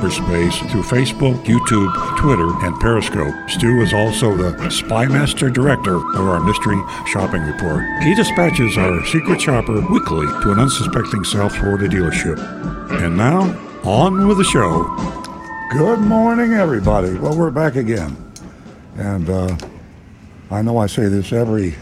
[0.00, 3.34] cyberspace through Facebook, YouTube, Twitter, and Periscope.
[3.50, 7.84] Stu is also the Spymaster Director of our Mystery Shopping Report.
[8.02, 12.38] He dispatches our secret shopper weekly to an unsuspecting South Florida dealership.
[13.02, 13.42] And now,
[13.84, 14.84] on with the show.
[15.70, 17.14] Good morning, everybody.
[17.14, 18.16] Well, we're back again.
[18.96, 19.56] And uh,
[20.50, 21.74] I know I say this every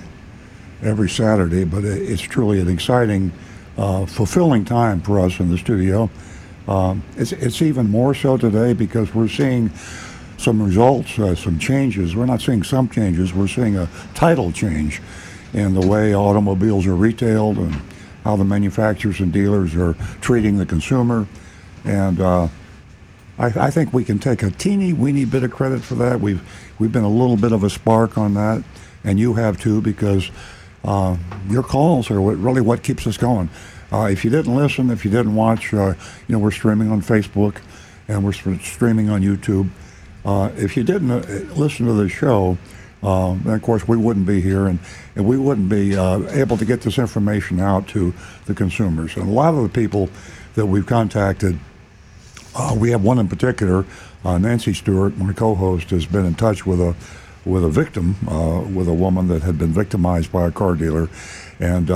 [0.83, 3.33] every Saturday, but it's truly an exciting,
[3.77, 6.09] uh, fulfilling time for us in the studio.
[6.69, 9.71] Um, it's, it's even more so today because we're seeing
[10.37, 12.15] some results, uh, some changes.
[12.15, 15.01] We're not seeing some changes, we're seeing a tidal change
[15.55, 17.75] in the way automobiles are retailed and
[18.23, 21.27] how the manufacturers and dealers are treating the consumer.
[21.85, 22.49] And uh,
[23.39, 26.21] I, I, think we can take a teeny weeny bit of credit for that.
[26.21, 26.43] We've,
[26.79, 28.63] we've been a little bit of a spark on that,
[29.05, 30.31] and you have too, because
[30.85, 31.17] uh,
[31.49, 33.49] your calls are what, really what keeps us going.
[33.91, 35.95] Uh, if you didn't listen, if you didn't watch, uh,
[36.27, 37.57] you know, we're streaming on Facebook
[38.07, 39.71] and we're streaming on YouTube.
[40.25, 42.59] Uh, if you didn't uh, listen to the show,
[43.03, 44.79] uh, then of course we wouldn't be here and,
[45.17, 48.13] and we wouldn't be uh, able to get this information out to
[48.45, 49.17] the consumers.
[49.17, 50.11] And a lot of the people
[50.55, 51.59] that we've contacted,
[52.77, 53.87] we have one in particular,
[54.25, 56.95] Nancy Stewart, my co-host, has been in touch with a
[57.45, 58.17] with a victim,
[58.75, 61.09] with a woman that had been victimized by a car dealer,
[61.61, 61.87] and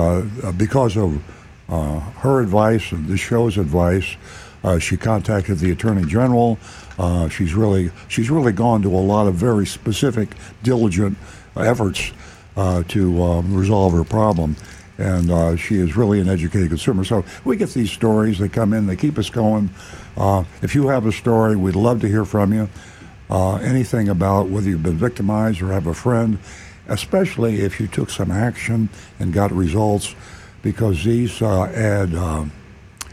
[0.57, 1.21] because of
[1.73, 4.15] uh, her advice and the show's advice.
[4.63, 6.59] Uh, she contacted the attorney general.
[6.99, 10.29] Uh, she's really she's really gone to a lot of very specific,
[10.61, 11.17] diligent
[11.57, 12.11] efforts
[12.55, 14.55] uh, to um, resolve her problem,
[14.99, 17.03] and uh, she is really an educated consumer.
[17.03, 18.37] So we get these stories.
[18.37, 18.85] They come in.
[18.85, 19.71] They keep us going.
[20.15, 22.69] Uh, if you have a story, we'd love to hear from you.
[23.31, 26.37] anything about whether you've been victimized or have a friend,
[26.87, 28.89] especially if you took some action
[29.19, 30.13] and got results
[30.63, 32.45] because these uh, add uh,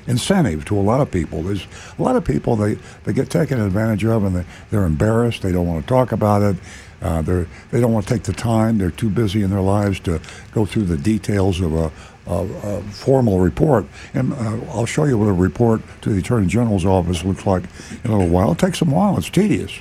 [0.07, 1.43] incentive to a lot of people.
[1.43, 1.67] There's
[1.99, 5.43] a lot of people they, they get taken advantage of and they, they're embarrassed.
[5.43, 6.57] They don't want to talk about it.
[7.03, 8.79] Uh, they're, they don't want to take the time.
[8.79, 10.21] They're too busy in their lives to
[10.53, 11.93] go through the details of a,
[12.27, 13.87] a, a formal report.
[14.15, 17.65] And uh, I'll show you what a report to the Attorney General's office looks like
[18.05, 18.53] in a little while.
[18.53, 19.17] It takes a while.
[19.19, 19.73] It's tedious.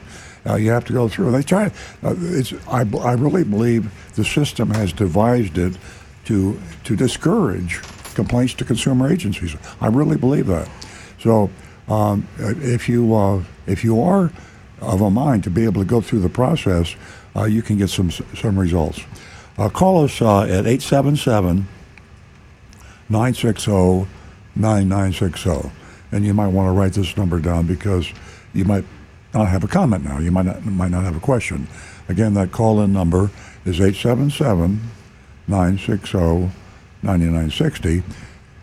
[0.45, 1.31] Uh, you have to go through.
[1.31, 1.65] They try.
[2.01, 2.53] Uh, it's.
[2.67, 5.77] I, I really believe the system has devised it
[6.29, 7.81] to to discourage
[8.13, 9.55] complaints to consumer agencies.
[9.81, 10.69] I really believe that.
[11.19, 11.49] So
[11.87, 14.31] um, if you uh, if you are
[14.79, 16.95] of a mind to be able to go through the process,
[17.35, 19.01] uh, you can get some some results.
[19.57, 21.67] Uh, call us uh, at 877
[23.09, 24.07] 960
[24.55, 25.71] 9960.
[26.11, 28.13] And you might want to write this number down because
[28.53, 28.85] you might
[29.33, 30.19] not have a comment now.
[30.19, 31.67] You might not, might not have a question.
[32.07, 33.31] Again, that call in number
[33.65, 34.79] is 877
[35.49, 36.51] 960
[37.01, 38.03] 9960.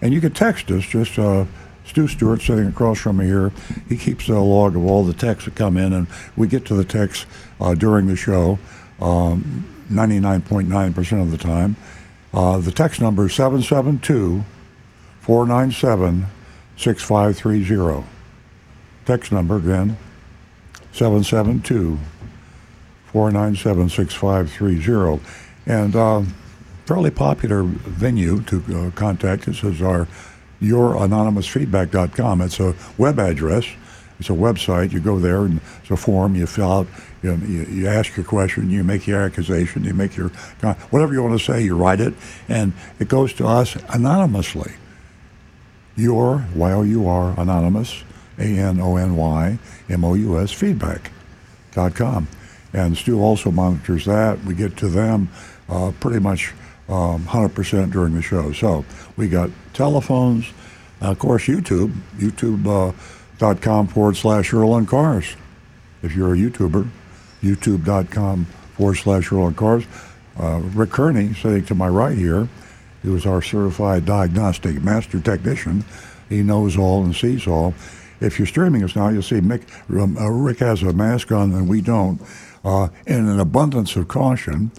[0.03, 1.47] And you can text us, just uh,
[1.87, 3.53] Stu Stewart sitting across from me here.
[3.89, 6.75] He keeps a log of all the texts that come in, and we get to
[6.75, 7.27] the texts
[7.61, 8.59] uh, during the show
[9.01, 11.77] um, 99.9% of the time.
[12.35, 14.45] Uh, the text number is 772
[15.21, 16.27] 497
[16.77, 18.07] 6530.
[19.07, 19.97] Text number again
[20.93, 21.99] 772
[23.07, 25.25] 497 6530.
[25.67, 26.23] And uh,
[26.87, 30.07] fairly popular venue to uh, contact us is our
[30.63, 32.41] youranonymousfeedback.com.
[32.41, 33.67] It's a web address.
[34.19, 34.93] It's a website.
[34.93, 36.37] You go there and it's a form.
[36.37, 36.87] You fill out.
[37.23, 38.71] You, you, you, ask your question.
[38.71, 39.85] You make your accusation.
[39.85, 40.29] You make your
[40.91, 41.63] whatever you want to say.
[41.63, 42.15] You write it,
[42.49, 44.73] and it goes to us anonymously.
[45.97, 48.05] Your Y O U R anonymous
[48.39, 49.59] A N O N Y
[49.91, 52.29] M O U S feedback.com.
[52.73, 54.43] And Stu also monitors that.
[54.45, 55.31] We get to them
[55.69, 56.55] uh, pretty much
[56.89, 58.53] um, 100% during the show.
[58.53, 58.85] So
[59.17, 60.47] we got telephones,
[61.03, 65.37] uh, of course, YouTube, youtube.com uh, forward slash Earl on Cars.
[66.03, 66.89] If you're a YouTuber,
[67.43, 69.85] youtube.com forward slash Earl on Cars.
[70.39, 72.49] Uh, Rick Kearney, sitting to my right here,
[73.03, 75.85] he is our certified diagnostic master technician.
[76.29, 77.75] He knows all and sees all.
[78.21, 81.53] If you're streaming us now, you'll see Mick, um, uh, Rick has a mask on
[81.53, 82.21] and we don't.
[82.65, 84.73] Uh, in an abundance of caution,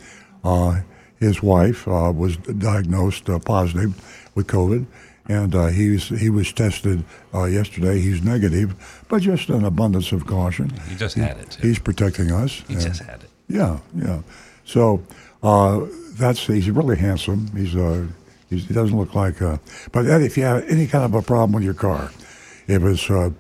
[0.44, 0.82] uh,
[1.20, 3.96] his wife uh, was diagnosed uh, positive
[4.36, 4.86] with COVID,
[5.28, 7.04] and uh, he's he was tested
[7.34, 8.00] uh, yesterday.
[8.00, 8.76] He's negative,
[9.10, 10.70] but just an abundance of caution.
[10.90, 11.58] He just had it.
[11.62, 12.64] He's protecting us.
[12.68, 13.30] He just had it.
[13.48, 14.22] Yeah, yeah.
[14.66, 15.04] So
[15.44, 17.50] uh, that's he's really handsome.
[17.56, 18.06] He's uh,
[18.50, 19.42] he's, he doesn't look like.
[19.42, 19.58] Uh,
[19.92, 22.12] but Ed, if you have any kind of a problem with your car,
[22.68, 23.32] if it's uh,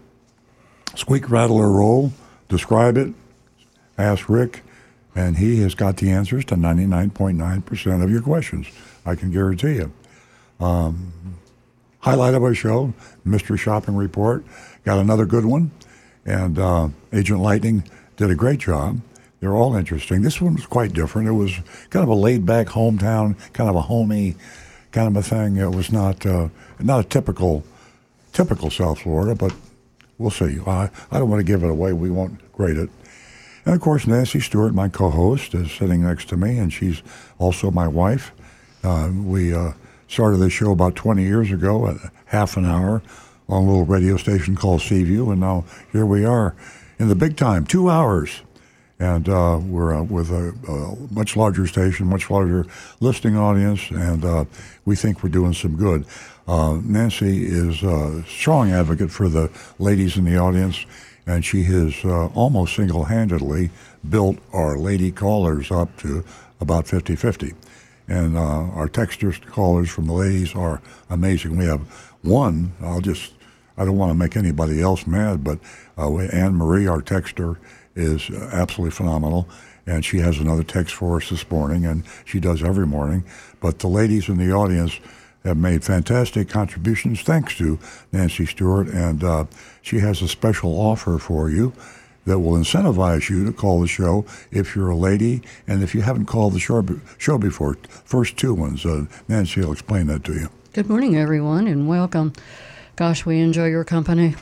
[0.95, 2.11] squeak, rattle, or roll,
[2.49, 3.13] describe it.
[3.97, 4.63] Ask Rick,
[5.17, 8.67] and he has got the answers to 99.9% of your questions.
[9.03, 9.91] I can guarantee you.
[10.59, 11.11] Um,
[11.99, 12.93] highlight of our show,
[13.25, 14.45] Mystery Shopping Report,
[14.85, 15.71] got another good one,
[16.23, 17.83] and uh, Agent Lightning
[18.15, 19.01] did a great job.
[19.39, 20.21] They're all interesting.
[20.21, 21.27] This one was quite different.
[21.27, 21.51] It was
[21.89, 24.35] kind of a laid-back hometown, kind of a homey
[24.91, 25.57] kind of a thing.
[25.57, 26.49] It was not uh,
[26.79, 27.63] not a typical
[28.33, 29.53] typical South Florida, but
[30.17, 30.59] we'll see.
[30.65, 31.93] I, I don't want to give it away.
[31.93, 32.89] We won't grade it.
[33.67, 37.03] And of course, Nancy Stewart, my co-host, is sitting next to me, and she's
[37.37, 38.31] also my wife.
[38.81, 39.73] Uh, we uh,
[40.07, 41.97] started this show about 20 years ago, at
[42.27, 43.01] half an hour,
[43.49, 46.55] on a little radio station called Seaview, and now here we are
[46.97, 48.41] in the big time, two hours.
[48.99, 52.65] And uh, we're uh, with a, a, much larger station, much larger
[53.01, 54.45] listening audience, and uh,
[54.85, 56.05] we think we're doing some good.
[56.47, 60.85] Uh, Nancy is a strong advocate for the ladies in the audience,
[61.27, 63.69] and she has uh, almost single handedly
[64.09, 66.23] built our lady callers up to
[66.61, 67.53] about 50 50.
[68.07, 71.57] And uh, our texters callers from the ladies are amazing.
[71.57, 71.81] We have
[72.21, 73.33] one, I'll just,
[73.77, 75.59] I don't want to make anybody else mad, but
[75.97, 77.57] Anne Marie, our texter,
[77.95, 79.49] is absolutely phenomenal.
[79.85, 83.23] And she has another text for us this morning, and she does every morning.
[83.59, 84.99] But the ladies in the audience
[85.47, 87.79] have made fantastic contributions thanks to
[88.11, 89.45] Nancy Stewart, and uh,
[89.81, 91.73] she has a special offer for you
[92.25, 96.01] that will incentivize you to call the show if you're a lady and if you
[96.01, 96.85] haven't called the show,
[97.17, 97.75] show before.
[98.03, 98.85] First two ones.
[98.85, 100.49] Uh, Nancy will explain that to you.
[100.73, 102.33] Good morning, everyone, and welcome.
[102.97, 104.35] Gosh, we enjoy your company.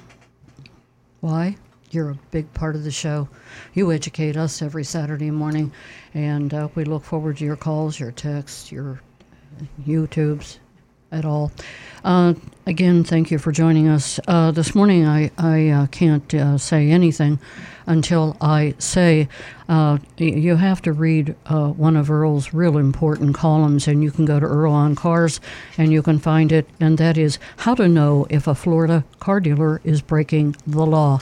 [1.22, 1.58] Why?
[1.92, 3.30] You're a big part of the show.
[3.76, 5.72] You educate us every Saturday morning,
[6.16, 9.00] and uh, we look forward to your calls, your texts, your
[9.86, 10.58] YouTubes,
[11.16, 11.52] at all.
[12.04, 12.36] Uh,
[12.68, 14.20] again, thank you for joining us.
[14.28, 17.40] Uh, this morning, I, I uh, can't uh, say anything
[17.88, 19.30] until I say
[19.70, 24.26] uh, you have to read uh, one of Earl's real important columns, and you can
[24.26, 25.42] go to Earl on Cars
[25.78, 29.40] and you can find it, and that is How to Know If a Florida Car
[29.40, 31.22] Dealer is Breaking the Law.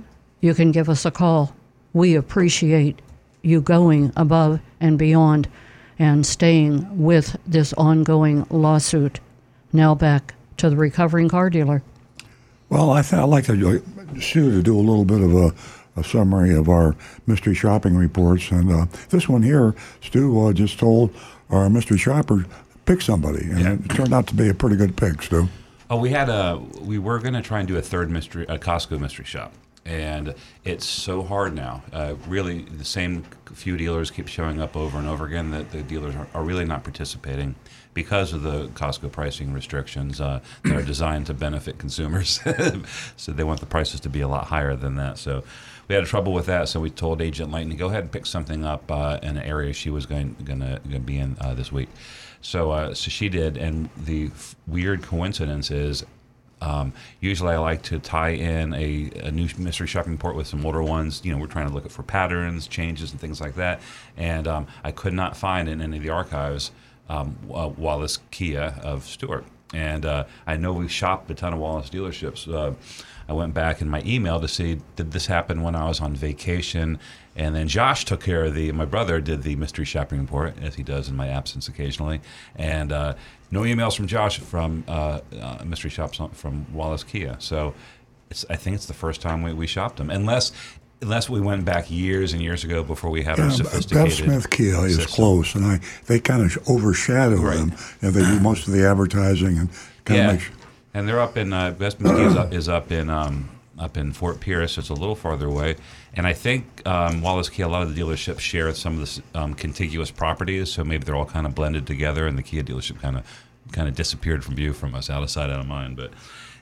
[0.42, 1.54] you can give us a call
[1.98, 3.02] we appreciate
[3.42, 5.50] you going above and beyond
[5.98, 9.20] and staying with this ongoing lawsuit.
[9.78, 11.84] Now back to the recovering car dealer.
[12.68, 13.84] Well, I th- I'd like to,
[14.20, 15.54] Stu, to do a little bit of a,
[16.00, 16.96] a summary of our
[17.28, 18.50] mystery shopping reports.
[18.50, 21.14] And uh, this one here, Stu uh, just told
[21.52, 22.48] our mystery shopper
[22.86, 23.74] pick somebody, and yeah.
[23.74, 25.48] it turned out to be a pretty good pick, Stu.
[25.92, 28.58] Oh, we had a we were going to try and do a third mystery, a
[28.58, 29.54] Costco mystery shop
[29.88, 31.82] and it's so hard now.
[31.94, 35.82] Uh, really, the same few dealers keep showing up over and over again that the
[35.82, 37.56] dealers are, are really not participating
[37.98, 42.40] because of the Costco pricing restrictions uh, that are designed to benefit consumers.
[43.18, 45.18] so they want the prices to be a lot higher than that.
[45.18, 45.44] So
[45.88, 46.70] we had trouble with that.
[46.70, 49.74] So we told Agent Lightning go ahead and pick something up uh, in an area
[49.74, 51.90] she was going gonna, gonna be in uh, this week.
[52.40, 56.06] So, uh, so she did, and the f- weird coincidence is
[56.62, 60.66] um, usually, I like to tie in a, a, new mystery shopping report with some
[60.66, 61.22] older ones.
[61.24, 63.82] You know, we're trying to look for patterns, changes, and things like that.
[64.18, 66.72] And um, I could not find in any of the archives
[67.10, 69.46] um, uh, Wallace Kia of Stuart.
[69.74, 72.52] And uh, I know we shopped a ton of Wallace dealerships.
[72.52, 72.74] Uh,
[73.28, 76.16] I went back in my email to see did this happen when I was on
[76.16, 77.00] vacation,
[77.36, 78.72] and then Josh took care of the.
[78.72, 82.22] My brother did the mystery shopping report as he does in my absence occasionally,
[82.56, 83.16] and uh,
[83.52, 87.36] no emails from Josh from uh, uh, mystery shops from Wallace Kia.
[87.40, 87.74] So
[88.50, 90.52] I think it's the first time we, we shopped them, unless
[91.02, 94.06] unless we went back years and years ago before we had our Yeah, sophisticated.
[94.08, 95.14] Bev Smith Kia is system.
[95.14, 97.58] close, and I they kind of overshadow Right.
[97.58, 99.70] them, and they do most of the advertising and
[100.06, 100.50] kind Yeah, of make.
[100.94, 103.50] and they're up in uh, Bev Smith is up, is up in um,
[103.80, 104.74] up in Fort Pierce.
[104.74, 105.76] so It's a little farther away,
[106.16, 109.40] and I think um, Wallace Kia, a lot of the dealerships share some of the
[109.40, 113.00] um, contiguous properties, so maybe they're all kind of blended together, and the Kia dealership
[113.00, 113.24] kind of
[113.72, 115.96] kind of disappeared from view from us, out of sight, out of mind.
[115.98, 116.12] But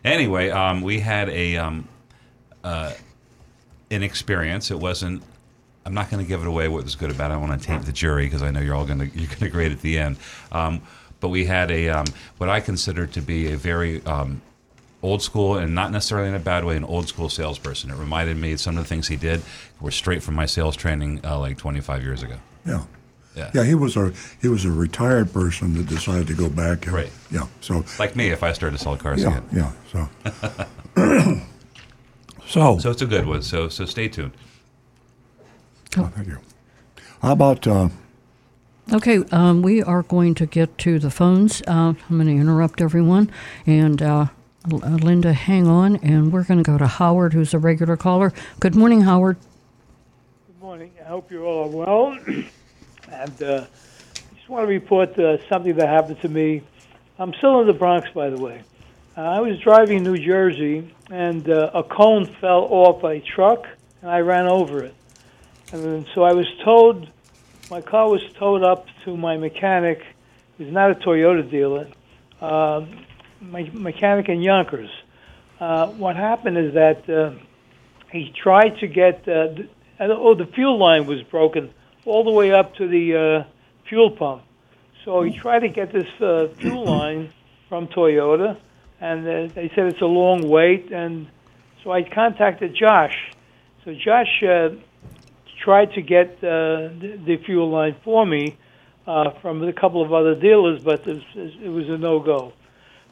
[0.04, 1.88] anyway, um, we had a um,
[2.66, 2.92] uh,
[3.92, 4.72] an experience.
[4.72, 5.24] It wasn't.
[5.86, 7.36] I'm not going to give it away what was good about it.
[7.36, 9.40] I want to taint the jury because I know you're all going to you're going
[9.40, 10.18] to grade at the end.
[10.52, 10.82] Um,
[11.20, 12.06] but we had a um,
[12.38, 14.42] what I consider to be a very um,
[15.04, 17.92] old school and not necessarily in a bad way, an old school salesperson.
[17.92, 19.42] It reminded me some of the things he did
[19.80, 22.36] were straight from my sales training uh, like 25 years ago.
[22.66, 22.84] Yeah.
[23.36, 23.52] Yeah.
[23.54, 26.86] Yeah, he was a he was a retired person that decided to go back.
[26.88, 27.12] and- Right.
[27.30, 27.46] Yeah.
[27.62, 29.72] So Like me, if I started to sell cars yeah, again.
[29.94, 30.08] yeah.
[30.96, 31.42] So.
[32.48, 33.42] so, So it's a good one.
[33.42, 34.34] So so stay tuned.
[35.98, 36.40] oh, thank you.
[37.22, 37.90] How about uh,
[38.94, 41.64] Okay, um, we are going to get to the phones.
[41.64, 43.32] Uh, I'm going to interrupt everyone.
[43.66, 44.28] And uh,
[44.72, 45.96] uh, Linda, hang on.
[45.98, 48.32] And we're going to go to Howard, who's a regular caller.
[48.60, 49.38] Good morning, Howard.
[50.46, 50.92] Good morning.
[51.04, 52.12] I hope you're all well.
[53.12, 56.62] and uh, I just want to report uh, something that happened to me.
[57.18, 58.62] I'm still in the Bronx, by the way.
[59.18, 63.66] Uh, I was driving in New Jersey, and uh, a cone fell off a truck,
[64.02, 64.94] and I ran over it.
[65.72, 67.10] And so I was towed.
[67.72, 70.02] My car was towed up to my mechanic,
[70.58, 71.88] who's not a Toyota dealer,
[72.42, 72.86] uh,
[73.40, 74.90] my mechanic in Yonkers.
[75.62, 77.32] Uh, what happened is that uh,
[78.12, 82.32] he tried to get uh, th- and, oh the fuel line was broken all the
[82.32, 84.44] way up to the uh, fuel pump.
[85.06, 87.32] So he tried to get this uh, fuel line
[87.70, 88.58] from Toyota,
[89.00, 90.92] and uh, they said it's a long wait.
[90.92, 91.28] And
[91.84, 93.16] so I contacted Josh.
[93.84, 94.70] So Josh uh,
[95.64, 98.58] tried to get uh, the, the fuel line for me
[99.08, 102.54] uh, from a couple of other dealers, but it was, it was a no-go.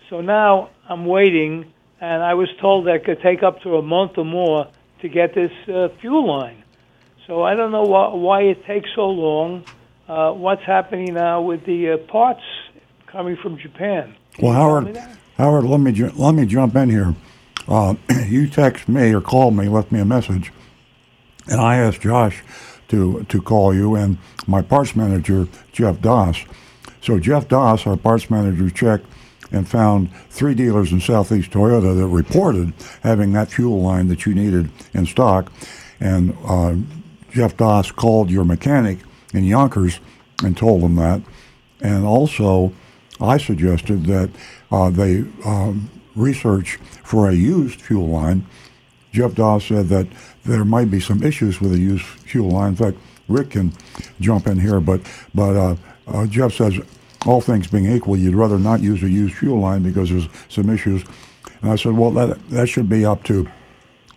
[0.09, 1.71] So now I'm waiting,
[2.01, 4.67] and I was told that it could take up to a month or more
[5.01, 6.63] to get this uh, fuel line.
[7.27, 9.65] So I don't know why, why it takes so long.
[10.07, 12.43] Uh, what's happening now with the uh, parts
[13.07, 14.15] coming from Japan?
[14.39, 14.97] Well, Howard?
[15.37, 17.15] Howard, let me ju- let me jump in here.
[17.67, 17.95] Uh,
[18.27, 20.51] you text me or called me, left me a message,
[21.47, 22.43] and I asked Josh
[22.89, 26.45] to to call you and my parts manager Jeff Doss.
[27.01, 29.07] So Jeff Doss, our parts manager, checked
[29.51, 34.35] and found three dealers in Southeast Toyota that reported having that fuel line that you
[34.35, 35.51] needed in stock,
[35.99, 36.75] and uh,
[37.31, 38.99] Jeff Doss called your mechanic
[39.33, 39.99] in Yonkers
[40.43, 41.21] and told him that,
[41.81, 42.71] and also
[43.19, 44.29] I suggested that
[44.73, 48.45] uh, they um, research for a used fuel line.
[49.11, 50.07] Jeff Doss said that
[50.45, 52.69] there might be some issues with a used fuel line.
[52.69, 53.71] In fact, Rick can
[54.19, 55.01] jump in here, but
[55.35, 55.75] but uh,
[56.07, 56.79] uh, Jeff says
[57.25, 60.69] all things being equal, you'd rather not use a used fuel line because there's some
[60.69, 61.03] issues.
[61.61, 63.47] And I said, well, that that should be up to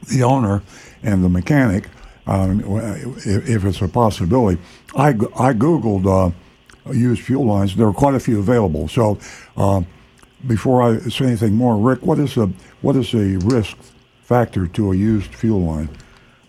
[0.08, 0.62] the owner
[1.02, 1.88] and the mechanic
[2.26, 2.60] um,
[3.18, 4.60] if, if it's a possibility.
[4.96, 6.32] I I googled uh,
[6.92, 7.76] used fuel lines.
[7.76, 8.88] There were quite a few available.
[8.88, 9.18] So
[9.58, 9.82] uh,
[10.46, 13.76] before I say anything more, Rick, what is the what is the risk
[14.22, 15.88] factor to a used fuel line?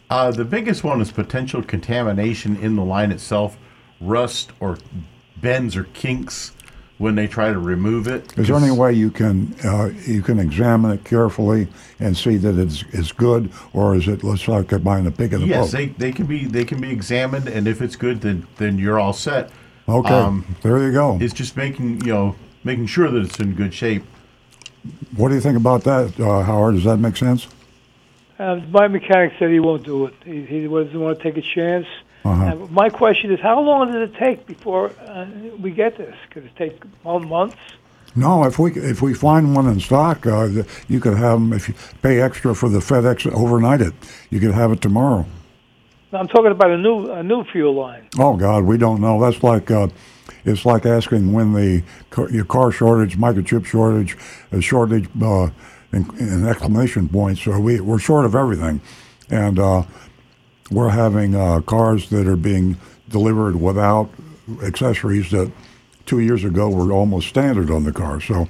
[0.09, 3.57] Uh, the biggest one is potential contamination in the line itself,
[3.99, 4.77] rust or
[5.41, 6.53] bends or kinks
[6.97, 8.35] when they try to remove it.
[8.39, 11.67] Is there any way you can uh, you can examine it carefully
[11.99, 15.41] and see that it's it's good, or is it let's talk buying a pig in
[15.41, 15.77] the Yes, boat?
[15.77, 18.99] they, they can be they can be examined, and if it's good, then then you're
[18.99, 19.51] all set.
[19.87, 21.17] okay, Um, there you go.
[21.21, 22.35] it's just making you know
[22.67, 24.03] making sure that it's in good shape.
[25.15, 26.75] What do you think about that, uh, Howard?
[26.75, 27.47] Does that make sense?
[28.37, 30.13] Uh, my mechanic said he won't do it.
[30.23, 31.87] He, he doesn't want to take a chance.
[32.23, 32.45] Uh-huh.
[32.45, 35.25] Uh, my question is, how long does it take before uh,
[35.59, 36.15] we get this?
[36.29, 37.57] Could it take one months?
[38.15, 40.47] No, if we if we find one in stock, uh,
[40.87, 41.53] you could have them.
[41.53, 43.93] If you pay extra for the FedEx overnight it,
[44.31, 45.25] you could have it tomorrow.
[46.11, 48.07] No, I'm talking about a new a new fuel line.
[48.17, 49.21] Oh God, we don't know.
[49.21, 49.87] That's like uh,
[50.45, 54.17] it's like asking when the car, your car shortage, microchip shortage,
[54.51, 55.49] a shortage, uh,
[55.93, 57.41] in, in exclamation points.
[57.41, 58.81] So we we're short of everything,
[59.29, 59.83] and uh,
[60.71, 62.77] we're having uh, cars that are being
[63.09, 64.09] delivered without
[64.63, 65.51] accessories that
[66.05, 68.19] two years ago were almost standard on the car.
[68.21, 68.47] So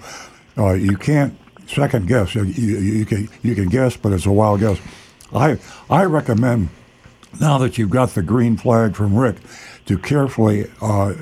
[0.58, 2.36] uh, you can't second guess.
[2.36, 4.80] You, you, you can you can guess, but it's a wild guess.
[5.34, 6.70] I I recommend
[7.40, 9.38] now that you've got the green flag from Rick,
[9.86, 11.14] to carefully uh,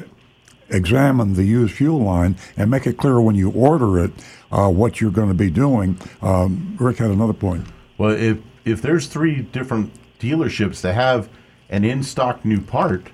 [0.70, 4.12] examine the used fuel line and make it clear when you order it
[4.52, 5.98] uh, what you're going to be doing.
[6.22, 7.66] Um, Rick had another point.
[7.98, 11.30] Well, if if there's three different dealerships that have
[11.70, 13.08] an in stock new part,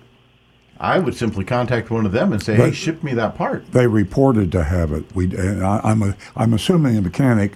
[0.79, 3.87] I would simply contact one of them and say, "Hey, ship me that part." They
[3.87, 5.05] reported to have it.
[5.15, 7.53] We, and I, I'm, a, I'm assuming the mechanic,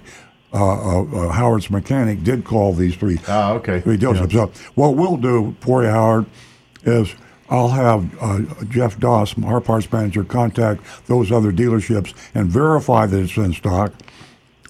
[0.52, 3.18] uh, uh, uh, Howard's mechanic, did call these three.
[3.26, 3.80] Ah, okay.
[3.80, 4.32] Three dealerships.
[4.32, 6.26] So what we'll do for you, Howard,
[6.84, 7.14] is
[7.48, 13.18] I'll have uh, Jeff Doss, our parts manager, contact those other dealerships and verify that
[13.18, 13.92] it's in stock.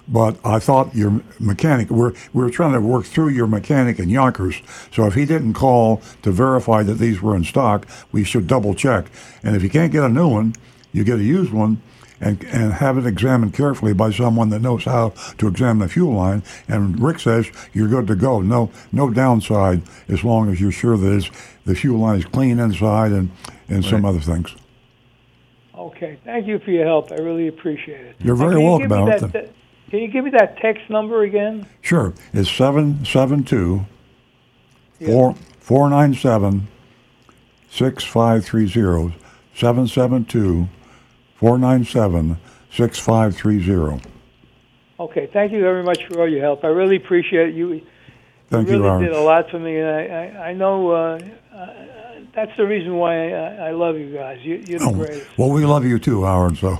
[0.07, 4.09] But I thought your mechanic, we're, we were trying to work through your mechanic in
[4.09, 4.61] Yonkers.
[4.91, 8.73] So if he didn't call to verify that these were in stock, we should double
[8.73, 9.07] check.
[9.43, 10.53] And if you can't get a new one,
[10.93, 11.81] you get a used one
[12.19, 16.13] and, and have it examined carefully by someone that knows how to examine the fuel
[16.13, 16.41] line.
[16.67, 18.41] And Rick says you're good to go.
[18.41, 21.29] No, no downside as long as you're sure that it's,
[21.67, 23.29] the fuel line is clean inside and,
[23.67, 24.55] and some other things.
[25.77, 27.11] Okay, thank you for your help.
[27.11, 28.15] I really appreciate it.
[28.19, 29.53] You're very can you welcome, give that-
[29.91, 31.67] Can you give me that text number again?
[31.81, 32.13] Sure.
[32.33, 33.85] It's 772
[35.05, 36.67] four four nine seven
[37.69, 39.13] six five three zero
[39.53, 40.67] seven seven two
[41.35, 42.39] four nine seven
[42.71, 43.99] six five three zero.
[44.99, 46.63] Okay, thank you very much for all your help.
[46.63, 47.55] I really appreciate it.
[47.55, 47.81] You.
[48.49, 49.03] Thank you you, really Aaron.
[49.03, 51.19] did a lot for me, and I, I, I know uh,
[51.53, 51.73] uh,
[52.33, 54.39] that's the reason why I, I love you guys.
[54.41, 55.25] You, you're the Oh, greatest.
[55.37, 56.57] well, we love you too, Howard.
[56.57, 56.77] So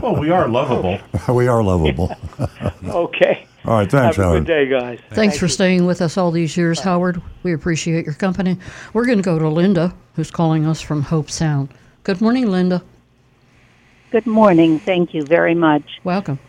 [0.00, 0.98] Well, we are lovable.
[1.34, 2.14] we are lovable.
[2.84, 3.46] Okay.
[3.64, 4.46] All right, thanks, Have a Howard.
[4.46, 4.98] good day, guys.
[5.10, 5.50] Thanks Thank for you.
[5.50, 7.22] staying with us all these years, Howard.
[7.44, 8.58] We appreciate your company.
[8.92, 11.68] We're going to go to Linda, who's calling us from Hobe Sound.
[12.02, 12.82] Good morning, Linda.
[14.10, 14.80] Good morning.
[14.80, 15.84] Thank you very much.
[16.02, 16.40] Welcome.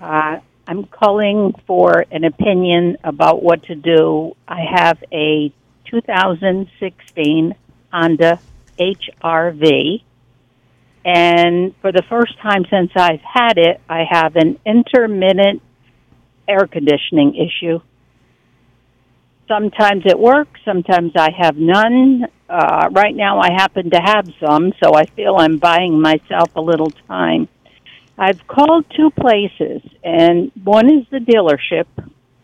[0.00, 0.38] Uh,
[0.72, 4.34] I'm calling for an opinion about what to do.
[4.48, 5.52] I have a
[5.90, 7.54] 2016
[7.92, 8.40] Honda
[8.80, 10.02] HRV,
[11.04, 15.60] and for the first time since I've had it, I have an intermittent
[16.48, 17.80] air conditioning issue.
[19.48, 22.28] Sometimes it works, sometimes I have none.
[22.48, 26.62] Uh, right now, I happen to have some, so I feel I'm buying myself a
[26.62, 27.48] little time.
[28.18, 31.86] I've called two places, and one is the dealership,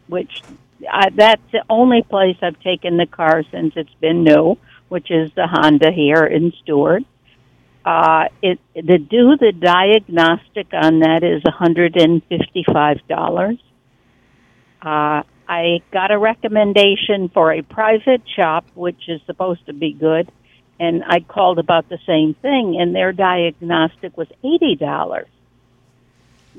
[0.07, 0.43] which
[0.91, 4.57] I, that's the only place I've taken the car since it's been new,
[4.89, 7.05] which is the Honda here in Stuart.
[7.85, 13.59] Uh, it to do the diagnostic on that is one hundred and fifty-five dollars.
[14.83, 20.31] Uh, I got a recommendation for a private shop, which is supposed to be good,
[20.79, 25.29] and I called about the same thing, and their diagnostic was eighty dollars.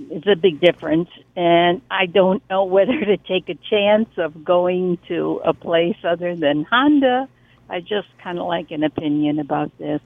[0.10, 4.98] It's a big difference, and I don't know whether to take a chance of going
[5.08, 7.28] to a place other than Honda.
[7.70, 10.02] I just kind of like an opinion about this.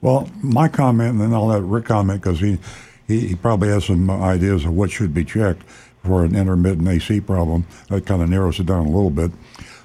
[0.00, 2.58] Well, my comment, and then I'll let Rick comment because he,
[3.06, 5.62] he, he probably has some ideas of what should be checked
[6.04, 7.66] for an intermittent AC problem.
[7.88, 9.30] That kind of narrows it down a little bit.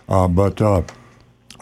[0.09, 0.81] Uh, but uh,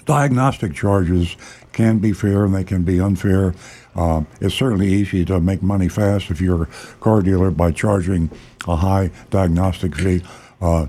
[0.05, 1.35] diagnostic charges
[1.71, 3.53] can be fair and they can be unfair.
[3.97, 6.67] Uh, it's certainly easy to make money fast if you're a
[6.99, 8.29] car dealer by charging
[8.67, 10.21] a high diagnostic fee.
[10.61, 10.85] Uh,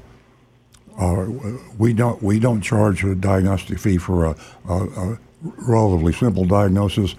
[0.99, 1.27] uh,
[1.79, 4.37] we don't we don't charge a diagnostic fee for a,
[4.69, 7.15] a, a relatively simple diagnosis,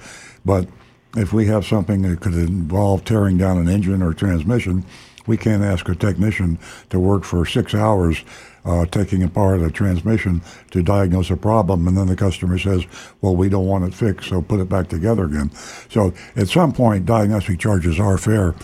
[0.46, 0.68] but
[1.16, 4.86] if we have something that could involve tearing down an engine or transmission,
[5.26, 8.24] we can't ask a technician to work for six hours
[8.66, 10.42] uh, taking apart a transmission
[10.72, 12.86] to diagnose a problem, and then the customer says,
[13.22, 15.52] "Well, we don't want it fixed, so put it back together again."
[15.90, 18.56] So at some point, diagnostic charges are fair.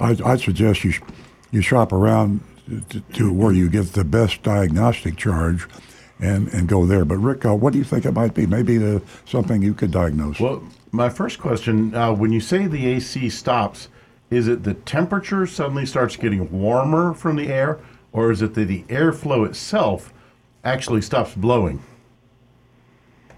[0.00, 1.02] I, I'd suggest you sh-
[1.50, 2.40] you shop around
[2.90, 5.68] to, to where you get the best diagnostic charge
[6.20, 7.04] and, and go there.
[7.04, 8.46] But Rick, uh, what do you think it might be?
[8.46, 10.40] Maybe the, something you could diagnose.
[10.40, 10.62] Well,
[10.92, 13.88] my first question: uh, When you say the AC stops,
[14.30, 17.80] is it the temperature suddenly starts getting warmer from the air,
[18.12, 20.12] or is it that the airflow itself
[20.64, 21.82] actually stops blowing?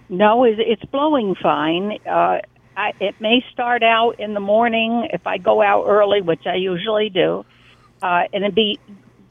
[0.08, 1.98] No, it's blowing fine.
[2.06, 2.40] Uh,
[2.76, 6.56] I, it may start out in the morning if I go out early, which I
[6.56, 7.44] usually do,
[8.02, 8.78] uh, and it'd be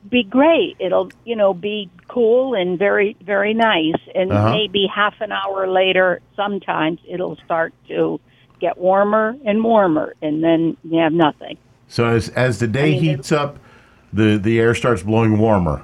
[0.10, 0.76] be great.
[0.80, 4.52] It'll you know be cool and very very nice, and Uh-huh.
[4.52, 8.20] maybe half an hour later, sometimes it'll start to
[8.60, 11.58] get warmer and warmer, and then you have nothing.
[11.88, 13.60] So as as the day I mean, heats up,
[14.14, 15.84] the the air starts blowing warmer.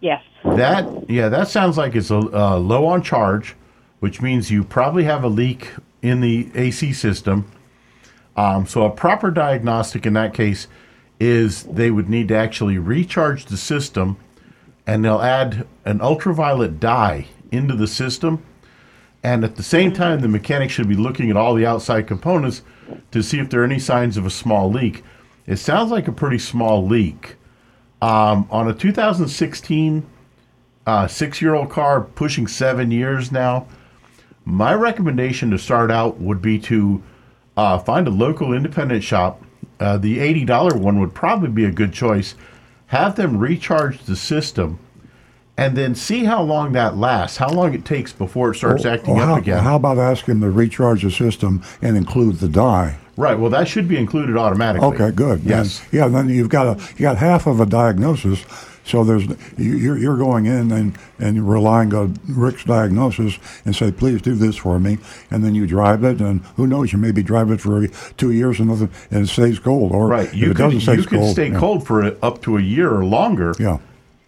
[0.00, 0.22] Yes.
[0.44, 3.54] That yeah, that sounds like it's a uh, low on charge,
[4.00, 5.70] which means you probably have a leak
[6.02, 7.50] in the AC system.
[8.36, 10.66] Um, so a proper diagnostic in that case
[11.20, 14.16] is they would need to actually recharge the system,
[14.86, 18.42] and they'll add an ultraviolet dye into the system.
[19.22, 22.62] And at the same time, the mechanic should be looking at all the outside components
[23.12, 25.04] to see if there are any signs of a small leak.
[25.46, 27.36] It sounds like a pretty small leak.
[28.00, 30.06] Um, on a 2016
[30.86, 33.66] uh, six-year-old car, pushing seven years now,
[34.44, 37.02] my recommendation to start out would be to
[37.56, 39.40] uh, find a local independent shop.
[39.78, 42.34] Uh, the $80 one would probably be a good choice.
[42.86, 44.78] Have them recharge the system
[45.56, 49.14] and then see how long that lasts, how long it takes before it starts acting
[49.16, 49.62] Well, up again.
[49.62, 52.96] how about asking them to recharge the system and include the dye?
[53.16, 53.38] Right.
[53.38, 54.88] Well, that should be included automatically.
[54.88, 55.42] Okay, good.
[55.44, 55.80] Yes.
[55.80, 58.44] Then- yeah, then you've got a you got half of a diagnosis.
[58.84, 59.24] So there's
[59.56, 64.34] you- you're you're going in and and relying on Rick's diagnosis and say, please do
[64.34, 64.98] this for me,
[65.30, 68.58] and then you drive it, and who knows, you maybe drive it for two years
[68.58, 70.26] and nothing, and it stays cold, or Right.
[70.26, 71.58] if You it doesn't could, stay you could cold, stay yeah.
[71.60, 73.54] cold for up to a year or longer.
[73.60, 73.78] Yeah.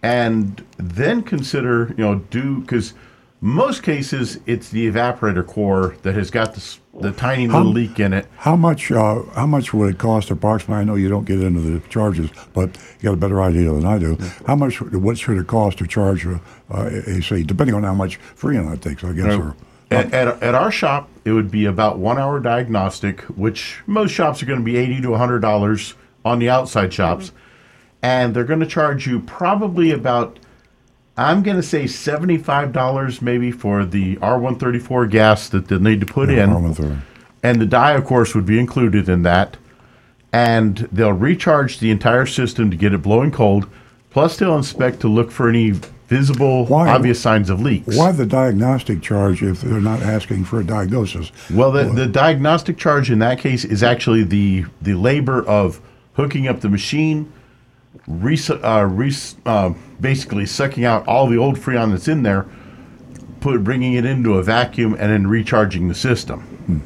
[0.05, 2.93] And then consider, you know, do because
[3.45, 8.01] most cases it's the evaporator core that has got this, the tiny little How- leak
[8.01, 8.27] in it.
[8.39, 8.91] How much?
[8.91, 10.81] Uh, how much would it cost approximately?
[10.81, 13.85] I know you don't get into the charges, but you got a better idea than
[13.85, 14.17] I do.
[14.47, 14.81] How much?
[14.81, 17.43] What should it cost to charge a, uh, AC?
[17.43, 19.35] Depending on how much freon that takes, I guess.
[19.35, 19.55] Or,
[19.91, 24.43] At, at, at our shop, it would be about one hour diagnostic, which most shops
[24.43, 25.93] are going to be eighty to hundred dollars
[26.25, 27.31] on the outside shops,
[28.03, 30.39] and they're going to charge you probably about,
[31.17, 35.49] I'm going to say seventy five dollars maybe for the R one thirty four gas
[35.51, 36.51] that they'll need to put in.
[36.51, 37.01] R130.
[37.43, 39.57] and the dye, of course, would be included in that.
[40.33, 43.69] And they'll recharge the entire system to get it blowing cold.
[44.11, 45.73] Plus, they'll inspect to look for any
[46.09, 47.97] visible, Why- obvious signs of leaks.
[47.97, 51.31] Why the diagnostic charge if they're not asking for a diagnosis?
[51.53, 55.81] Well, the, the diagnostic charge in that case is actually the the labor of
[56.15, 57.33] hooking up the machine,
[58.09, 59.13] re, uh, re,
[59.47, 62.47] uh, basically sucking out all the old freon that's in there,
[63.41, 66.83] put bringing it into a vacuum, and then recharging the system.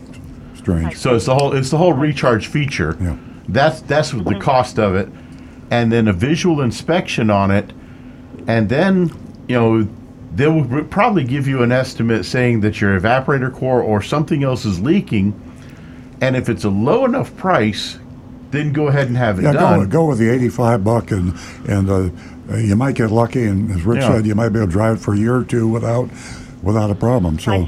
[0.57, 0.97] Strange.
[0.97, 2.97] So it's the whole it's the whole recharge feature.
[3.01, 3.17] Yeah.
[3.49, 5.09] That's that's the cost of it,
[5.71, 7.73] and then a visual inspection on it,
[8.47, 9.11] and then
[9.49, 9.89] you know
[10.35, 14.67] they will probably give you an estimate saying that your evaporator core or something else
[14.67, 15.33] is leaking,
[16.21, 17.99] and if it's a low enough price,
[18.51, 19.81] then go ahead and have it Yeah, done.
[19.85, 21.33] go, go with the 85 buck, and
[21.67, 22.11] and uh,
[22.57, 23.45] you might get lucky.
[23.45, 24.09] And as Rick Yeah.
[24.17, 26.09] said, you might be able to drive it for a year or two without
[26.63, 27.39] without a problem.
[27.39, 27.67] So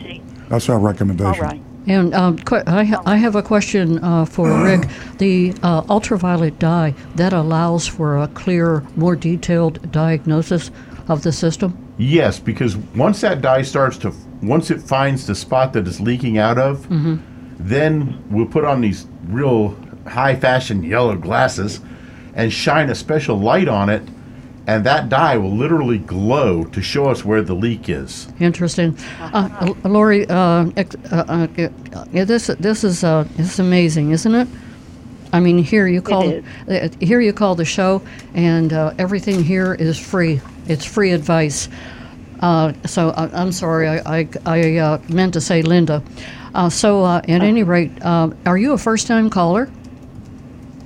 [0.48, 1.42] that's our recommendation.
[1.44, 1.60] right.
[1.86, 4.88] And um, que- I, ha- I have a question uh, for Rick.
[5.18, 10.70] The uh, ultraviolet dye that allows for a clear, more detailed diagnosis
[11.08, 11.76] of the system.
[11.98, 14.12] Yes, because once that dye starts to,
[14.42, 16.86] once it finds the spot that it's leaking out of,
[17.58, 21.80] then we'll put on these real high fashion yellow glasses
[22.34, 24.02] and shine a special light on it,
[24.66, 28.28] and that dye will literally glow to show us where the leak is.
[28.40, 28.96] Interesting.
[29.20, 30.76] Uh, Lori, uh, uh,
[31.12, 31.46] uh,
[32.12, 34.48] this this is uh, this is amazing, isn't it?
[35.32, 38.02] I mean, here you call uh, here you call the show,
[38.34, 40.40] and uh, everything here is free.
[40.66, 41.68] It's free advice.
[42.40, 46.02] Uh, so I, I'm sorry, I I, I uh, meant to say Linda.
[46.54, 49.70] Uh, so uh, at any rate, uh, are you a first-time caller?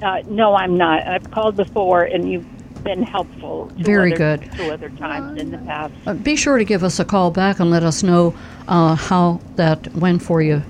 [0.03, 1.07] Uh, no, I'm not.
[1.07, 2.45] I've called before, and you've
[2.85, 3.70] been helpful.
[3.77, 4.53] Very other, good.
[4.53, 5.92] Two other times in the past.
[6.07, 8.35] Uh, be sure to give us a call back and let us know
[8.68, 10.62] uh, how that went for you,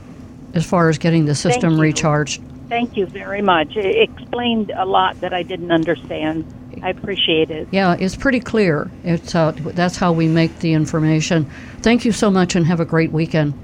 [0.54, 1.80] as far as getting the system you.
[1.80, 2.40] recharged.
[2.68, 3.76] Thank you very much.
[3.76, 6.46] It explained a lot that I didn't understand.
[6.82, 7.68] I appreciate it.
[7.70, 8.90] Yeah, it's pretty clear.
[9.04, 11.48] It's uh, that's how we make the information.
[11.82, 13.54] Thank you so much, and have a great weekend.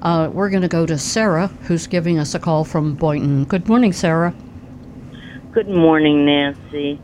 [0.00, 3.44] Uh, we're going to go to Sarah, who's giving us a call from Boynton.
[3.44, 4.32] Good morning, Sarah.
[5.52, 6.98] Good morning, Nancy.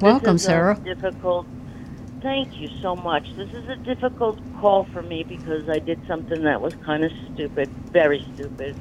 [0.00, 0.80] Welcome, Sarah.
[0.84, 1.48] Difficult.
[2.22, 3.24] Thank you so much.
[3.36, 7.12] This is a difficult call for me because I did something that was kind of
[7.32, 8.76] stupid, very stupid,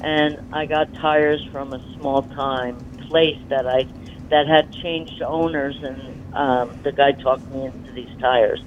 [0.00, 2.76] and I got tires from a small time
[3.08, 3.86] place that I
[4.30, 8.60] that had changed owners, and um, the guy talked me into these tires.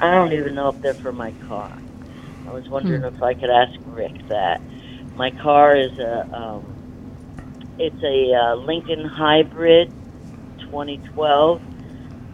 [0.00, 1.70] I don't even know if they're for my car.
[2.46, 4.60] I was wondering if I could ask Rick that.
[5.14, 6.76] My car is a um,
[7.78, 9.88] it's a uh, Lincoln Hybrid
[10.70, 11.60] 2012,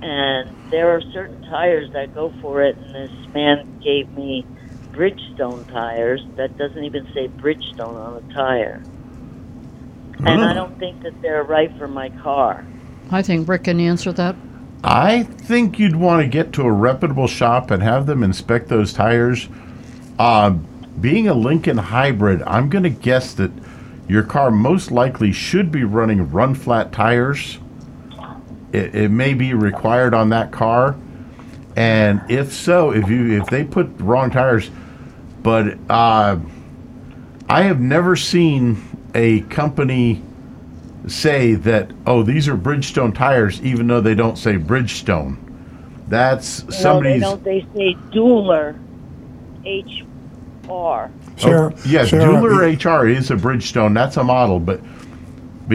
[0.03, 2.77] and there are certain tires that go for it.
[2.77, 4.47] And this man gave me
[4.93, 8.83] Bridgestone tires that doesn't even say Bridgestone on the tire,
[10.19, 12.67] and I don't think that they're right for my car.
[13.11, 14.37] I think Rick can answer that.
[14.85, 18.93] I think you'd want to get to a reputable shop and have them inspect those
[18.93, 19.49] tires.
[20.19, 20.51] Uh,
[21.01, 23.51] being a Lincoln hybrid, I'm going to guess that
[24.09, 27.59] your car most likely should be running run flat tires.
[28.73, 30.97] It, it may be required on that car,
[31.77, 34.71] and if so, if you if they put wrong tires,
[35.43, 36.39] but uh,
[37.49, 38.83] I have never seen
[39.15, 40.23] a company
[41.07, 45.37] say that oh these are Bridgestone tires, even though they don't say Bridgestone.
[46.09, 47.45] That's No, they don't.
[47.45, 48.79] They say Dueler,
[49.65, 50.05] H
[50.69, 51.11] R.
[51.37, 51.73] Sure.
[51.73, 53.95] Oh, yeah, Sarah, Dueler HR is a Bridgestone.
[53.95, 54.81] That's a model, but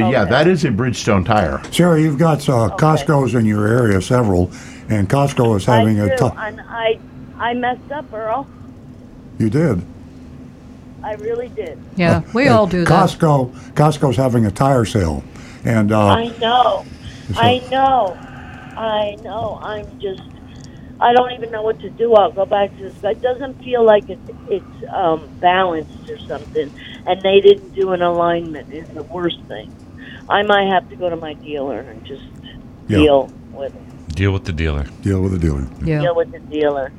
[0.01, 0.29] but yeah, Okay.
[0.31, 1.61] that is a Bridgestone tire.
[1.71, 4.51] Sarah, you've got uh, Costco's in your area, several,
[4.89, 6.35] and Costco is having I a do, tough.
[6.37, 6.99] and I,
[7.39, 8.47] I messed up, Earl.
[9.39, 9.81] You did.
[11.03, 11.79] I really did.
[11.95, 12.89] Yeah, we all do that.
[13.09, 15.23] Costco, Costco's having a tire sale,
[15.63, 16.85] and uh, I know.
[17.33, 18.17] So- I know.
[18.77, 19.59] I know.
[19.61, 20.21] I'm just.
[20.99, 22.13] I don't even know what to do.
[22.15, 23.03] I'll go back to this.
[23.03, 26.71] It doesn't feel like it's it's um, balanced or something,
[27.05, 28.73] and they didn't do an alignment.
[28.73, 29.71] Is the worst thing.
[30.29, 32.23] I might have to go to my dealer and just
[32.87, 32.97] Yeah.
[32.97, 34.15] deal with it.
[34.15, 34.85] Deal with the dealer.
[35.01, 35.67] deal with the dealer.
[35.83, 36.01] Yeah.
[36.01, 36.91] Deal with the dealer.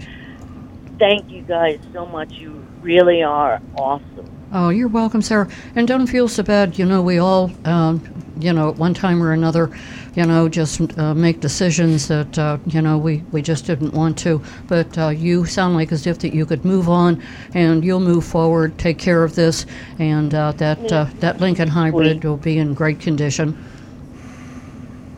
[0.98, 2.32] Thank you guys so much.
[2.32, 4.26] You really are awesome.
[4.52, 5.48] Oh, you're welcome, Sarah.
[5.76, 6.78] And don't feel so bad.
[6.78, 8.00] You know, we all, um,
[8.40, 9.70] you know, at one time or another,
[10.18, 14.18] you know, just uh, make decisions that, uh, you know, we, we just didn't want
[14.18, 14.42] to.
[14.66, 17.22] But uh, you sound like as if that you could move on
[17.54, 19.64] and you'll move forward, take care of this,
[20.00, 23.56] and uh, that uh, that Lincoln Hybrid will be in great condition.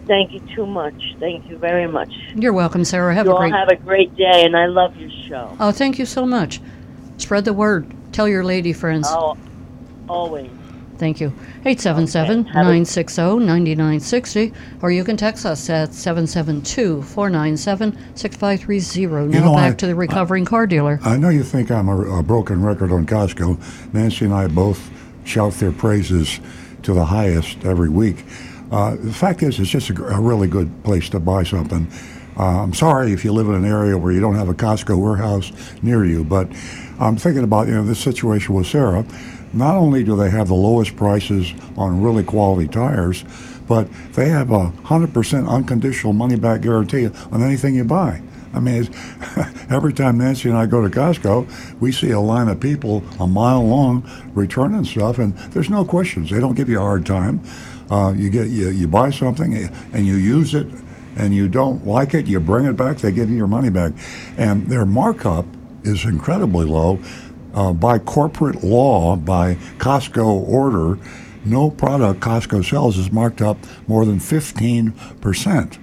[0.07, 1.17] Thank you too much.
[1.19, 2.13] Thank you very much.
[2.35, 3.15] You're welcome, Sarah.
[3.15, 3.55] Have You a all great.
[3.55, 5.57] have a great day, and I love your show.
[5.61, 6.61] oh, thank you so much.
[7.17, 7.91] Spread the word.
[8.13, 9.07] Tell your lady friends.
[9.09, 9.39] Oh,
[10.11, 10.51] always.
[11.01, 11.29] Thank you.
[11.65, 19.33] 877 Okay, have a- 960 9960, or you can text us at 772 497 6530.
[19.33, 21.01] Now know, back I- to the recovering car dealer.
[21.03, 23.95] I know you think I'm a, a broken record on Costco.
[23.95, 24.91] Nancy and I both
[25.25, 26.39] shout their praises
[26.83, 28.23] to the highest every week.
[28.71, 31.91] Uh, the fact is, it's just a, a really good place to buy something.
[32.37, 34.99] Uh, I'm sorry if you live in an area where you don't have a Costco
[34.99, 35.51] warehouse
[35.83, 36.47] near you, but
[37.01, 39.05] I'm thinking about you know this situation with Sarah.
[39.53, 43.25] Not only do they have the lowest prices on really quality tires,
[43.67, 48.23] but they have a 100% unconditional money back guarantee on anything you buy.
[48.53, 48.89] I mean,
[49.71, 53.27] every time Nancy and I go to Costco, we see a line of people a
[53.27, 56.31] mile long returning stuff, and there's no questions.
[56.31, 57.41] They don't give you a hard time.
[57.91, 59.55] Uh, you get you, you buy something
[59.93, 60.67] and you use it,
[61.17, 62.99] and you don't like it, you bring it back.
[62.99, 63.93] They give you your money back,
[64.37, 65.47] and their markup
[65.85, 66.99] is incredibly low.
[67.55, 70.99] Uh, by corporate law, by Costco order,
[71.45, 73.57] no product Costco sells is marked up
[73.89, 75.79] more than 15 percent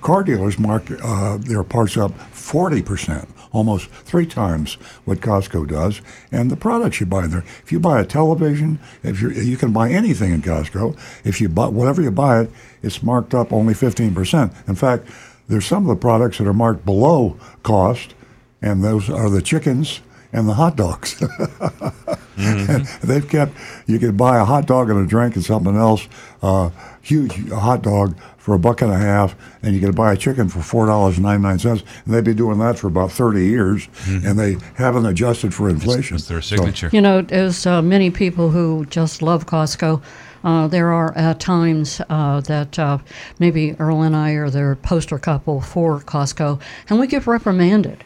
[0.00, 4.74] car dealers mark uh, their parts up 40%, almost three times
[5.04, 6.00] what Costco does.
[6.32, 9.72] And the products you buy there, if you buy a television, if you you can
[9.72, 12.50] buy anything in Costco, if you buy whatever you buy it,
[12.82, 14.68] it's marked up only 15%.
[14.68, 15.08] In fact,
[15.48, 18.14] there's some of the products that are marked below cost,
[18.62, 20.00] and those are the chickens
[20.32, 21.20] and the hot dogs.
[22.36, 23.52] And they've kept
[23.86, 26.08] you can buy a hot dog and a drink and something else,
[26.42, 26.70] uh,
[27.02, 30.48] huge hot dog for a buck and a half, and you can buy a chicken
[30.48, 31.82] for four dollars and ninety nine cents.
[32.04, 36.16] And they've been doing that for about thirty years, and they haven't adjusted for inflation.
[36.16, 36.88] It's their So- signature.
[36.92, 40.00] You know, there's uh, many people who just love Costco.
[40.42, 42.96] Uh, there are at times uh, that uh,
[43.38, 48.02] maybe Earl and I are their poster couple for Costco, and we get reprimanded.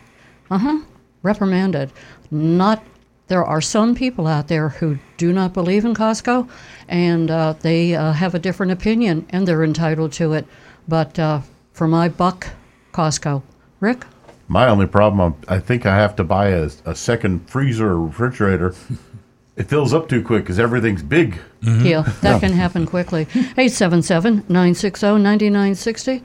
[0.51, 0.79] Uh huh.
[1.23, 1.91] Reprimanded.
[2.31, 2.83] Not.
[3.27, 6.49] There are some people out there who do not believe in Costco,
[6.89, 10.47] and uh, they uh, have a different opinion, and they're entitled to it.
[10.87, 11.41] But uh,
[11.73, 12.49] for my buck,
[12.93, 13.43] Costco.
[13.81, 14.05] Rick.
[14.49, 18.75] My only problem, I'm- think I have to buy a, a second freezer or refrigerator.
[19.57, 21.39] it fills up too quick because everything's big.
[21.63, 23.23] Yeah, that can happen quickly.
[23.33, 26.23] 877 960 9960.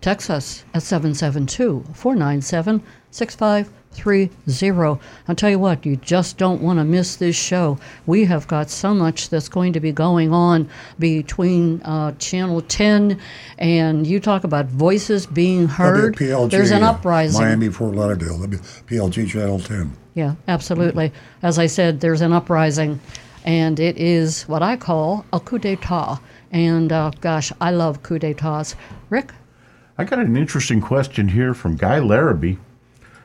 [0.00, 5.00] Text us at 772 497 6530.
[5.26, 7.78] I'll tell you what, you just don't want to miss this show.
[8.06, 10.68] We have got so much that's going to be going on
[10.98, 13.20] between uh, Channel 10
[13.58, 16.14] and you talk about voices being heard.
[16.16, 17.40] WPLG, There's an uprising.
[17.40, 19.92] Miami, Fort Lauderdale, PLG Channel 10.
[20.14, 21.12] Yeah, absolutely.
[21.42, 22.98] As I said, there's an uprising,
[23.44, 26.18] and it is what I call a coup d'etat.
[26.50, 28.74] And uh, gosh, I love coup d'etats.
[29.10, 29.32] Rick?
[29.96, 32.56] I got an interesting question here from Guy Larrabee.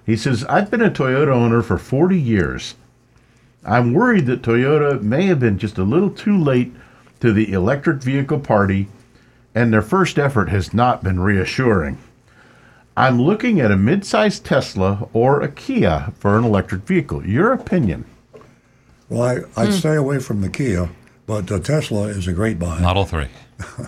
[0.06, 2.76] He says, I've been a Toyota owner for 40 years.
[3.66, 6.74] I'm worried that Toyota may have been just a little too late
[7.22, 8.90] to the electric vehicle party,
[9.56, 11.98] and their first effort has not been reassuring.
[12.98, 17.26] I'm looking at a mid-sized Tesla or a Kia for an electric vehicle.
[17.26, 18.06] Your opinion?
[19.10, 20.90] Well, I, I'd stay away from the Kia,
[21.26, 22.80] but but uh, Tesla is a great buy.
[22.80, 23.28] Model Three,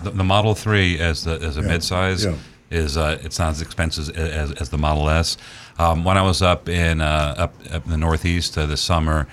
[0.02, 2.36] the, the Model Three as the as a Yeah, midsize yeah.
[2.70, 5.36] Is uh, it's not as expensive as, as, as the Model S.
[5.78, 9.26] Um, when I was up in uh, up, up in the Northeast uh, this summer,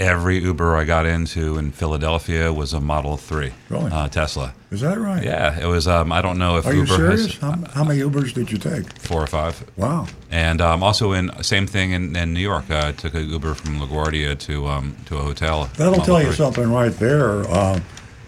[0.00, 3.90] every Uber I got into in Philadelphia was a Model Three Really?
[3.90, 4.54] uh, Tesla.
[4.70, 5.22] Is that right?
[5.22, 5.86] Yeah, it was.
[5.86, 7.26] Um, I don't know if Are you serious?
[7.26, 8.90] has How, how many Ubers did you take?
[8.98, 9.62] four or five.
[9.76, 10.06] Wow.
[10.30, 12.70] And um, also in same thing in, in New York.
[12.70, 15.68] Uh, I took a Uber from LaGuardia to um, to a hotel.
[15.76, 17.42] That'll Model tell you something right there.
[17.50, 17.80] Uh,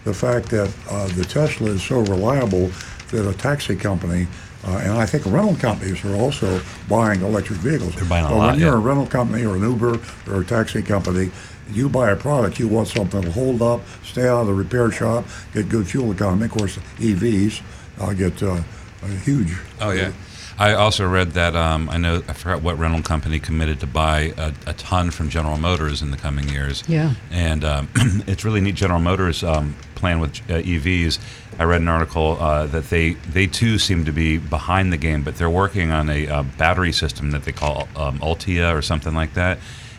[0.03, 2.69] the fact that uh, the Tesla is so reliable
[3.09, 4.27] that a taxi company,
[4.65, 7.95] uh, and I think rental companies are also buying electric vehicles.
[7.95, 8.75] They're buying a But lot, When you're yeah.
[8.75, 11.31] a rental company or an Uber or a taxi company,
[11.71, 14.91] you buy a product, you want something that'll hold up, stay out of the repair
[14.91, 16.45] shop, get good fuel economy.
[16.45, 17.61] Of course, EVs
[17.99, 18.61] uh, get uh,
[19.03, 19.55] uh, huge.
[19.81, 20.11] Oh yeah.
[20.57, 24.33] I also read that um, I know I forgot what rental company committed to buy
[24.37, 26.81] a, a ton from General Motors in the coming years.
[26.87, 27.15] Yeah.
[27.29, 27.89] and um,
[28.27, 28.75] it's really neat.
[28.75, 31.19] General Motors um, plan with uh, EVs.
[31.57, 35.23] I read an article uh, that they they too seem to be behind the game,
[35.23, 39.13] but they're working on a uh, battery system that they call um, Altia or something
[39.15, 39.57] like that.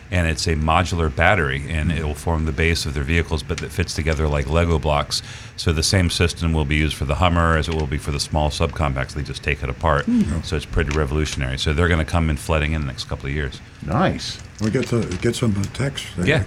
[0.09, 3.57] And it's a modular battery, and it will form the base of their vehicles, but
[3.57, 5.21] that fits together like Lego blocks.
[5.57, 8.11] So the same system will be used for the Hummer as it will be for
[8.11, 9.15] the small subcompacts.
[9.15, 10.05] They just take it apart.
[10.45, 11.57] So it's pretty revolutionary.
[11.57, 13.59] So they're going to come in flooding in the next couple of years.
[13.85, 14.39] Nice.
[14.61, 16.05] We get to get some text.
[16.15, 16.43] there, Yeah,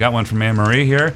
[0.00, 1.14] got one from Anne Marie here.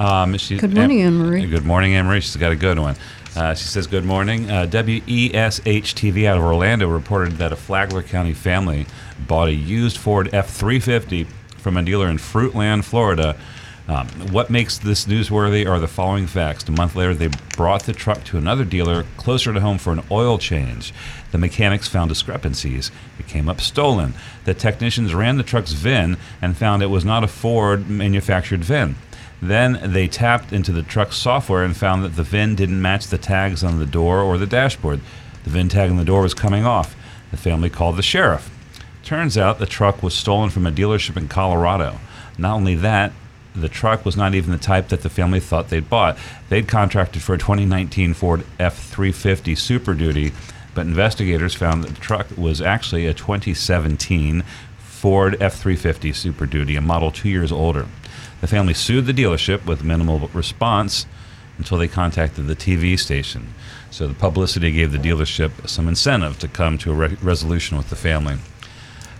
[0.00, 1.46] Um, she, Good morning, Anne Marie.
[1.46, 2.22] Good morning, Anne Marie.
[2.22, 2.96] She's got a good one.
[3.36, 8.02] Uh, she says, "Good morning." Uh, WESH TV out of Orlando reported that a Flagler
[8.02, 8.86] County family
[9.28, 11.26] bought a used Ford F350
[11.58, 13.36] from a dealer in Fruitland, Florida.
[13.88, 16.66] Um, what makes this newsworthy are the following facts.
[16.68, 20.02] A month later, they brought the truck to another dealer closer to home for an
[20.10, 20.94] oil change.
[21.30, 22.90] The mechanics found discrepancies.
[23.18, 24.14] It came up stolen.
[24.44, 28.94] The technicians ran the truck's VIN and found it was not a Ford manufactured VIN.
[29.42, 33.18] Then they tapped into the truck's software and found that the VIN didn't match the
[33.18, 35.00] tags on the door or the dashboard.
[35.44, 36.94] The VIN tag on the door was coming off.
[37.30, 38.50] The family called the sheriff.
[39.02, 41.98] Turns out the truck was stolen from a dealership in Colorado.
[42.36, 43.12] Not only that,
[43.54, 46.18] the truck was not even the type that the family thought they'd bought.
[46.48, 50.32] They'd contracted for a 2019 Ford F 350 Super Duty,
[50.74, 54.44] but investigators found that the truck was actually a 2017
[54.78, 57.86] Ford F 350 Super Duty, a model two years older.
[58.40, 61.06] The family sued the dealership with minimal response
[61.58, 63.52] until they contacted the TV station.
[63.90, 67.90] So the publicity gave the dealership some incentive to come to a re- resolution with
[67.90, 68.36] the family.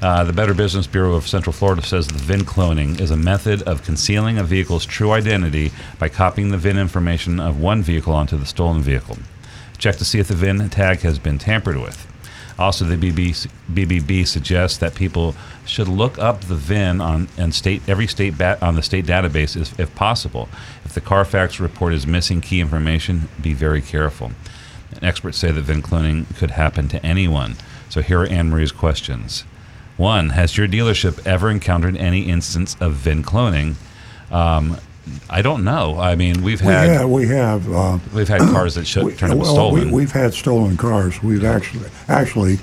[0.00, 3.61] Uh, the Better Business Bureau of Central Florida says the VIN cloning is a method
[3.62, 8.38] of concealing a vehicle's true identity by copying the VIN information of one vehicle onto
[8.38, 9.18] the stolen vehicle.
[9.76, 12.10] Check to see if the VIN tag has been tampered with.
[12.61, 17.81] Also, the BB, BBB suggests that people should look up the VIN on and state
[17.88, 20.46] every state bat, on the state database if, if possible.
[20.85, 24.33] If the Carfax report is missing key information, be very careful.
[24.92, 27.57] And experts say that VIN cloning could happen to anyone.
[27.88, 29.44] So here are Anne Marie's questions.
[29.96, 33.77] One, has your dealership ever encountered any instance of VIN cloning?
[34.31, 34.77] Um,
[35.28, 35.98] I don't know.
[35.98, 39.14] I mean, we've We had have, we have uh, we've had cars that should We-
[39.14, 39.90] turn up well, stolen.
[39.90, 41.22] We, have had stolen cars.
[41.22, 42.58] We've actually, actually,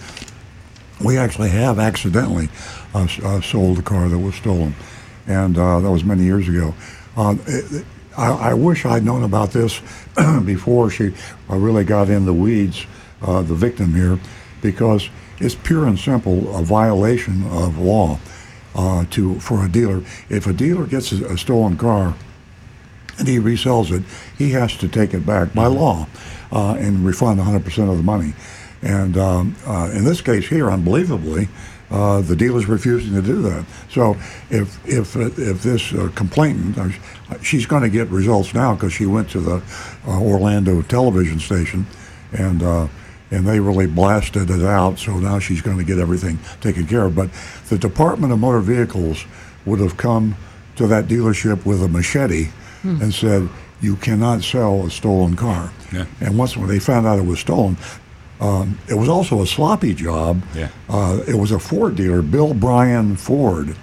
[1.03, 2.49] we actually have accidentally
[2.93, 4.75] uh, uh, sold a car that was stolen,
[5.27, 6.73] and uh, that was many years ago.
[7.15, 7.85] Uh, it-
[8.17, 9.79] I, I wish I'd known about this
[10.43, 11.13] before she
[11.51, 12.83] uh, really got in the weeds,
[13.21, 14.19] uh, the victim here,
[14.59, 18.17] because it's pure and simple a violation of law
[18.73, 20.01] uh, to for a dealer.
[20.29, 22.15] If a dealer gets a, a stolen car,
[23.17, 24.03] and he resells it,
[24.37, 26.07] he has to take it back by law
[26.51, 28.33] uh, and refund 100% of the money.
[28.81, 31.49] And um, uh, in this case here, unbelievably,
[31.89, 33.65] uh, the dealer's refusing to do that.
[33.89, 34.17] So
[34.49, 39.05] if if if this uh, complainant, uh, she's going to get results now because she
[39.05, 39.63] went to the
[40.05, 41.87] uh, Orlando television station,
[42.33, 42.87] and uh,
[43.31, 44.99] and they really blasted it out.
[44.99, 47.15] So now she's going to get everything taken care of.
[47.15, 47.29] But
[47.69, 49.25] the Department of Motor Vehicles
[49.65, 50.35] would have come
[50.75, 52.49] to that dealership with a machete
[52.87, 53.47] and said,
[53.81, 56.05] "You cannot sell a stolen car." Yeah.
[56.21, 57.77] And once when they found out it was stolen,
[58.39, 60.41] um, it was also a sloppy job.
[60.55, 60.69] Yeah.
[60.89, 63.75] Uh, it was a Ford dealer, Bill Bryan Ford.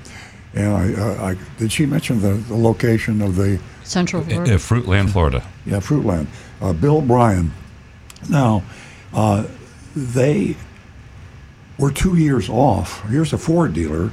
[0.54, 4.54] And I, uh, I did she mention the, the location of the Central Uh, Florida.
[4.54, 5.42] Fruitland, Florida.
[5.66, 6.26] yeah, Fruitland.
[6.62, 7.50] Uh, Bill Bryan.
[8.30, 8.62] Now,
[9.12, 9.44] uh,
[9.96, 10.56] they
[11.78, 13.02] were two years off.
[13.10, 14.10] Here's a Ford dealer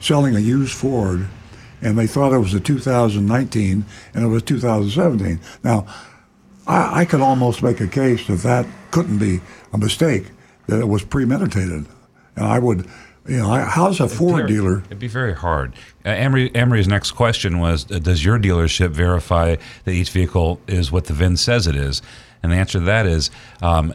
[0.00, 1.28] selling a used Ford,
[1.82, 5.40] and they thought it was a 2019, and it was 2017.
[5.62, 5.86] Now,
[6.66, 9.40] I, I could almost make a case that that couldn't be
[9.72, 10.26] a mistake,
[10.68, 11.86] that it was premeditated.
[12.36, 12.86] And I would,
[13.26, 14.78] you know, I, how's a Ford Very- dealer?
[14.86, 15.74] It'd be very hard.
[16.04, 20.92] Uh, Amory, Amory's next question was uh, Does your dealership verify that each vehicle is
[20.92, 22.00] what the VIN says it is?
[22.42, 23.30] And the answer to that is
[23.60, 23.92] um,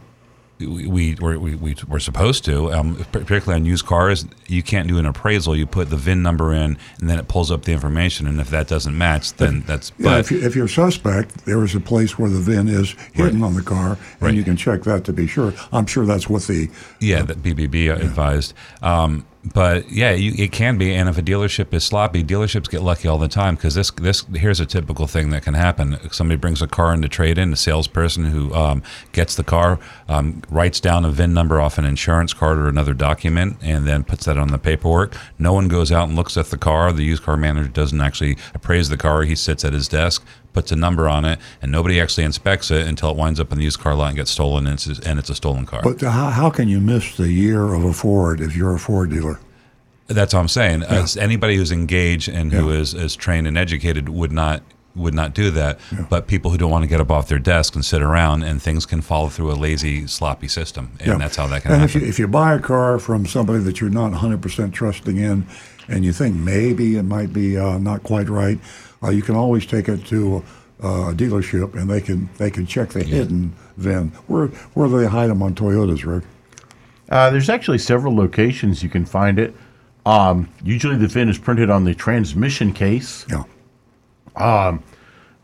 [0.60, 4.26] we, we, we're, we, we, we're supposed to, um, particularly on used cars.
[4.48, 5.56] You can't do an appraisal.
[5.56, 8.28] You put the VIN number in, and then it pulls up the information.
[8.28, 9.92] And if that doesn't match, then that's.
[9.98, 12.96] Yeah, but if, you, if you're suspect, there is a place where the VIN is
[13.14, 14.34] hidden on the car, and Right.
[14.34, 15.54] you can check that to be sure.
[15.72, 18.54] I'm sure that's what the Yeah, that BBB advised.
[18.82, 20.94] Um, but yeah, you, it can be.
[20.94, 24.24] And if a dealership is sloppy, dealerships get lucky all the time because this this
[24.36, 25.98] here's a typical thing that can happen.
[26.12, 30.42] Somebody brings a car into trade in, a salesperson who um, gets the car, um,
[30.50, 34.26] writes down a VIN number off an insurance card or another document, and then puts
[34.26, 35.16] that on the paperwork.
[35.38, 36.92] No one goes out and looks at the car.
[36.92, 39.24] The used car manager doesn't actually appraise the car.
[39.24, 40.26] He sits at his desk.
[40.58, 43.60] Puts a number on it, and nobody actually inspects it until it winds up in
[43.60, 45.82] the used car lot and gets stolen, and it's, and it's a stolen car.
[45.84, 49.12] But how, how can you miss the year of a Ford if you're a Ford
[49.12, 49.40] dealer?
[50.08, 50.82] That's what I'm saying.
[50.82, 52.80] As anybody who's engaged and who Yeah.
[52.80, 54.64] is, is trained and educated would not
[54.96, 55.80] would not do that.
[56.10, 58.60] But people who don't want to get up off their desk and sit around and
[58.60, 61.98] things can fall through a lazy, sloppy system, and that's how that can and happen.
[61.98, 65.46] if you, if you buy a car from somebody that you're not 100% trusting in,
[65.88, 68.58] and you think maybe it might be uh, not quite right,
[69.04, 70.44] uh, you can always take it to
[70.84, 74.10] uh, a dealership and they can they can check the hidden VIN.
[74.28, 76.24] Where where do they hide them on Toyotas, Rick?
[77.10, 79.56] Uh, there's actually several locations you can find it.
[80.06, 83.26] Um, usually the VIN is printed on the transmission case.
[83.30, 83.44] Yeah.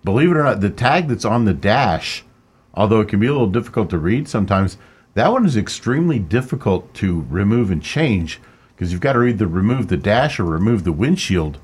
[0.03, 2.25] Believe it or not, the tag that's on the dash,
[2.73, 4.77] although it can be a little difficult to read sometimes,
[5.13, 8.41] that one is extremely difficult to remove and change
[8.75, 11.59] because you've got to either remove the dash or remove the windshield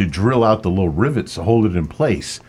[0.00, 2.40] to drill out the little rivets to hold it in place.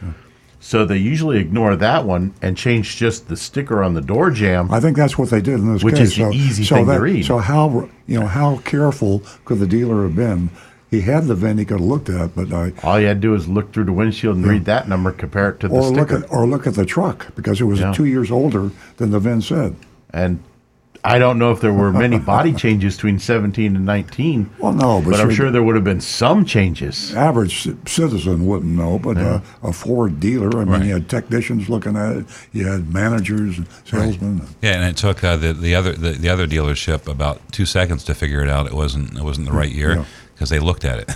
[0.59, 4.71] So they usually ignore that one and change just the sticker on the door jamb.
[4.71, 6.09] I think that's what they did in this Which case.
[6.11, 7.25] is the so, easy so thing to read.
[7.25, 10.49] So how you know how careful could the dealer have been?
[10.91, 13.27] He had the VIN he could have looked at, but I All you had to
[13.27, 15.83] do is look through the windshield and read that number, compare it to the or
[15.83, 16.25] look sticker.
[16.25, 17.93] at or look at the truck because it was Yeah.
[17.93, 19.75] two years older than the VIN said.
[20.13, 20.39] And
[21.03, 24.51] I don't know if there were many body changes between 17 and 19.
[24.59, 27.15] Well, no, but but I'm sure- sure there would have been some changes.
[27.15, 31.95] average citizen wouldn't know, but uh, a Ford dealer, I mean, you had technicians looking
[31.97, 34.41] at it, you had managers and salesmen.
[34.61, 38.03] yeah, and it took uh, the the other the, the other dealership about two seconds
[38.03, 38.67] to figure it out.
[38.67, 40.05] It wasn't it wasn't the right year Yeah.
[40.35, 41.11] because they looked at it.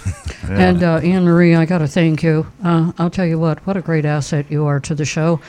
[0.49, 2.45] And uh, Anne Marie, I got to thank you.
[2.63, 5.39] Uh, I'll tell you what, what a great asset you are to the show.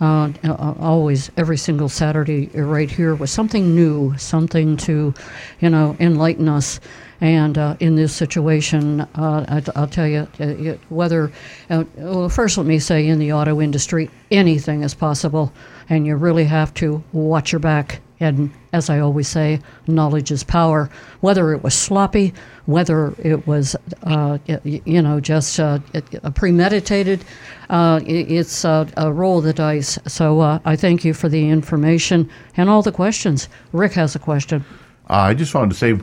[0.00, 5.14] Uh, uh, always, every single Saturday, right here with something new, something to,
[5.60, 6.80] you know, enlighten us.
[7.22, 11.32] And uh, in this situation, uh, I, I'll tell you, uh, it- whether,
[11.70, 15.50] uh, well, first let me say, in the auto industry, anything is possible,
[15.88, 18.02] and you really have to watch your back.
[18.18, 20.88] And as I always say, knowledge is power.
[21.20, 22.32] Whether it was sloppy,
[22.64, 27.24] whether it was, uh, you know, just uh, uh, premeditated,
[27.68, 29.98] uh, it's uh, a roll of the dice.
[30.06, 33.48] So uh, I thank you for the information and all the questions.
[33.72, 34.64] Rick has a question.
[35.08, 35.98] I just wanted to say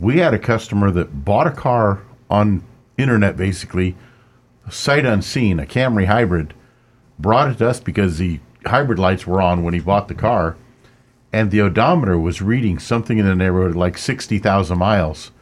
[0.00, 2.62] we had a customer that bought a car on
[2.98, 3.96] internet basically,
[4.70, 6.54] sight unseen, a Camry hybrid,
[7.18, 10.56] brought it to us because the hybrid lights were on when he bought the car,
[11.34, 15.32] and the odometer was reading something in the neighborhood of like 60,000 miles.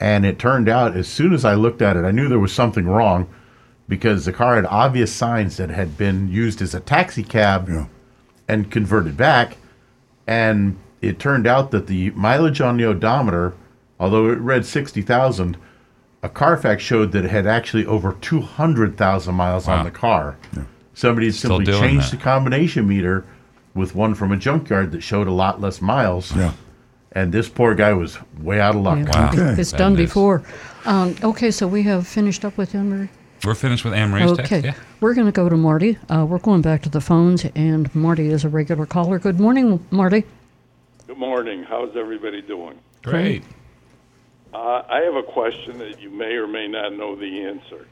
[0.00, 2.50] And it turned out, as soon as I looked at it, I knew there was
[2.52, 3.28] something wrong
[3.86, 7.84] because the car had obvious signs that had been used as a taxi cab Yeah.
[8.48, 9.58] and converted back.
[10.26, 13.52] And it turned out that the mileage on the odometer,
[14.00, 15.58] although it read 60,000,
[16.22, 19.80] a Carfax showed that it had actually over 200,000 miles Wow.
[19.80, 20.36] on the car.
[20.94, 22.16] Somebody had simply changed that.
[22.16, 23.24] the combination meter
[23.78, 26.34] with one from a junkyard that showed a lot less miles.
[26.36, 26.52] Yeah.
[27.12, 28.98] And this poor guy was way out of luck.
[28.98, 29.32] Yeah, Wow.
[29.32, 29.60] Okay.
[29.60, 30.42] It's Bad done before.
[30.84, 33.08] Um, okay, so we have finished up with Emery.
[33.44, 34.64] We're finished with Anne Marie's Okay, text.
[34.64, 34.74] Yeah.
[35.00, 35.96] we're going to go to Marty.
[36.10, 39.18] Uh, we're going back to the phones, and Marty is a regular caller.
[39.18, 40.24] Good morning, Marty.
[41.06, 41.62] Good morning.
[41.62, 42.78] How's everybody doing?
[43.02, 43.42] Great.
[44.52, 47.86] Uh, I have a question that you may or may not know the answer.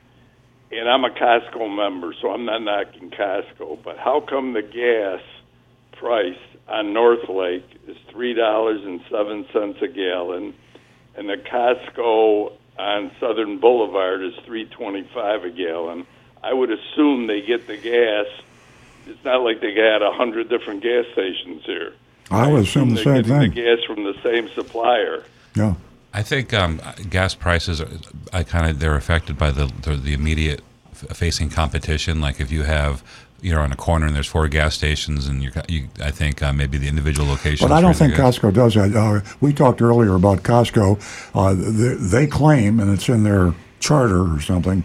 [0.72, 3.82] And I'm a Costco member, so I'm not knocking Costco.
[3.84, 5.20] But how come the gas
[5.96, 6.38] price
[6.68, 10.54] on North Lake is three dollars and seven cents a gallon,
[11.16, 16.06] and the Costco on Southern Boulevard is three twenty-five a gallon?
[16.42, 18.26] I would assume they get the gas.
[19.06, 21.94] It's not like they got a hundred different gas stations here.
[22.30, 23.40] I would assume the same thing.
[23.40, 25.24] the gas from the same supplier.
[25.54, 25.74] Yeah.
[26.12, 26.80] I think um,
[27.10, 27.88] gas prices are
[28.32, 32.20] I kind of they're affected by the the, the immediate facing competition.
[32.20, 33.02] Like if you have
[33.40, 35.50] you're on a corner and there's four gas stations, and you,
[36.02, 37.68] I think uh, maybe the individual locations.
[37.68, 38.24] But I don't think good.
[38.24, 38.94] Costco does that.
[38.94, 41.00] Uh, we talked earlier about Costco.
[41.34, 44.82] Uh, they, they claim, and it's in their charter or something,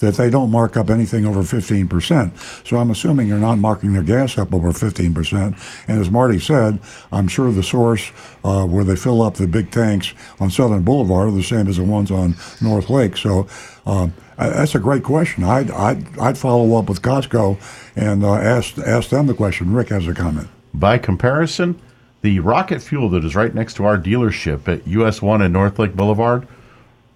[0.00, 2.66] that they don't mark up anything over 15%.
[2.66, 5.88] So I'm assuming you're not marking their gas up over 15%.
[5.88, 6.78] And as Marty said,
[7.12, 8.10] I'm sure the source
[8.44, 11.76] uh, where they fill up the big tanks on Southern Boulevard are the same as
[11.76, 13.16] the ones on North Lake.
[13.16, 13.46] So
[13.86, 15.44] um, that's a great question.
[15.44, 17.58] I'd, I'd, I'd follow up with Costco
[17.96, 19.72] and uh, ask, ask them the question.
[19.72, 20.48] Rick has a comment.
[20.72, 21.80] By comparison,
[22.22, 25.78] the rocket fuel that is right next to our dealership at US One and North
[25.78, 26.48] Lake Boulevard,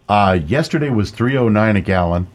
[0.08, 2.26] uh, yesterday was 309 a gallon.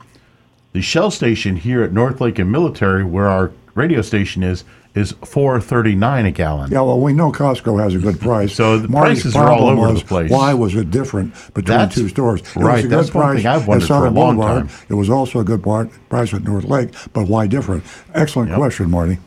[0.73, 4.63] The Shell station here at North Lake and Military, where our radio station is,
[4.95, 6.71] is 439 a gallon.
[6.71, 8.53] Yeah, well, we know Costco has a good price.
[8.53, 10.29] So the Marty's prices are all over was, the place.
[10.29, 12.41] Why was it different between That's- two stores?
[12.41, 14.69] It was right, a good that's one price thing I've wondered for a long Boulevard.
[14.69, 14.77] time.
[14.89, 17.83] It was also a good part, price at North Lake, but why different?
[18.13, 18.57] Excellent Yep.
[18.57, 19.17] question, Marty.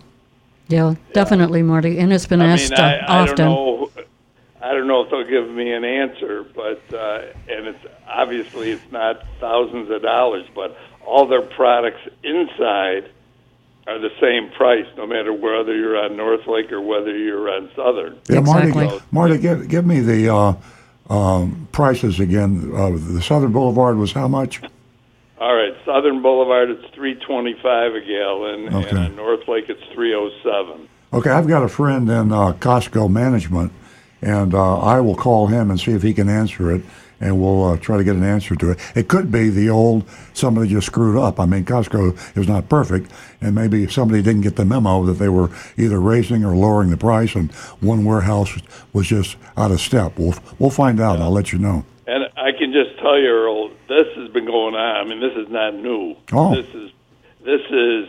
[0.69, 1.99] Yeah, definitely, Marty.
[1.99, 3.37] And it's been I asked mean, I, uh, I often.
[3.37, 3.91] don't know.
[4.63, 8.83] I don't know if they'll give me an answer, but uh, and it's obviously it's
[8.91, 13.11] not thousands of dollars, but all their products inside
[13.87, 17.71] are the same price, no matter whether you're on North Lake or whether you're on
[17.77, 18.19] Southern.
[18.29, 19.01] Yeah, Marty, Exactly.
[19.13, 20.55] Marty, give, give me the uh,
[21.09, 22.73] um, prices again.
[22.75, 24.61] Uh, the Southern Boulevard was how much?
[25.39, 28.97] All right, Southern Boulevard it's three twenty five a gallon, Okay.
[28.97, 30.89] and North Lake it's three oh seven.
[31.13, 33.71] Okay, I've got a friend in uh, Costco management,
[34.23, 36.83] and uh, I will call him and see if he can answer it,
[37.21, 38.79] and we'll uh, try to get an answer to it.
[38.95, 41.41] It could be the old somebody just screwed up.
[41.41, 43.11] I mean, Costco is not perfect,
[43.41, 46.97] and maybe somebody didn't get the memo that they were either raising or lowering the
[46.97, 47.51] price, and
[47.81, 48.59] one warehouse
[48.93, 50.19] was just out of step.
[50.19, 51.21] We'll we'll find out.
[51.21, 51.85] I'll let you know.
[52.07, 55.07] And I can just tell you, Earl, this has been going on.
[55.07, 56.17] I mean, this is not new.
[56.33, 56.55] Oh.
[56.55, 56.91] This is
[57.45, 58.09] this is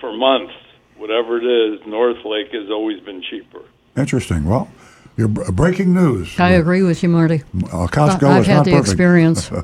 [0.00, 0.54] for months.
[0.96, 3.60] Whatever it is, North Lake has always been cheaper.
[3.96, 4.46] Interesting.
[4.46, 4.70] Well,
[5.16, 6.38] you're breaking news.
[6.38, 7.42] I agree with you, Marty.
[7.54, 8.88] Uh, Costco I've is had not the perfect.
[8.88, 9.50] experience.
[9.52, 9.62] All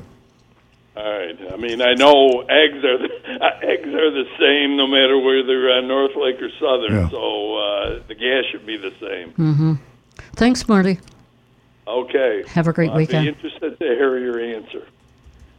[0.97, 1.39] right.
[1.53, 3.09] I mean, I know eggs are the,
[3.41, 6.93] uh, eggs are the same no matter whether they're on North Lake or Southern.
[6.93, 7.09] Yeah.
[7.11, 9.33] So uh, the gas should be the same.
[9.33, 9.73] Mm-hmm.
[10.35, 11.01] Thanks, Marty.
[11.87, 12.45] Okay.
[12.49, 13.29] Have a great weekend.
[13.29, 13.43] I'd weekend.
[13.43, 14.87] be interested to hear your answer.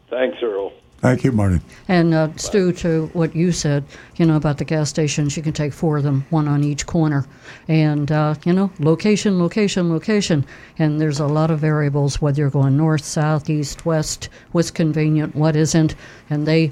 [0.10, 0.72] Thanks, Earl.
[1.04, 1.60] Thank you, Marty.
[1.90, 3.84] And uh, Stu, to what you said,
[4.16, 6.86] you know, about the gas stations, you can take four of them, one on each
[6.86, 7.26] corner.
[7.68, 10.46] And, uh, you know, location, location, location.
[10.80, 15.36] And there's a lot of variables, whether you're going north, south, east, west, what's convenient,
[15.36, 15.94] what isn't.
[16.30, 16.72] And they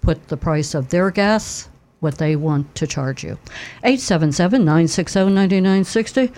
[0.00, 3.36] put the price of their gas, what they want to charge you.
[3.82, 6.32] 877 960 9960.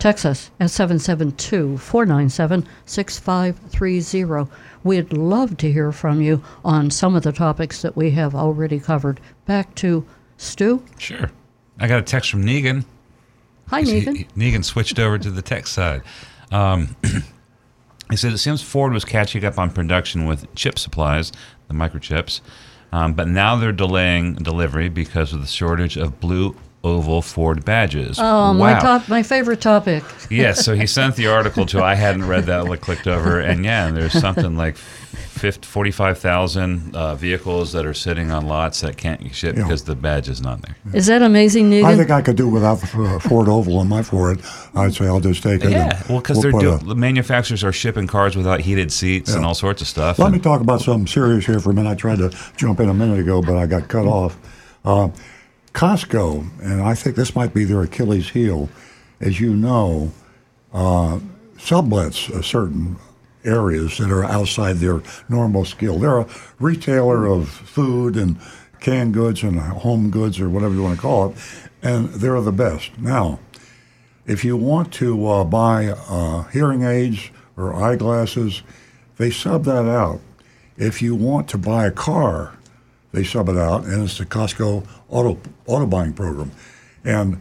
[0.00, 4.50] Text us at 772 497 6530.
[4.84, 8.80] We'd love to hear from you on some of the topics that we have already
[8.80, 9.20] covered.
[9.46, 10.04] Back to
[10.36, 10.82] Stu.
[10.98, 11.30] Sure.
[11.78, 12.84] I got a text from Negan.
[13.68, 14.16] Hi, Negan.
[14.16, 16.02] he- Negan switched over to the tech side.
[16.50, 16.96] Um,
[18.10, 21.32] he said it seems Ford was catching up on production with chip supplies,
[21.68, 22.40] the microchips,
[22.92, 26.54] um, but now they're delaying delivery because of the shortage of blue
[26.84, 28.18] oval Ford badges.
[28.20, 30.02] Oh, my top, my favorite topic.
[30.32, 31.82] Yes, so he sent the article to.
[31.82, 32.62] I hadn't read that.
[32.66, 38.30] I clicked over, and yeah, there's something like 50, 45,000 uh, vehicles that are sitting
[38.30, 39.64] on lots that can't ship Yeah.
[39.64, 40.74] because the badge is not there.
[40.94, 41.84] Is that amazing, Negan?
[41.84, 44.40] I think I could do without the uh, Ford Oval on my Ford.
[44.74, 45.70] I'd say I'll just take it.
[45.72, 48.60] Yeah, and well, because we'll they're put do- a- the manufacturers are shipping cars without
[48.60, 50.18] heated seats and all sorts of stuff.
[50.18, 51.90] Let and- me talk about something serious here for a minute.
[51.90, 54.38] I tried to jump in a minute ago, but I got cut off.
[54.84, 55.08] Uh,
[55.72, 58.68] Costco, and I think this might be their Achilles heel,
[59.20, 60.12] as you know,
[60.72, 61.18] uh,
[61.56, 62.96] sublets uh, certain
[63.44, 65.98] areas that are outside their normal skill.
[65.98, 66.28] They're a
[66.60, 68.38] retailer of food and
[68.80, 71.36] canned goods and home goods or whatever you want to call it,
[71.82, 72.96] and they're the best.
[72.98, 73.38] Now,
[74.26, 78.62] if you want to uh, buy uh, hearing aids or eyeglasses,
[79.16, 80.20] they sub that out.
[80.76, 82.56] If you want to buy a car,
[83.12, 86.50] they sub it out, and it's the Costco auto auto buying program.
[87.04, 87.40] And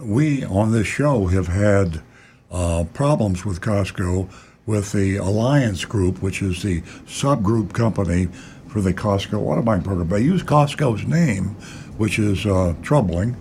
[0.00, 2.02] we on this show have had
[2.50, 4.28] uh, problems with Costco
[4.66, 8.28] with the Alliance Group, which is the subgroup company
[8.68, 10.08] for the Costco auto buying program.
[10.08, 11.48] They use Costco's name,
[11.96, 13.36] which is uh, troubling.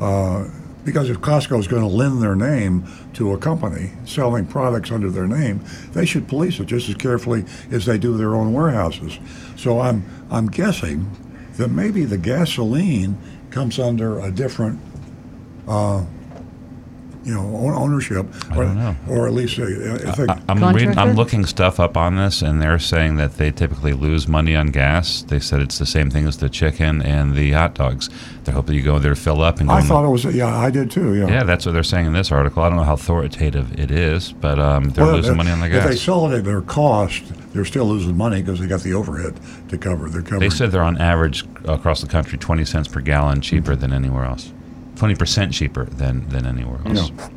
[0.00, 0.48] Uh,
[0.84, 5.10] because if Costco is going to lend their name to a company selling products under
[5.10, 5.60] their name,
[5.92, 9.18] they should police it just as carefully as they do their own warehouses.
[9.62, 11.08] So I'm I'm guessing
[11.56, 13.16] that maybe the gasoline
[13.50, 14.80] comes under a different
[15.68, 16.04] uh,
[17.24, 18.96] you know own- ownership, I or, don't know.
[19.08, 20.30] or at least uh, I think.
[20.30, 23.92] I- I'm reading, I'm looking stuff up on this, and they're saying that they typically
[23.92, 25.22] lose money on gas.
[25.22, 28.10] They said it's the same thing as the chicken and the hot dogs.
[28.44, 29.74] They're hoping you go there to fill up and go.
[29.74, 31.14] I in the- thought it was yeah, I did too.
[31.14, 31.28] Yeah.
[31.28, 32.62] yeah, that's what they're saying in this article.
[32.62, 35.60] I don't know how authoritative it is, but um, they're Well, losing if- money on
[35.60, 35.84] the gas.
[35.84, 38.94] If they sell it at their cost, they're still losing money because they got the
[38.94, 40.08] overhead to cover.
[40.08, 40.40] They're covering.
[40.40, 44.24] They said they're on average across the country 20 cents per gallon cheaper than anywhere
[44.24, 44.52] else.
[45.02, 47.10] 20% cheaper than, than anywhere else.
[47.10, 47.28] Yeah.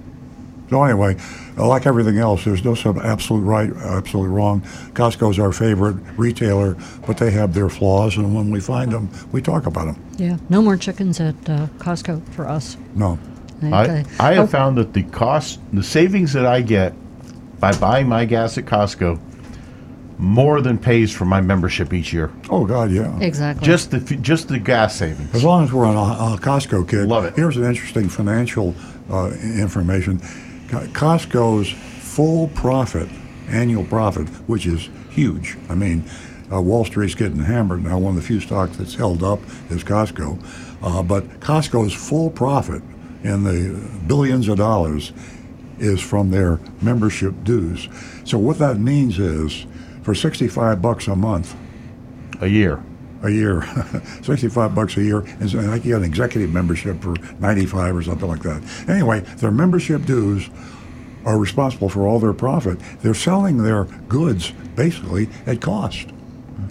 [0.70, 1.16] So anyway,
[1.58, 4.62] uh, like everything else, there's no some absolute right, absolute wrong.
[4.94, 9.42] Costco's our favorite retailer, but they have their flaws, and when we find them, we
[9.44, 10.04] talk about them.
[10.18, 12.78] Yeah, no more chickens at uh, Costco for us.
[12.96, 13.20] No.
[13.64, 16.94] I, I have Oh, found that the cost, the savings that I get
[17.60, 19.20] by buying my gas at Costco,
[20.18, 22.32] more than pays for my membership each year.
[22.50, 23.18] Oh God, yeah.
[23.20, 23.66] Exactly.
[23.66, 25.34] Just the just the gas savings.
[25.34, 27.36] As long as we're on a, a Costco kid, Love it.
[27.36, 28.76] Here's an interesting financial
[29.10, 30.20] uh, information:
[30.70, 33.10] Costco's full profit,
[33.48, 35.58] annual profit, which is huge.
[35.70, 36.04] I mean,
[36.52, 37.98] uh, Wall Street's getting hammered now.
[37.98, 39.40] One of the few stocks that's held up
[39.70, 40.40] is Costco,
[40.82, 42.82] uh, but Costco's full profit
[43.24, 45.12] in the billions of dollars
[45.80, 47.90] is from their membership dues.
[48.24, 49.66] So what that means is,
[50.06, 51.56] for 65 bucks a month,
[52.40, 52.82] A year.
[53.24, 53.64] a year,
[54.22, 57.96] 65 bucks a year, and so I think you get an executive membership for 95
[57.98, 58.62] or something like that.
[58.88, 60.48] Anyway, their membership dues
[61.26, 62.78] are responsible for all their profit.
[63.02, 66.08] They're selling their goods basically at cost.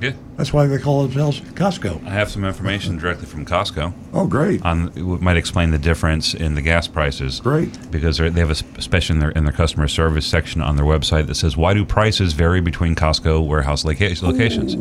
[0.00, 0.12] Yeah.
[0.36, 2.04] That's why they call themselves Costco.
[2.06, 3.92] I have some information directly from Costco.
[4.12, 4.62] Oh, great.
[4.64, 7.40] On it might explain the difference in the gas prices.
[7.40, 7.90] Great.
[7.90, 11.26] because they're- have a special in their in their customer service section on their website
[11.28, 14.76] that says why do prices vary between Costco warehouse loca- locations.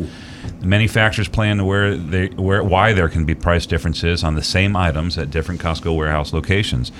[0.62, 4.42] Many factors play into where they where why there can be price differences on the
[4.42, 6.90] same items at different Costco warehouse locations.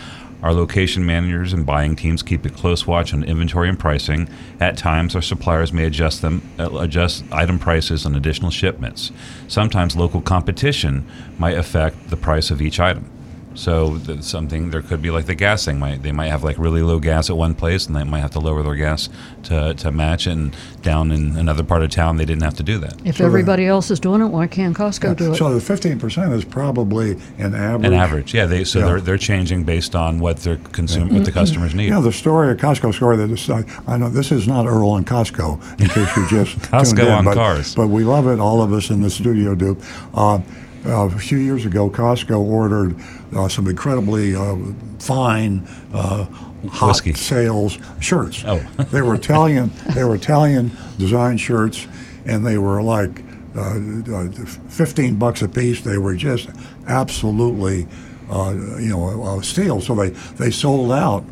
[0.43, 4.29] Our location managers and buying teams keep a close watch on inventory and pricing.
[4.61, 9.11] At times, our suppliers may adjust them uh, adjust item prices on additional shipments.
[9.49, 11.07] Sometimes local competition
[11.39, 13.11] might affect the price of each item.
[13.55, 15.79] So th- something there could be like the gas thing.
[15.79, 18.33] Might they might have like really low gas at one place, and they might have
[18.33, 19.09] to lower their gas
[19.45, 20.27] to, to match.
[20.27, 22.95] it, And down in another part of town, they didn't have to do that.
[23.05, 25.37] if so everybody else is doing it, why can't Costco do it?
[25.37, 27.87] So the 15% is probably an average.
[27.87, 28.47] An average, yeah.
[28.47, 28.87] They so Yeah.
[28.87, 31.89] they're they're changing based on what their consumer what the customers need.
[31.89, 34.97] Yeah, the story, a Costco story that is, I, I know this is not Earl
[34.97, 37.75] and Costco, in case you just Costco tuned in, on but, cars.
[37.75, 39.77] But we love it, all of us in the studio do.
[40.13, 40.41] Uh,
[40.87, 42.95] uh, a few years ago, Costco ordered
[43.35, 44.57] uh, some incredibly uh,
[44.99, 46.25] fine uh,
[46.69, 47.13] hot Whiskey.
[47.15, 48.45] sales shirts.
[48.47, 48.59] Oh.
[48.91, 49.71] they were Italian.
[49.95, 51.87] They were Italian design shirts,
[52.25, 53.23] and they were like
[53.57, 53.79] uh,
[54.13, 55.83] uh, 15 bucks a piece.
[55.83, 56.49] They were just
[56.87, 57.87] absolutely,
[58.31, 59.81] uh, you know, a, steal.
[59.81, 61.25] So they, they sold out,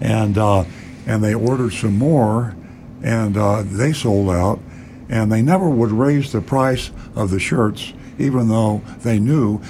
[0.00, 0.64] and uh,
[1.06, 2.54] and they ordered some more,
[3.02, 4.60] and uh, they sold out,
[5.08, 9.60] and they never would raise the price of the shirts, even though they knew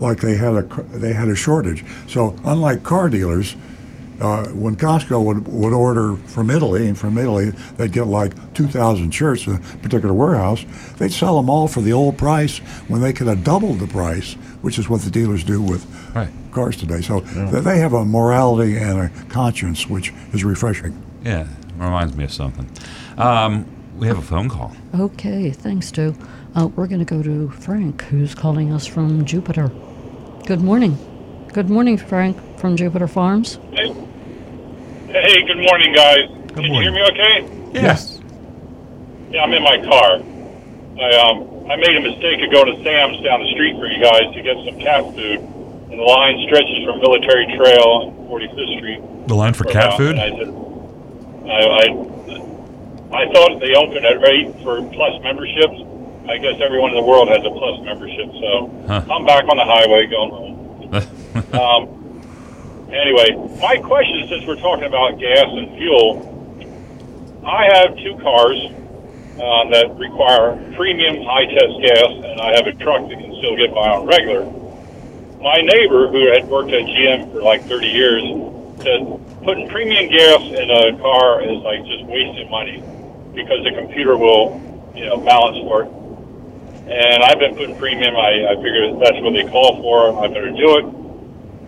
[0.00, 1.84] like they had a they had a shortage.
[2.08, 3.56] So unlike car dealers,
[4.20, 9.10] uh, when Costco would, would order from Italy, and from Italy they'd get like 2,000
[9.12, 10.64] shirts in a particular warehouse,
[10.98, 14.34] they'd sell them all for the old price when they could have doubled the price,
[14.62, 15.86] which is what the dealers do with
[16.16, 16.28] Right.
[16.50, 17.00] cars today.
[17.00, 21.00] So th- they have a morality and a conscience, which is refreshing.
[21.24, 21.46] Yeah,
[21.76, 22.68] reminds me of something.
[23.18, 23.66] Um,
[23.98, 24.72] we have a phone call.
[24.98, 26.14] Okay, thanks, Stu.
[26.56, 29.70] Uh, we're going to go to Frank, who's calling us from Jupiter.
[30.48, 30.96] Good morning.
[31.52, 33.58] Good morning, Frank, from Jupiter Farms.
[33.70, 33.92] Hey,
[35.12, 36.24] hey, good morning, guys.
[36.54, 37.70] Can you hear me okay?
[37.74, 38.18] Yes.
[39.30, 40.24] Yeah, I'm in my car.
[41.04, 44.00] I um I made a mistake of going to Sam's down the street for you
[44.02, 45.40] guys to get some cat food,
[45.92, 49.28] and the line stretches from Military Trail and 45th Street.
[49.28, 50.16] The line for for cat food.
[50.16, 50.48] I said,
[51.44, 55.76] I, I I thought they opened at eight for plus memberships.
[56.28, 59.02] I guess everyone in the world has a plus membership, so Huh.
[59.10, 60.54] I'm back on the highway going home.
[61.52, 61.86] Um,
[62.90, 66.24] anyway, my question, since we're talking about gas and fuel,
[67.46, 68.58] I have two cars
[69.38, 73.56] uh, that require premium high test gas, and I have a truck that can still
[73.56, 74.44] get by on regular.
[75.40, 78.22] My neighbor, who had worked at GM for like 30 years,
[78.82, 79.06] said
[79.44, 82.82] putting premium gas in a car is like just wasting money
[83.34, 84.58] because the computer will,
[84.96, 85.90] you know, balance for it.
[86.88, 88.16] And I've been putting premium.
[88.16, 90.24] I, I figure that's what they call for.
[90.24, 90.84] I better do it.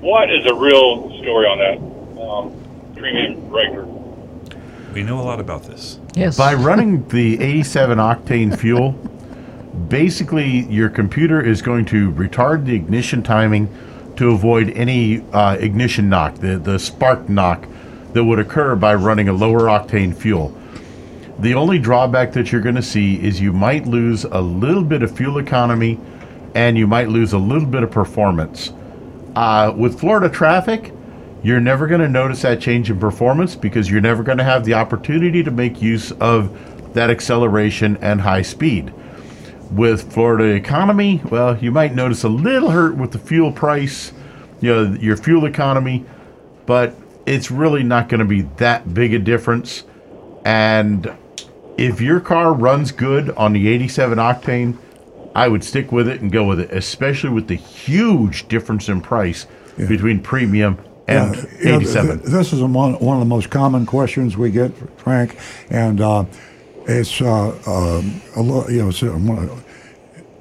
[0.01, 2.23] What is a real story on that?
[2.23, 3.85] Um, premium regular.
[4.95, 6.01] We know a lot about this.
[6.15, 6.39] Yes.
[6.39, 8.93] By running the 87 octane fuel,
[9.89, 13.69] basically your computer is going to retard the ignition timing
[14.17, 17.67] to avoid any uh, ignition knock, the, the spark knock
[18.15, 20.57] that would occur by running a lower octane fuel.
[21.41, 25.03] The only drawback that you're going to see is you might lose a little bit
[25.03, 25.99] of fuel economy
[26.55, 28.75] and you might lose a little bit of performance.
[29.35, 30.93] Uh, with Florida traffic,
[31.43, 34.67] you're never going to notice that change in performance because you're never going to have
[34.67, 38.93] the opportunity to make use of that acceleration and high speed.
[39.71, 44.13] With Florida economy, well, you might notice a little hurt with the fuel price,
[44.61, 46.05] you know, your fuel economy,
[46.67, 49.85] but it's really not going to be that big a difference.
[50.45, 51.17] And
[51.81, 54.77] if your car runs good on the 87 octane,
[55.35, 59.01] I would stick with it and go with it, especially with the huge difference in
[59.01, 60.79] price between premium
[61.09, 62.19] and Yeah, you know, 87.
[62.21, 65.39] th- this is one, one of the most common questions we get, Frank,
[65.71, 66.25] and uh,
[66.87, 69.63] it's uh, um, a lo- you know it's a, one-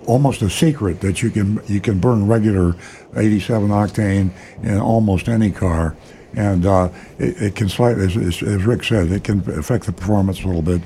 [0.07, 2.75] almost a secret that you can you can burn regular
[3.15, 4.31] 87 octane
[4.63, 5.95] in almost any car,
[6.35, 10.43] and uh, it, it can slightly, as, as Rick said, it can affect the performance
[10.43, 10.81] a little bit,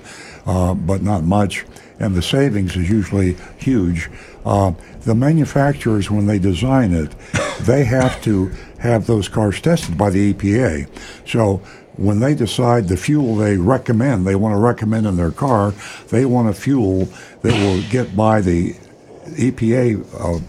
[0.45, 1.65] uh, but not much,
[1.99, 4.09] and the savings is usually huge.
[4.45, 7.11] Uh, the manufacturers, when they design it,
[7.61, 10.87] they have to have those cars tested by the EPA.
[11.27, 11.57] So
[11.95, 15.73] when they decide the fuel they recommend, they want to recommend in their car,
[16.09, 17.05] they want a fuel
[17.41, 18.73] that will get by the
[19.35, 20.41] EPA uh,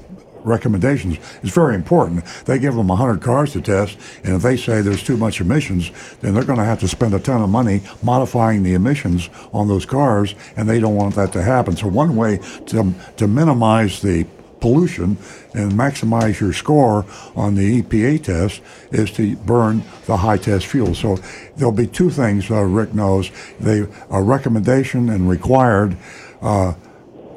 [0.44, 1.18] recommendations.
[1.42, 2.24] It's very important.
[2.44, 5.90] They give them 100 cars to test, and if they say there's too much emissions,
[6.20, 9.68] then they're going to have to spend a ton of money modifying the emissions on
[9.68, 11.76] those cars, and they don't want that to happen.
[11.76, 14.26] So one way to, to minimize the
[14.64, 15.18] pollution
[15.52, 17.04] and maximize your score
[17.36, 20.94] on the EPA test is to burn the high test fuel.
[20.94, 21.16] So
[21.56, 23.30] there'll be two things uh, Rick knows.
[23.60, 25.98] They a recommendation and required.
[26.40, 26.72] Uh,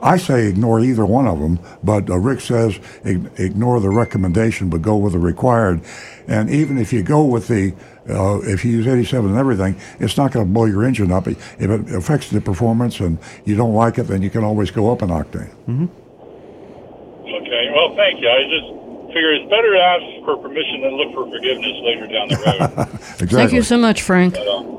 [0.01, 4.69] I say ignore either one of them, but uh, Rick says ig- ignore the recommendation,
[4.69, 5.81] but go with the required.
[6.27, 7.73] And even if you go with the,
[8.09, 11.27] uh, if you use 87 and everything, it's not going to blow your engine up.
[11.27, 14.91] If it affects the performance and you don't like it, then you can always go
[14.91, 15.49] up an octane.
[17.25, 18.29] Okay, well, thank you.
[18.29, 18.67] I just
[19.07, 22.87] figure it's better to ask for permission than look for forgiveness later down the road.
[23.19, 23.27] Exactly.
[23.37, 24.35] Thank you so much, Frank.
[24.35, 24.77] but, um,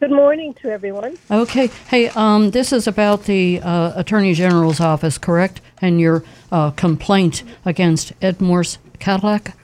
[0.00, 1.18] Good morning to everyone.
[1.28, 1.66] Okay.
[1.88, 5.60] Hey, um, this is about the uh, Attorney General's office, correct?
[5.82, 6.22] And your
[6.52, 9.56] uh, complaint against Ed Morse Cadillac?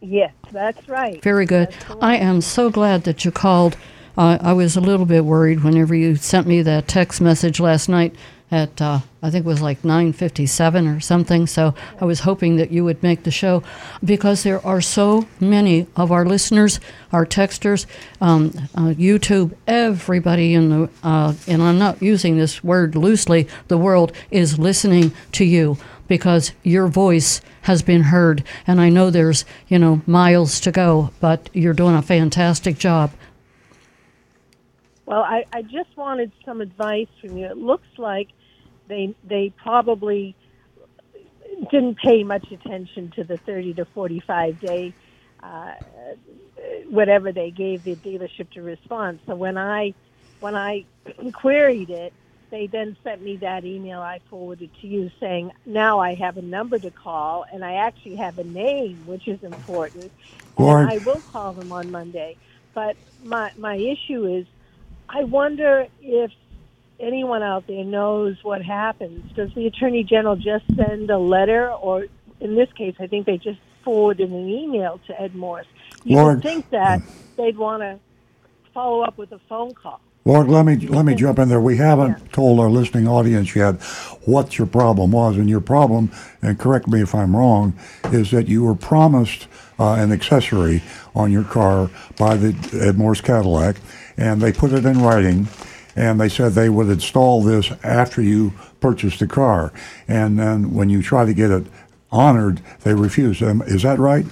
[0.00, 1.20] Yes, that's right.
[1.24, 1.74] Very good.
[2.00, 3.76] I am so glad that you called.
[4.16, 7.88] Uh, I was a little bit worried whenever you sent me that text message last
[7.88, 8.14] night
[8.52, 11.46] at uh, I think it was like 9:57 or something.
[11.46, 13.62] So I was hoping that you would make the show
[14.04, 16.78] because there are so many of our listeners,
[17.12, 17.86] our texters,
[18.20, 23.48] um, uh, YouTube, everybody in the uh, and I'm not using this word loosely.
[23.68, 29.08] The world is listening to you because your voice has been heard, and I know
[29.08, 33.12] there's you know miles to go, but you're doing a fantastic job.
[35.06, 37.46] Well, I, I just wanted some advice from you.
[37.46, 38.28] It looks like
[38.92, 40.36] they they probably
[41.72, 44.94] didn't pay much attention to the 30 to 45 day
[45.42, 45.72] uh,
[46.90, 49.20] whatever they gave the dealership to respond.
[49.26, 49.94] So when I
[50.40, 50.86] when I
[51.34, 52.14] queried it,
[52.50, 56.42] they then sent me that email I forwarded to you saying now I have a
[56.42, 60.12] number to call and I actually have a name, which is important.
[60.58, 60.80] Lauren.
[60.80, 62.38] And I will call them on Monday.
[62.74, 64.46] But my my issue is
[65.10, 66.30] I wonder if
[67.02, 69.30] anyone out there knows what happens.
[69.34, 72.06] Does the attorney general just send a letter, or
[72.40, 75.66] in this case, I think they just forwarded an email to Ed Morse?
[76.04, 77.02] You would think that
[77.36, 77.98] they'd want to
[78.72, 80.00] follow up with a phone call.
[80.24, 81.60] Lori, let me let me jump in there.
[81.60, 83.82] We haven't told our listening audience yet
[84.24, 87.74] what your problem was, and your problem, and correct me if I'm wrong,
[88.04, 89.48] is that you were promised
[89.80, 90.80] uh, an accessory
[91.16, 92.54] on your car by the
[92.86, 93.76] Ed Morse Cadillac,
[94.16, 95.48] and they put it in writing,
[95.96, 99.72] and they said they would install this after you purchased the car,
[100.08, 101.66] and then when you try to get it
[102.10, 103.42] honored, they refuse.
[103.42, 104.26] Um, is that right?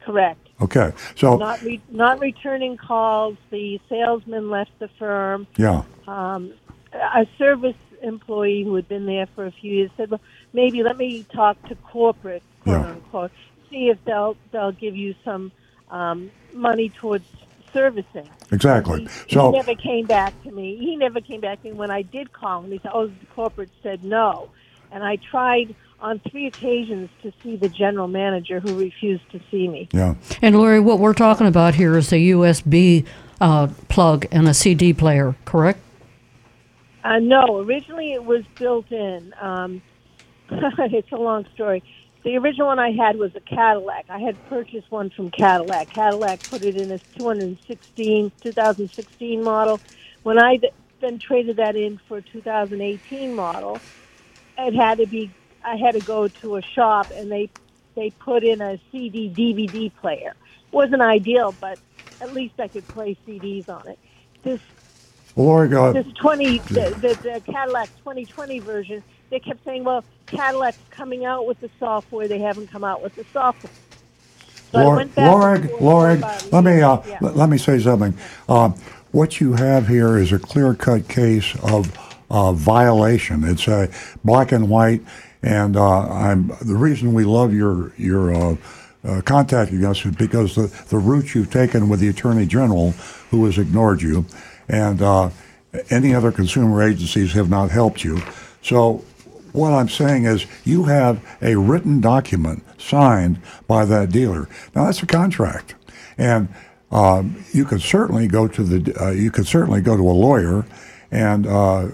[0.00, 0.40] Correct.
[0.60, 3.36] Okay, so Not re- not returning calls.
[3.50, 5.46] The salesman left the firm.
[5.56, 5.82] yeah.
[6.08, 6.52] um,
[6.92, 10.20] a service employee who had been there for a few years said, "Well,
[10.52, 12.90] maybe let me talk to corporate, quote Yeah.
[12.90, 13.30] unquote,
[13.70, 15.52] see if they'll they'll give you some
[15.90, 17.24] um, money towards
[17.72, 18.28] servicing.
[18.52, 19.06] Exactly.
[19.26, 20.76] He So never came back to me.
[20.76, 22.72] He never came back to me when I did call him.
[22.72, 24.48] He said, "Oh, the corporate said no,"
[24.90, 29.66] and I tried on three occasions to see the general manager, who refused to see
[29.66, 29.88] me.
[29.92, 33.04] yeah, And Lori, what we're talking about here is a USB
[33.40, 35.80] uh, plug and a CD player, correct?
[37.02, 39.34] Uh, no, originally it was built in.
[39.40, 39.82] Um,
[40.50, 41.82] it's a long story.
[42.24, 44.06] The original one I had was a Cadillac.
[44.08, 45.90] I had purchased one from Cadillac.
[45.90, 49.80] Cadillac put it in as 216, 2016 model.
[50.24, 50.58] When I
[51.00, 53.80] then traded that in for a 2018 model,
[54.58, 55.30] it had to be.
[55.64, 57.50] I had to go to a shop and they
[57.94, 60.34] they put in a CD DVD player.
[60.70, 61.78] wasn't ideal, but
[62.20, 63.98] at least I could play CDs on it.
[64.42, 64.60] This
[65.36, 66.64] Lori, uh, this 20 the,
[67.00, 72.28] the, the Cadillac 2020 version, they kept saying, "Well, Cadillac's coming out with the software.
[72.28, 73.72] They haven't come out with the software."
[74.72, 76.52] So I Lori, went back and Lori, forth Lori, about it.
[76.52, 77.18] let me uh, Yeah.
[77.20, 78.14] let, me say something.
[78.48, 78.74] Um,
[79.12, 81.96] what you have here is a clear-cut case of
[82.30, 83.44] uh, violation.
[83.44, 83.88] It's a
[84.24, 85.02] black and white,
[85.42, 88.56] and uh, I'm the reason we love your your uh,
[89.04, 92.90] uh, contacting us is because the the route you've taken with the attorney general,
[93.30, 94.26] who has ignored you,
[94.68, 95.30] and uh,
[95.90, 98.20] any other consumer agencies have not helped you.
[98.62, 99.02] So
[99.58, 104.48] what I'm saying is you have a written document signed by that dealer.
[104.74, 105.74] Now that's a contract,
[106.16, 106.48] and
[106.90, 110.64] um, you could certainly go to the uh, you could certainly go to a lawyer,
[111.10, 111.88] and uh,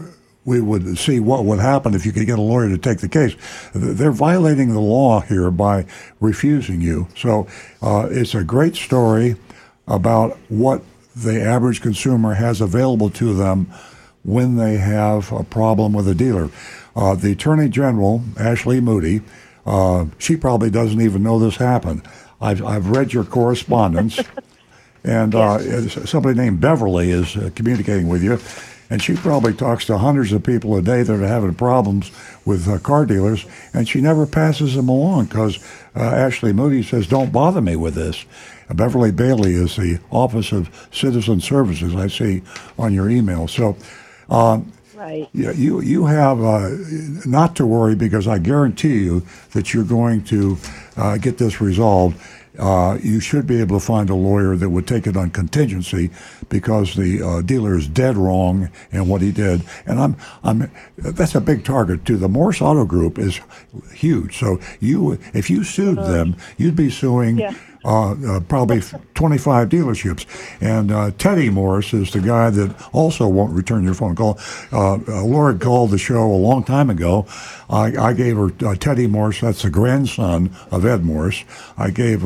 [0.45, 3.09] we would see what would happen if you could get a lawyer to take the
[3.09, 3.35] case.
[3.75, 5.87] They're violating the law here by
[6.21, 7.09] refusing you.
[7.17, 7.47] So
[7.83, 9.37] uh, it's a great story
[9.89, 10.83] about what
[11.17, 13.73] the average consumer has available to them
[14.25, 16.51] when they have a problem with a dealer.
[16.97, 19.23] Uh, the Attorney General, Ashley Moody,
[19.67, 22.03] uh, she probably doesn't even know this happened.
[22.41, 24.21] I've, I've read your correspondence,
[25.05, 28.39] and uh, somebody named Beverly is uh, communicating with you,
[28.91, 32.11] and she probably talks to hundreds of people a day that are having problems
[32.45, 35.59] with uh, car dealers, and she never passes them along because
[35.97, 38.25] uh, Ashley Moody says, "Don't bother me with this."
[38.73, 41.95] Beverly Bailey is the Office of Citizen Services.
[41.95, 42.43] I see
[42.79, 43.49] on your email.
[43.49, 43.77] So.
[44.31, 45.29] Um, Right.
[45.33, 46.71] yeah, you you have uh,
[47.27, 49.23] not to worry because I guarantee you
[49.53, 50.57] that you're going to
[50.97, 52.21] uh, get this resolved.
[52.57, 56.11] Uh, you should be able to find a lawyer that would take it on contingency
[56.49, 61.35] because the uh, dealer is dead wrong in what he did, and I'm I'm that's
[61.35, 62.17] a big target too.
[62.17, 63.41] The Morse Auto Group is
[63.93, 67.39] huge, so you if you sued them, you'd be suing.
[67.39, 67.55] Yeah.
[67.85, 68.81] Uh, uh, probably
[69.13, 70.25] 25 dealerships.
[70.61, 74.39] And uh, Teddy Morris is the guy that also won't return your phone call.
[74.73, 77.27] Uh, Laura called the show a long time ago.
[77.69, 81.45] I, I gave her Teddy Morris, that's the grandson of Ed Morris.
[81.77, 82.23] I gave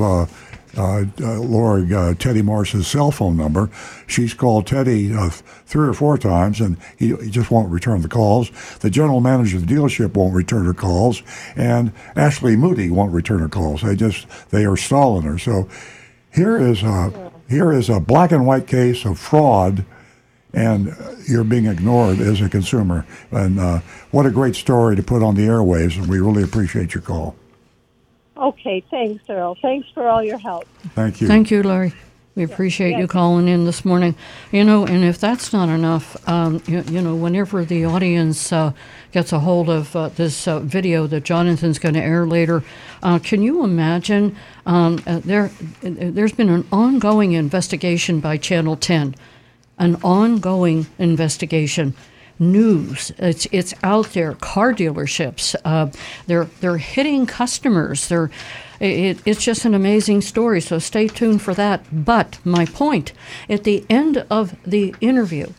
[0.77, 3.71] uh, uh, Laura uh, Teddy Morris's cell phone number.
[4.07, 8.09] She's called Teddy uh, three or four times, and he, he just won't return the
[8.09, 8.51] calls.
[8.81, 11.23] The general manager of the dealership won't return her calls,
[11.57, 13.83] and Ashley Moody won't return her calls.
[13.83, 15.39] They just they are stalling her.
[15.39, 15.69] So
[16.33, 19.85] here is a here is a black and white case of fraud,
[20.53, 20.95] and
[21.27, 23.07] you're being ignored as a consumer.
[23.31, 26.95] And uh, what a great story to put on the airwaves, and we really appreciate
[26.95, 27.37] your call.
[28.39, 29.57] Okay, thanks, Earl.
[29.61, 30.66] Thanks for all your help.
[30.95, 31.26] Thank you.
[31.26, 31.93] Thank you, Larry.
[32.36, 34.14] We appreciate you calling in this morning.
[34.53, 38.74] You know, and if that's not enough, um, you, you know, whenever the audience uh,
[39.11, 42.62] gets a hold of uh, this uh, video that Jonathan's going to air later,
[43.03, 44.36] uh, can you imagine?
[44.66, 45.51] Um, uh, there,
[45.82, 49.16] there's been an ongoing investigation by Channel 10,
[49.80, 51.93] an ongoing investigation
[52.39, 53.12] news.
[53.18, 54.34] It's it's out there.
[54.34, 55.55] Car dealerships.
[55.64, 55.91] Uh,
[56.26, 58.09] they're they're hitting customers.
[58.09, 58.30] They're
[58.80, 60.61] it, it's just an amazing story.
[60.61, 61.84] So stay tuned for that.
[61.93, 63.12] But my point
[63.49, 65.53] at the end of the interview,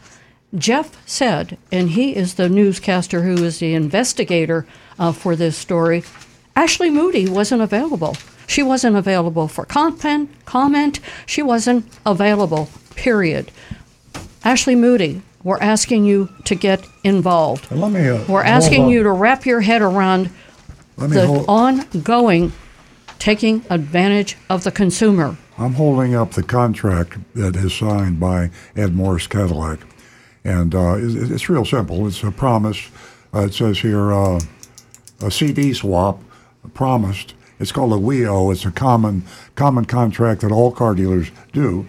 [0.56, 4.66] Jeff said, and he is the newscaster who is the investigator
[4.98, 6.04] uh, for this story.
[6.56, 8.16] Ashley Moody wasn't available.
[8.48, 10.32] She wasn't available for comment.
[10.46, 11.00] Comment.
[11.26, 12.70] She wasn't available.
[12.96, 13.52] Period.
[14.44, 17.72] Ashley Moody, we're asking you to get involved.
[17.72, 18.08] Let me.
[18.08, 20.30] Uh, We're asking you to wrap your head around
[20.98, 22.52] the hold- ongoing
[23.20, 25.38] taking advantage of the consumer.
[25.58, 29.80] I'm holding up the contract that is signed by Ed Morris Cadillac,
[30.44, 32.08] and uh, it's, it's real simple.
[32.08, 32.90] It's a promise.
[33.34, 34.40] Uh, it says here uh,
[35.22, 36.22] a CD swap
[36.74, 37.34] promised.
[37.60, 38.52] It's called a WEO.
[38.54, 39.24] It's a common
[39.56, 41.86] common contract that all car dealers do.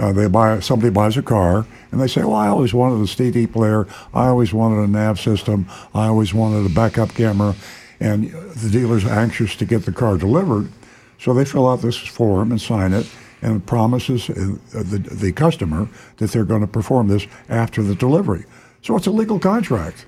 [0.00, 3.06] Uh, they buy somebody buys a car and they say, "Well, I always wanted a
[3.06, 3.86] CD player.
[4.14, 5.66] I always wanted a nav system.
[5.94, 7.54] I always wanted a backup camera."
[8.00, 10.72] And the dealer's anxious to get the car delivered,
[11.18, 13.06] so they fill out this form and sign it,
[13.42, 15.86] and promises uh, the, the customer
[16.16, 18.46] that they're going to perform this after the delivery.
[18.80, 20.06] So it's a legal contract.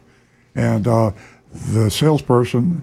[0.54, 1.12] And uh,
[1.52, 2.82] the salesperson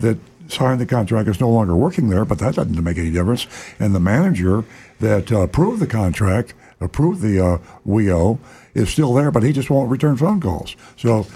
[0.00, 0.18] that
[0.52, 3.46] signed the contract is no longer working there, but that doesn't make any difference.
[3.78, 4.64] And the manager
[5.00, 8.38] that uh, approved the contract, approved the uh, WEO,
[8.74, 10.76] is still there, but he just won't return phone calls.
[10.96, 11.26] So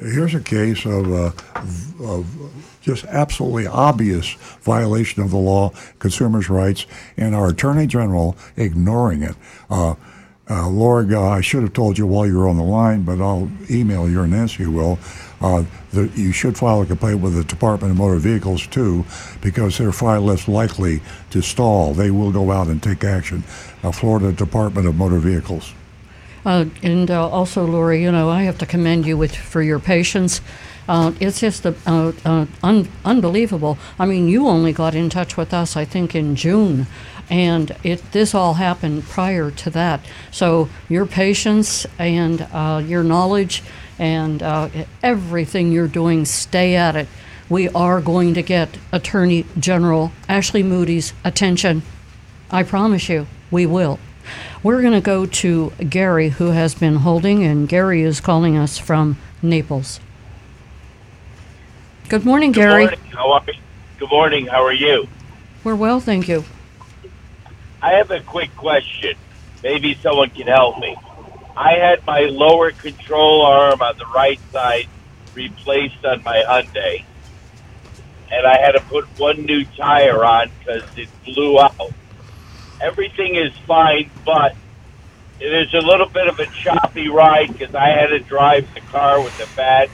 [0.00, 1.32] here's a case of, uh,
[2.04, 2.26] of
[2.82, 6.86] just absolutely obvious violation of the law, consumers' rights,
[7.16, 9.34] and our Attorney General ignoring it.
[9.68, 9.94] Uh,
[10.48, 13.50] uh, uh, I should have told you while you were on the line, but I'll
[13.68, 14.98] email you, or Nancy will.
[15.38, 19.04] Uh, that you should file a complaint with the Department of Motor Vehicles too,
[19.42, 21.92] because they're far less likely to stall.
[21.92, 23.44] They will go out and take action.
[23.82, 25.74] Uh, Florida Department of Motor Vehicles.
[26.46, 29.80] Uh, and uh, also, Lori, you know, I have to commend you with for your
[29.80, 30.40] patience.
[30.88, 32.12] Uh, it's just uh,
[32.62, 33.76] un- unbelievable.
[33.98, 36.86] I mean, you only got in touch with us, I think, in June,
[37.28, 40.00] and it this all happened prior to that.
[40.30, 43.64] So your patience and uh, your knowledge
[43.98, 44.68] and uh,
[45.02, 47.08] everything you're doing, stay at it.
[47.48, 51.82] We are going to get Attorney General Ashley Moody's attention.
[52.50, 53.98] I promise you, we will.
[54.62, 58.78] We're going to go to Gary, who has been holding, and Gary is calling us
[58.78, 60.00] from Naples.
[62.08, 62.84] Good morning, Good Gary.
[62.86, 63.00] Morning.
[63.12, 63.54] How are you?
[63.98, 64.46] Good morning.
[64.46, 65.08] How are you?
[65.62, 66.44] We're well, thank you.
[67.82, 69.16] I have a quick question.
[69.62, 70.96] Maybe someone can help me.
[71.56, 74.88] I had my lower control arm on the right side
[75.34, 77.04] replaced on my Hyundai,
[78.30, 81.92] and I had to put one new tire on because it blew out.
[82.80, 84.54] Everything is fine, but
[85.40, 88.80] it is a little bit of a choppy ride because I had to drive the
[88.82, 89.88] car with a bad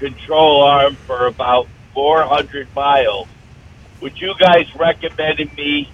[0.00, 3.28] control arm for about 400 miles.
[4.00, 5.88] Would you guys recommend me?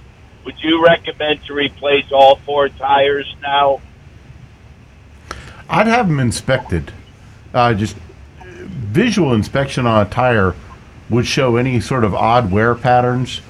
[0.47, 3.81] Would you recommend to replace all four tires now?
[5.73, 6.93] I'd have them inspected.
[7.55, 7.97] Uh, just
[8.43, 10.55] visual inspection on a tire
[11.09, 13.41] would show any sort of odd wear patterns.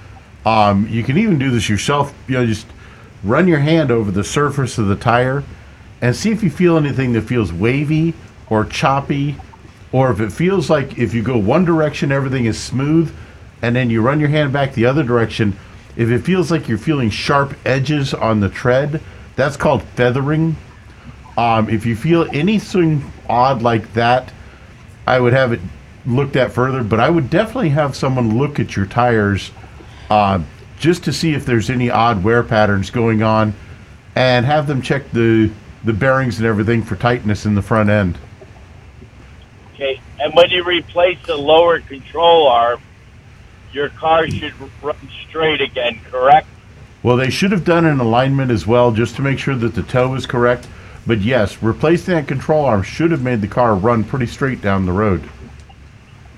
[0.46, 2.14] Um, you can even do this yourself.
[2.28, 2.68] You know, just
[3.24, 5.42] run your hand over the surface of the tire
[6.00, 8.14] and see if you feel anything that feels wavy
[8.48, 9.34] or choppy,
[9.90, 13.12] or if it feels like if you go one direction, everything is smooth,
[13.62, 15.56] and then you run your hand back the other direction.
[15.96, 19.00] If it feels like you're feeling sharp edges on the tread,
[19.34, 20.56] that's called feathering.
[21.36, 24.32] Um, if you feel anything odd like that,
[25.06, 25.60] I would have it
[26.06, 26.82] looked at further.
[26.82, 29.50] But I would definitely have someone look at your tires
[30.10, 30.40] uh,
[30.78, 33.54] just to see if there's any odd wear patterns going on,
[34.14, 35.50] and have them check the
[35.84, 38.18] the bearings and everything for tightness in the front end.
[39.74, 40.00] Okay.
[40.20, 42.80] And when you replace the lower control arm,
[43.72, 44.96] your car should run
[45.28, 46.46] straight again, correct?
[47.02, 49.82] Well, they should have done an alignment as well, just to make sure that the
[49.82, 50.68] toe is correct.
[51.06, 54.86] But yes, replacing that control arm should have made the car run pretty straight down
[54.86, 55.28] the road.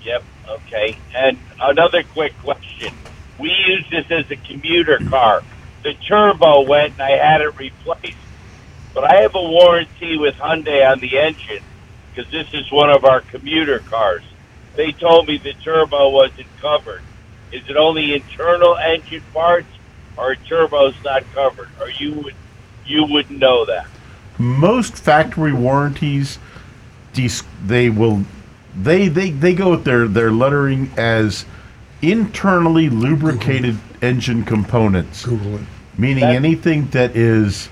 [0.02, 0.22] Yep.
[0.48, 0.96] Okay.
[1.14, 2.94] And another quick question.
[3.38, 5.42] We use this as a commuter car.
[5.82, 8.16] The turbo went and I had it replaced.
[8.94, 11.62] But I have a warranty with Hyundai on the engine
[12.14, 14.22] because this is one of our commuter cars.
[14.76, 17.02] They told me the turbo wasn't covered.
[17.52, 19.68] Is it only internal engine parts
[20.16, 21.68] or turbo's not covered?
[21.80, 22.34] Or you would
[22.86, 23.86] you wouldn't know that?
[24.38, 26.38] Most factory warranties,
[27.64, 28.24] they will,
[28.76, 31.44] they they they go with their their lettering as
[32.02, 35.24] internally lubricated engine components.
[35.24, 35.60] Google it.
[35.96, 37.68] Meaning That- anything that is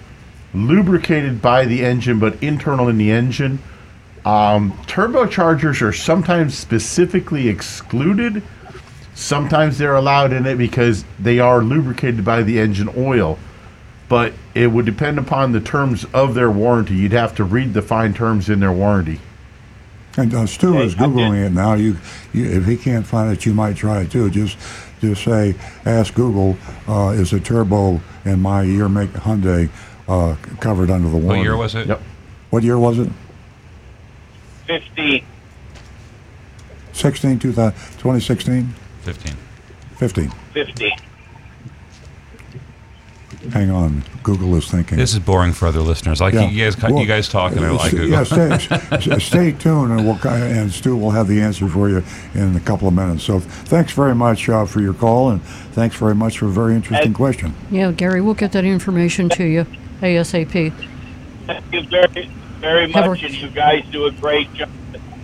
[0.54, 3.58] lubricated by the engine but internal in the engine.
[4.24, 8.42] Um, turbochargers are sometimes specifically excluded.
[9.14, 13.38] Sometimes they're allowed in it because they are lubricated by the engine oil.
[14.12, 16.92] But it would depend upon the terms of their warranty.
[16.92, 19.20] You'd have to read the fine terms in their warranty.
[20.18, 21.72] And uh, Stu Okay, is googling it now.
[21.72, 21.96] You,
[22.34, 24.28] you, if he can't find it, you might try it too.
[24.28, 24.58] Just,
[25.00, 25.54] just say,
[25.86, 29.70] ask Google, uh, is a turbo in my year make Hyundai
[30.06, 31.38] uh, covered under the warranty?
[31.38, 31.86] What year was it?
[31.86, 32.02] Yep.
[32.50, 33.10] What year was it?
[34.66, 35.24] Fifteen.
[36.92, 39.36] 16, 2000, 2016, 15.
[39.96, 40.30] 15.
[40.52, 40.98] Fifteen.
[43.50, 44.96] Hang on, Google is thinking.
[44.98, 46.20] This is boring for other listeners.
[46.20, 46.48] Like Yeah.
[46.48, 48.08] you guys, Well, you guys talk, and I like st- Google.
[48.38, 48.58] Yeah,
[48.98, 52.60] stay, stay tuned, and we'll and Stu will have the answer for you in a
[52.60, 53.24] couple of minutes.
[53.24, 56.74] So thanks very much uh, for your call, and thanks very much for a very
[56.76, 57.52] interesting question.
[57.70, 59.66] Yeah, Gary, we'll get that information to you
[60.00, 60.72] ASAP.
[61.46, 62.30] Thank you very,
[62.60, 64.68] very Have a- much, and you guys do a great job.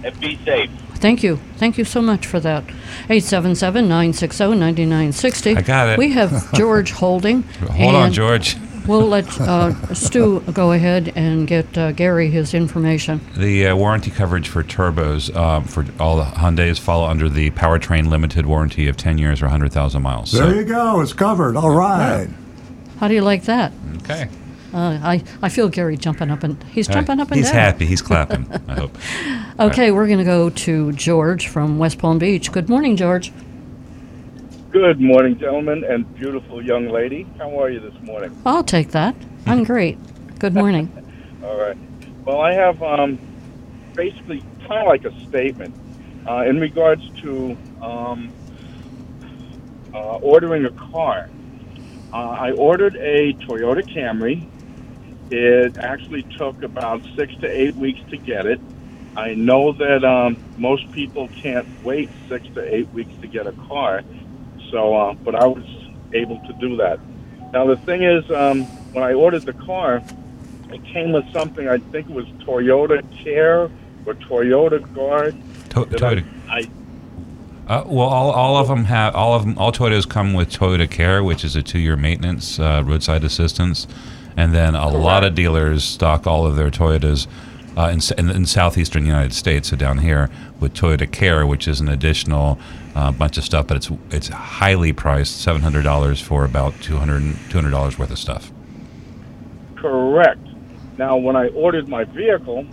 [0.05, 0.71] And be safe.
[0.99, 1.37] Thank you.
[1.57, 2.65] Thank you so much for that.
[3.09, 5.57] 877 960 9960.
[5.57, 5.99] I got it.
[5.99, 7.43] We have George holding.
[7.43, 8.57] Hold on, George.
[8.87, 13.21] we'll let uh, Stu go ahead and get uh, Gary his information.
[13.37, 18.09] The uh, warranty coverage for turbos um, for all the Hyundais fall under the powertrain
[18.09, 20.33] limited warranty of 10 years or 100,000 miles.
[20.33, 21.01] There you go.
[21.01, 21.57] It's covered.
[21.57, 22.29] All right.
[22.99, 23.73] How do you like that?
[24.03, 24.29] Okay.
[24.73, 27.55] Uh, I, I feel Gary jumping up and he's jumping up and He's down.
[27.55, 27.87] happy.
[27.87, 28.47] He's clapping.
[28.69, 28.97] I hope.
[29.61, 32.53] Okay, we're going to go to George from West Palm Beach.
[32.53, 33.33] Good morning, George.
[34.71, 37.27] Good morning, gentlemen, and beautiful young lady.
[37.39, 38.41] How are you this morning?
[38.47, 39.17] I'll take that.
[39.47, 39.99] I'm great.
[40.39, 40.93] Good morning.
[41.45, 41.77] All right.
[42.25, 43.19] Well, I have um,
[43.95, 45.75] basically kind of like a statement
[46.29, 48.31] uh, in regards to um,
[49.93, 51.29] uh, ordering a car.
[52.13, 54.47] Uh, I ordered a Toyota Camry.
[55.31, 58.61] It actually took about six to eight weeks to get it.
[59.17, 63.53] I know that um, most people can't wait six to eight weeks to get a
[63.53, 64.03] car,
[64.71, 65.65] so uh, but I was
[66.13, 67.01] able to do that.
[67.53, 68.63] Now the thing is, um,
[68.93, 70.03] when I ordered the car,
[70.71, 71.69] it came with something.
[71.69, 73.71] I think it was Toyota Care
[74.07, 75.35] or Toyota Guard.
[75.71, 76.25] To- Toyota.
[76.49, 76.69] I, I
[77.81, 79.59] Uh, well, all, all of them have all of them.
[79.59, 83.87] All Toyotas come with Toyota Care, which is a two-year maintenance uh, roadside assistance,
[84.39, 87.27] and then a lot of dealers stock all of their Toyotas
[87.77, 90.31] uh, in, in, in southeastern United States, so down here
[90.61, 92.57] with Toyota Care, which is an additional
[92.95, 97.71] uh, bunch of stuff, but it's it's highly priced, seven hundred dollars for about 200
[97.73, 98.53] dollars worth of stuff.
[99.75, 100.41] Correct.
[100.99, 102.65] Now, when I ordered my vehicle,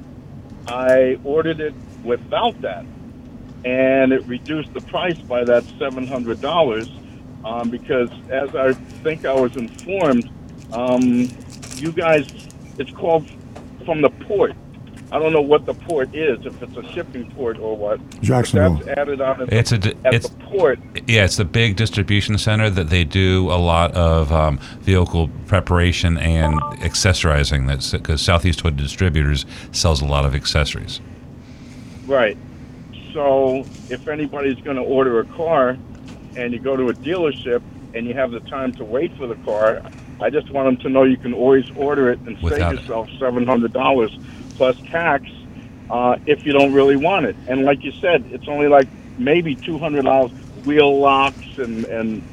[0.68, 2.86] I ordered it without that,
[3.64, 6.92] and it reduced the price by that seven hundred dollars.
[7.44, 10.32] Um, because, as I think I was informed,
[10.72, 11.30] um,
[11.82, 12.28] you guys,
[12.78, 13.30] it's called
[13.86, 14.54] from the port.
[15.12, 18.00] I don't know what the port is, if it's a shipping port or what.
[18.22, 18.84] Jacksonville.
[18.84, 20.80] That's added on at, It's a at it's the port.
[21.08, 26.18] Yeah, it's the big distribution center that they do a lot of um, vehicle preparation
[26.18, 27.68] and accessorizing.
[27.68, 31.00] That's because Southeast Toyota Distributors sells a lot of accessories.
[32.08, 32.38] Right.
[33.14, 33.60] So
[33.90, 35.78] if anybody's going to order a car
[36.36, 37.62] and you go to a dealership
[37.94, 39.82] and you have the time to wait for the car,
[40.22, 43.10] I just want them to know you can always order it and Without save yourself
[43.20, 44.24] $700
[44.58, 45.26] plus tax
[45.90, 47.36] uh, if you don't really want it.
[47.48, 48.88] And like you said, it's only like
[49.18, 52.24] maybe $200 wheel locks and, and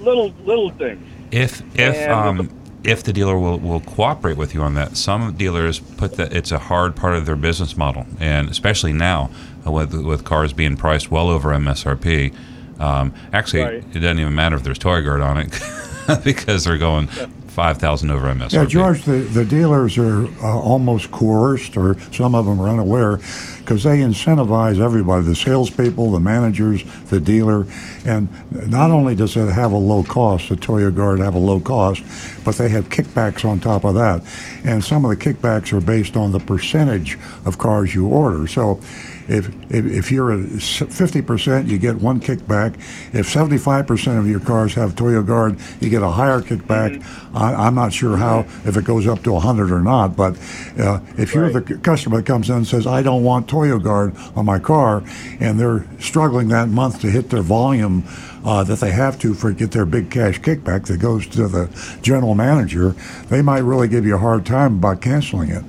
[0.00, 1.06] little little things.
[1.30, 2.50] If if And um,
[2.84, 6.52] if the dealer will, will cooperate with you on that, some dealers put that it's
[6.52, 9.30] a hard part of their business model, and especially now
[9.66, 12.34] uh, with with cars being priced well over MSRP.
[12.78, 13.84] Um, actually, Right.
[13.94, 15.52] it doesn't even matter if there's toy guard on it
[16.24, 17.08] because they're going
[17.54, 18.52] five thousand over MSRP.
[18.52, 23.18] Yeah, George, the, the dealers are uh, almost coerced, or some of them are unaware,
[23.58, 27.66] because they incentivize everybody the salespeople, the managers, the dealer.
[28.04, 28.28] And
[28.68, 32.02] not only does it have a low cost, the Toyo Guard have a low cost,
[32.44, 34.22] but they have kickbacks on top of that.
[34.64, 38.48] And some of the kickbacks are based on the percentage of cars you order.
[38.48, 38.80] So
[39.28, 42.74] if, if, if you're at 50%, you get one kickback.
[43.14, 47.04] If 75% of your cars have Toyo Guard, you get a higher kickback.
[47.34, 50.36] I, I'm not sure how, if it goes up to 100 or not, but
[50.78, 54.16] uh, if you're the customer that comes in and says, I don't want Toyo Guard
[54.36, 55.02] on my car,
[55.40, 58.04] and they're struggling that month to hit their volume
[58.44, 61.98] uh, that they have to for get their big cash kickback that goes to the
[62.02, 62.90] general manager,
[63.28, 65.64] they might really give you a hard time about canceling it.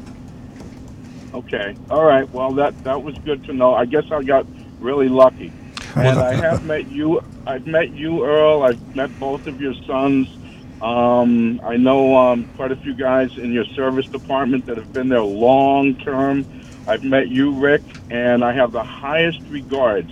[1.47, 1.77] Okay.
[1.89, 2.31] All right.
[2.33, 3.73] Well, that that was good to know.
[3.73, 4.47] I guess I got
[4.79, 5.53] really lucky.
[5.95, 7.21] And I have met you.
[7.45, 8.63] I've met you, Earl.
[8.63, 10.27] I've met both of your sons.
[10.81, 15.09] Um, I know um, quite a few guys in your service department that have been
[15.09, 16.45] there long term.
[16.87, 20.11] I've met you, Rick, and I have the highest regards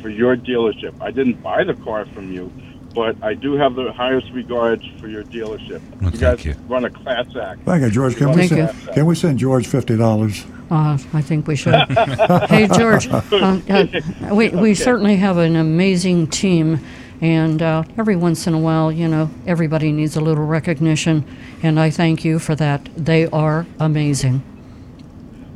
[0.00, 0.94] for your dealership.
[1.00, 2.52] I didn't buy the car from you,
[2.94, 5.80] but I do have the highest regards for your dealership.
[6.00, 6.54] Well, you thank guys you.
[6.68, 7.62] run a class act.
[7.64, 8.16] Thank you, George.
[8.16, 8.66] Can we Thank you.
[8.66, 10.44] send, can we send George fifty dollars?
[10.70, 11.74] Uh, I think we should.
[12.48, 13.86] hey, George, uh, uh,
[14.34, 16.80] we, we certainly have an amazing team,
[17.20, 21.26] and uh, every once in a while, you know, everybody needs a little recognition,
[21.62, 22.88] and I thank you for that.
[22.96, 24.42] They are amazing.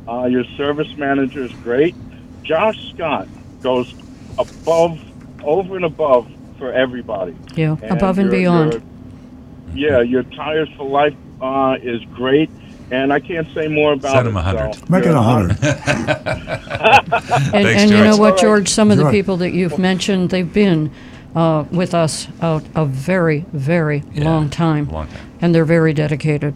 [0.07, 1.95] Uh, your service manager is great.
[2.43, 3.27] Josh Scott
[3.61, 3.93] goes
[4.37, 4.99] above,
[5.43, 7.35] over and above for everybody.
[7.55, 8.73] Yeah, above and your- beyond.
[8.73, 8.81] your-
[9.73, 12.49] yeah, your tires for life uh, is great,
[12.89, 14.29] and I can't say more about Send it.
[14.31, 14.75] him a hundred.
[14.75, 15.57] so Make it a hundred.
[15.61, 15.61] And,
[17.65, 18.69] Thanks, and you know what, George?
[18.69, 20.91] Some of the people that you've mentioned, they've been
[21.35, 25.31] uh, with us a, a very, very Yeah, long time, long time.
[25.41, 26.53] and they're very dedicated.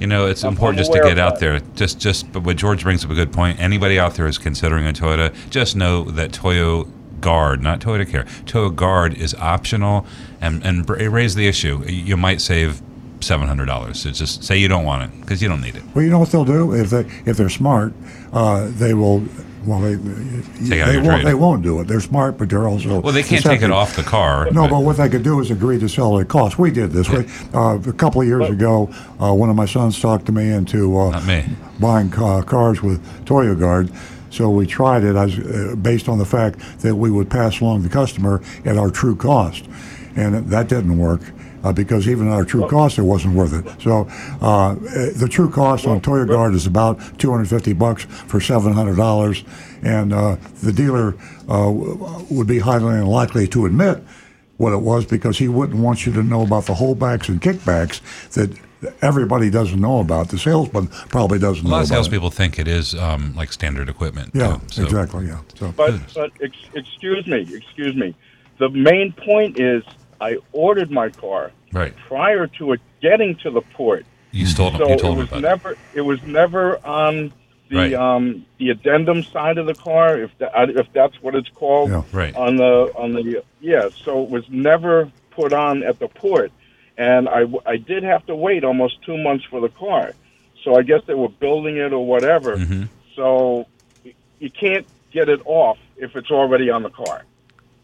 [0.00, 1.40] You know, it's I'm- important just to get out that.
[1.40, 1.60] there.
[1.74, 2.32] Just, just.
[2.32, 3.60] But what George brings up a good point.
[3.60, 6.88] Anybody out there is considering a Toyota, just know that Toyo
[7.22, 10.04] Guard, not Toyota Care, Toyo Guard is optional,
[10.40, 11.82] and and br- raise the issue.
[11.88, 12.82] You might save
[13.20, 14.04] seven hundred dollars.
[14.04, 15.82] It's just say you don't want it because you don't need it.
[15.94, 17.94] Well, you know what they'll do if they if they're smart,
[18.34, 19.24] uh, they will.
[19.64, 19.94] Well, they
[20.68, 21.24] Take out they won't trade.
[21.26, 21.86] they won't do it.
[21.86, 24.46] They're smart, but they're also Well, they can't take it off the car.
[24.50, 26.58] No, but- but what they could do is agree to sell at cost.
[26.58, 27.08] We did this.
[27.08, 28.90] We, uh, a couple of years ago,
[29.22, 31.20] uh, one of my sons talked to me into uh,
[31.78, 33.92] buying ca- cars with Toyo Guard.
[34.32, 37.82] So we tried it as uh, based on the fact that we would pass along
[37.82, 39.66] the customer at our true cost,
[40.16, 41.20] and that didn't work.
[41.62, 43.80] Uh, because even at our true cost, it wasn't worth it.
[43.80, 44.08] So
[44.40, 49.44] uh, eh, the true cost on Toyo Guard is about 250 bucks for 700 dollars,
[49.84, 51.14] and uh, the dealer
[51.48, 51.70] uh,
[52.30, 54.02] would be highly unlikely to admit
[54.56, 58.00] what it was because he wouldn't want you to know about the holdbacks and kickbacks
[58.32, 58.50] that
[59.00, 60.28] everybody doesn't know about.
[60.28, 62.26] The salesman probably doesn't A know lot of about.
[62.30, 62.34] it.
[62.34, 64.30] think it is um, like standard equipment.
[64.34, 65.26] Yeah, too, so- exactly.
[65.26, 65.38] Yeah.
[65.56, 68.14] So But but ex- excuse me, excuse me.
[68.58, 69.82] The main point is
[70.20, 71.94] I ordered my car Right.
[72.08, 74.04] prior to it getting to the port.
[74.30, 75.42] You told so you told it was about it.
[75.42, 77.32] never it was never on
[77.70, 77.94] the Right.
[77.94, 82.02] um the addendum side of the car if that if that's what it's called Yeah.
[82.12, 82.34] Right.
[82.36, 86.52] on the on the yeah so it was never put on at the port
[86.98, 90.12] and I, I did have to wait almost 2 months for the car
[90.62, 92.82] so I guess they were building it or whatever Mm-hmm.
[93.16, 93.66] so
[94.38, 97.24] you can't get it off if it's already on the car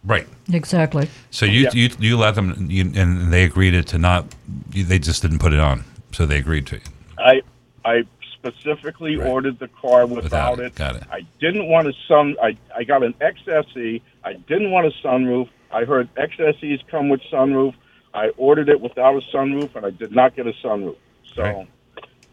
[0.05, 0.29] Right.
[0.53, 1.09] Exactly.
[1.31, 1.71] So you Yeah.
[1.75, 4.27] you you let them you, and they agreed it to not.
[4.71, 5.83] They just didn't put it on,
[6.13, 6.77] so they agreed to.
[6.77, 6.83] it.
[7.19, 7.43] I
[7.85, 10.67] I specifically ordered the car without, Without it.
[10.67, 10.75] it.
[10.77, 11.03] Got it.
[11.11, 12.37] I didn't want a sun.
[12.41, 14.01] I I got an XSE.
[14.25, 15.49] I didn't want a sunroof.
[15.73, 17.75] I heard XSEs come with sunroof.
[18.15, 20.97] I ordered it without a sunroof, and I did not get a sunroof.
[21.35, 21.69] So Right.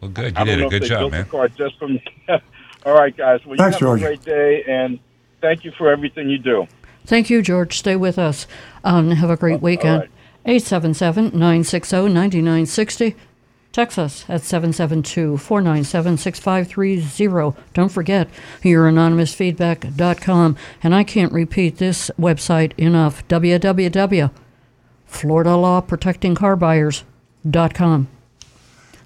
[0.00, 0.36] Well, good.
[0.36, 1.24] I You don't did know a good if they job, built man.
[1.24, 2.00] The car just from.
[2.86, 3.40] All right, guys.
[3.44, 4.00] Well, you Thanks, have George.
[4.02, 4.98] a great day, and
[5.40, 6.66] thank you for everything you do.
[7.04, 7.76] Thank you, George.
[7.78, 8.46] Stay with us.
[8.84, 10.08] Um, have a great weekend.
[10.44, 13.16] 877 960 9960.
[13.72, 17.62] Text us at 772 497 6530.
[17.74, 18.28] Don't forget,
[18.62, 20.56] your youranonymousfeedback.com.
[20.82, 23.26] And I can't repeat this website enough
[25.16, 28.08] www.floridalawprotectingcarbuyers.com.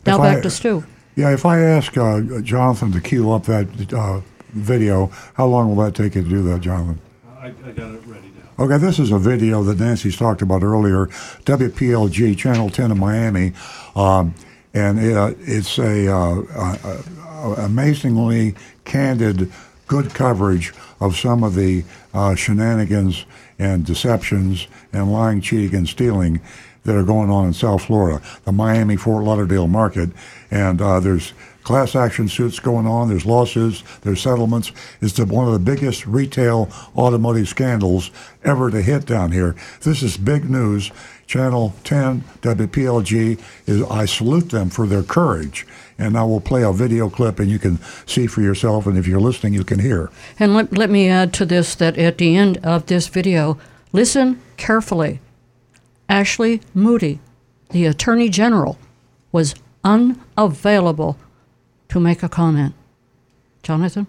[0.07, 0.85] Now If back I- to Stu.
[1.17, 4.21] yeah, if I ask uh, Jonathan to queue up that uh,
[4.51, 7.01] video, how long will that take you to do that, Jonathan?
[7.39, 8.65] I, I got it ready now.
[8.65, 11.07] Okay, this is a video that Nancy's talked about earlier,
[11.45, 13.53] WPLG Channel 10 in Miami,
[13.97, 14.35] um,
[14.75, 18.55] and it, uh, it's a uh, uh, uh, amazingly
[18.85, 19.51] candid,
[19.87, 23.25] good coverage of some of the uh, shenanigans
[23.61, 26.41] and deceptions and lying, cheating, and stealing
[26.85, 30.09] that are going on in South Florida, the Miami Fort Lauderdale market,
[30.51, 33.09] and uh, there's class action suits going on.
[33.09, 33.85] There's lawsuits.
[34.01, 34.73] There's settlements.
[35.03, 38.11] It's the, one of the biggest retail automotive scandals
[38.43, 39.55] ever to hit down here.
[39.83, 40.91] This is big news.
[41.27, 43.83] Channel 10 WPLG is.
[43.83, 45.67] I salute them for their courage.
[46.01, 48.87] And I will play a video clip, and you can see for yourself.
[48.87, 50.11] And if you're listening, you can hear.
[50.39, 53.59] And let, let me add to this that at the end of this video,
[53.93, 55.21] listen carefully.
[56.09, 57.21] Ashley Moody,
[57.71, 58.79] the Attorney General,
[59.31, 59.55] was
[59.85, 61.19] unavailable
[61.89, 62.75] to make a comment.
[63.63, 64.07] Jonathan?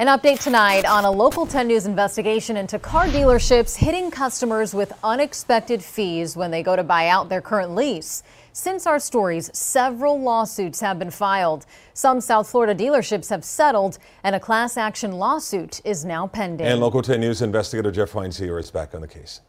[0.00, 4.92] An update tonight on a local 10 News investigation into car dealerships hitting customers with
[5.02, 8.22] unexpected fees when they go to buy out their current lease.
[8.58, 11.64] Since our stories, several lawsuits have been filed.
[11.94, 16.66] Some South Florida dealerships have settled, and a class action lawsuit is now pending.
[16.66, 19.42] And Local 10 News investigator Jeff Weinsier is back on the case.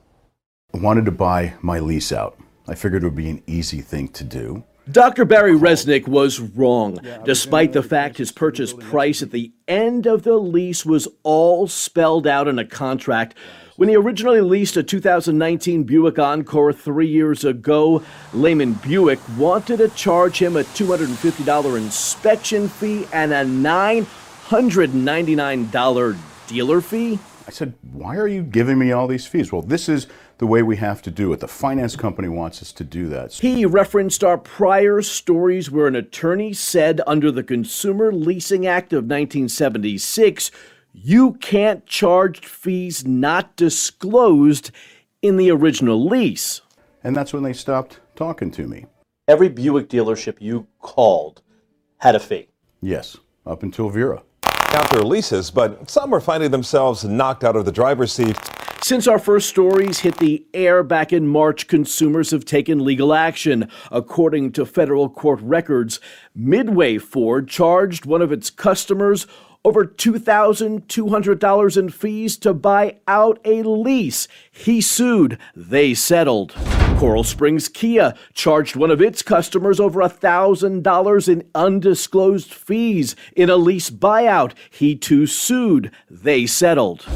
[0.76, 2.38] I wanted to buy my lease out.
[2.68, 4.64] I figured it would be an easy thing to do.
[4.92, 5.26] Dr.
[5.26, 10.36] Barry Resnick was wrong, despite the fact his purchase price at the end of the
[10.36, 13.36] lease was all spelled out in a contract.
[13.80, 18.04] When he originally leased a 2019 Buick Encore three years ago,
[18.34, 27.20] Lehman Buick wanted to charge him a $250 inspection fee and a $999 dealer fee.
[27.48, 29.54] I said, Why are you giving me all these fees?
[29.54, 30.08] Well, this is
[30.40, 31.40] the way we have to do it.
[31.40, 33.32] The finance company wants us to do that.
[33.32, 39.06] He referenced our prior stories where an attorney said under the Consumer Leasing Act of
[39.06, 40.52] 1976,
[40.94, 44.72] you can't charge fees not disclosed
[45.22, 46.62] in the original lease.
[47.04, 48.86] And that's when they stopped talking to me.
[49.28, 51.42] Every Buick dealership you called
[51.98, 52.48] had a fee.
[52.82, 54.24] Yes, up until Vera.
[54.72, 58.38] Out their leases, but some are finding themselves knocked out of the driver's seat.
[58.82, 63.70] Since our first stories hit the air back in March, consumers have taken legal action.
[63.92, 66.00] According to federal court records,
[66.34, 69.28] Midway Ford charged one of its customers
[69.66, 74.28] over $2,200 in fees to buy out a lease.
[74.52, 76.56] He sued, they settled.
[77.00, 83.56] Coral Springs Kia charged one of its customers over $1,000 in undisclosed fees in a
[83.56, 84.52] lease buyout.
[84.70, 85.92] He too sued.
[86.10, 87.08] They settled.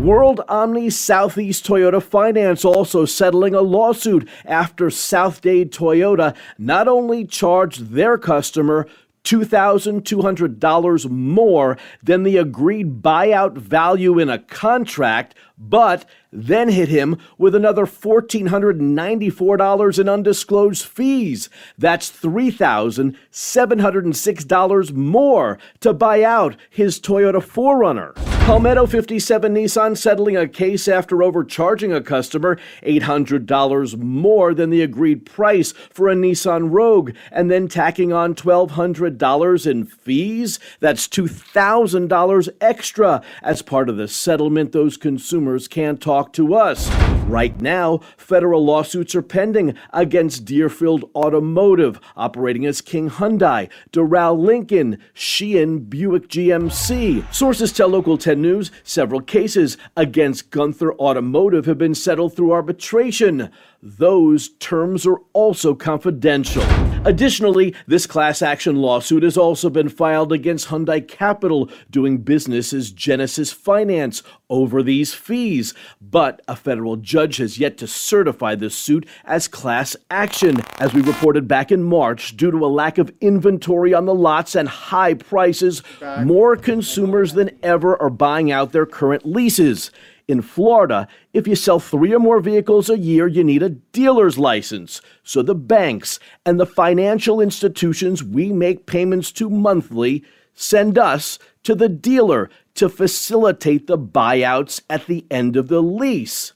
[0.00, 7.24] World Omni Southeast Toyota Finance also settling a lawsuit after South Dade Toyota not only
[7.24, 8.88] charged their customer
[9.24, 17.54] $2,200 more than the agreed buyout value in a contract, but then hit him with
[17.54, 21.50] another $1,494 in undisclosed fees.
[21.76, 28.14] That's $3,706 more to buy out his Toyota 4Runner.
[28.48, 35.26] Palmetto 57 Nissan settling a case after overcharging a customer $800 more than the agreed
[35.26, 40.58] price for a Nissan Rogue and then tacking on $1,200 in fees.
[40.80, 43.22] That's $2,000 extra.
[43.42, 46.88] As part of the settlement, those consumers can't talk to us.
[47.28, 54.98] Right now, federal lawsuits are pending against Deerfield Automotive, operating as King Hyundai, Doral Lincoln,
[55.12, 57.32] Sheehan Buick GMC.
[57.32, 63.50] Sources tell Local 10 News several cases against Gunther Automotive have been settled through arbitration.
[63.80, 66.64] Those terms are also confidential.
[67.04, 72.90] Additionally, this class action lawsuit has also been filed against Hyundai Capital, doing business as
[72.90, 75.74] Genesis Finance, over these fees.
[76.00, 81.00] But a federal judge has yet to certify this suit as class action, as we
[81.00, 85.14] reported back in March, due to a lack of inventory on the lots and high
[85.14, 85.84] prices.
[86.24, 89.92] More consumers than ever are buying out their current leases.
[90.28, 94.38] In Florida, if you sell three or more vehicles a year, you need a dealer's
[94.38, 95.00] license.
[95.22, 100.22] So the banks and the financial institutions we make payments to monthly
[100.52, 106.52] send us to the dealer to facilitate the buyouts at the end of the lease.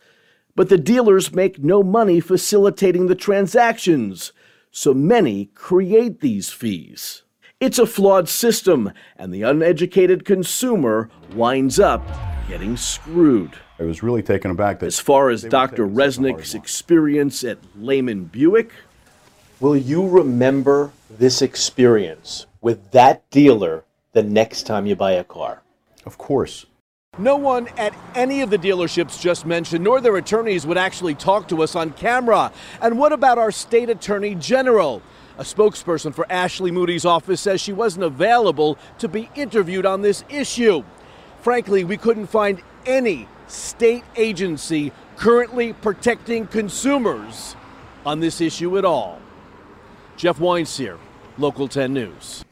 [0.54, 4.32] But the dealers make no money facilitating the transactions,
[4.70, 7.22] so many create these fees.
[7.58, 12.06] It's a flawed system, and the uneducated consumer winds up
[12.48, 13.52] getting screwed.
[13.78, 15.86] I was really taken aback that As far as Dr.
[15.86, 18.72] Resnick's experience at Lehman Buick,
[19.62, 25.62] Will you remember this experience with that dealer the next time you buy a car?
[26.04, 26.66] Of course.
[27.16, 31.46] No one at any of the dealerships just mentioned, nor their attorneys, would actually talk
[31.46, 32.50] to us on camera.
[32.80, 35.00] And what about our state attorney general?
[35.38, 40.24] A spokesperson for Ashley Moody's office says she wasn't available to be interviewed on this
[40.28, 40.82] issue.
[41.42, 47.56] Frankly, we couldn't find any state agency currently protecting consumers
[48.06, 49.20] on this issue at all.
[50.16, 50.98] Jeff Weinsier,
[51.38, 52.44] Local 10 News.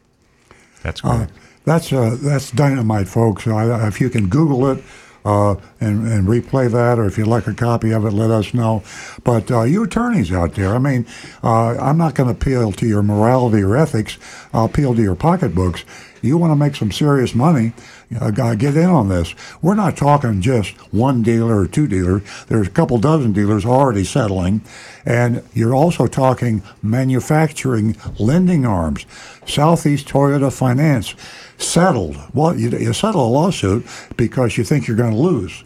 [0.83, 1.27] That's Uh,
[1.65, 3.47] that's uh, that's dynamite, folks.
[3.47, 4.83] I, if you can Google it
[5.25, 8.55] uh, and, and replay that, or if you'd like a copy of it, let us
[8.55, 8.83] know.
[9.25, 11.07] But uh, you attorneys out there, I mean,
[11.43, 14.19] uh, I'm not going to appeal to your morality or ethics.
[14.53, 15.85] I'll appeal to your pocketbooks.
[16.23, 17.73] You want to make some serious money,
[18.19, 19.35] uh, get in on this.
[19.62, 22.23] We're not talking just one dealer or two dealers.
[22.49, 24.62] There's a couple dozen dealers already settling.
[25.05, 29.07] And you're also talking manufacturing lending arms.
[29.47, 31.15] Southeast Toyota Finance
[31.59, 32.16] settled.
[32.35, 35.65] Well, you, you settle a lawsuit because you think you're going to lose.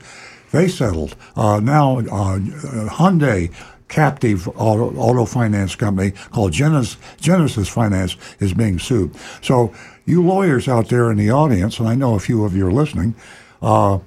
[0.52, 1.16] They settled.
[1.34, 3.52] Uh, now, uh, Hyundai
[3.94, 9.14] captive auto, auto finance company called Genesis, Genesis Finance is being sued.
[9.40, 9.72] So,
[10.04, 12.72] you lawyers out there in the audience, and I know a few of you are
[12.72, 13.14] listening,
[13.62, 14.00] uh,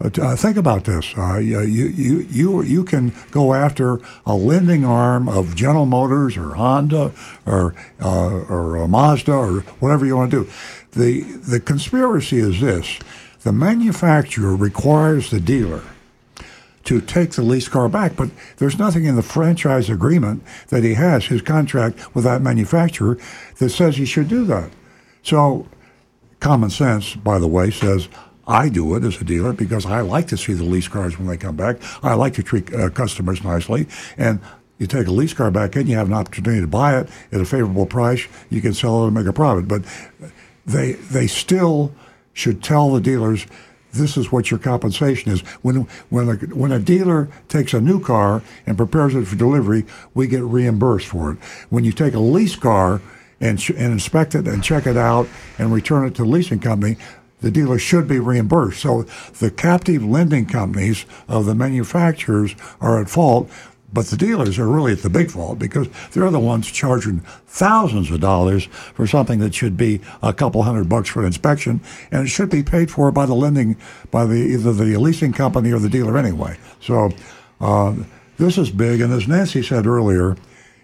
[0.00, 1.14] uh, think about this.
[1.16, 6.54] Uh, you, you, you, you can go after a lending arm of General Motors or
[6.54, 7.12] Honda
[7.46, 10.50] or, uh, or Mazda or whatever you want to do.
[10.92, 12.98] The, the conspiracy is this
[13.42, 15.84] the manufacturer requires the dealer
[16.88, 20.94] to take the leased car back, but there's nothing in the franchise agreement that he
[20.94, 23.18] has, his contract with that manufacturer,
[23.58, 24.70] that says he should do that.
[25.22, 25.68] So,
[26.40, 28.08] common sense, by the way, says
[28.46, 31.28] I do it as a dealer because I like to see the lease cars when
[31.28, 31.76] they come back.
[32.02, 33.86] I like to treat uh, customers nicely.
[34.16, 34.40] And
[34.78, 37.40] you take a lease car back in, you have an opportunity to buy it at
[37.42, 38.26] a favorable price.
[38.48, 39.68] You can sell it and make a profit.
[39.68, 39.82] But
[40.64, 41.92] they they still
[42.32, 43.46] should tell the dealers
[43.92, 45.40] this is what your compensation is.
[45.62, 49.84] When when a, when a dealer takes a new car and prepares it for delivery,
[50.14, 51.38] we get reimbursed for it.
[51.70, 53.00] When you take a lease car
[53.40, 55.28] and, sh- and inspect it and check it out
[55.58, 56.96] and return it to the leasing company,
[57.40, 58.80] the dealer should be reimbursed.
[58.80, 59.04] So
[59.38, 63.48] the captive lending companies of the manufacturers are at fault,
[63.92, 68.10] but the dealers are really at the big fault because they're the ones charging thousands
[68.10, 72.24] of dollars for something that should be a couple hundred bucks for an inspection, and
[72.26, 73.76] it should be paid for by the lending,
[74.10, 76.56] by the either the leasing company or the dealer anyway.
[76.80, 77.10] So.
[77.60, 77.94] Uh,
[78.38, 80.36] This is big, and as Nancy said earlier,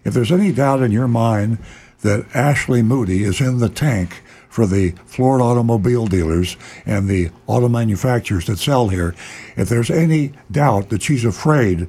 [0.02, 1.58] if there's any doubt in your mind
[2.00, 7.68] that Ashley Moody is in the tank for the Florida automobile dealers and the auto
[7.68, 9.14] manufacturers that sell here,
[9.56, 11.86] if there's any doubt that she's afraid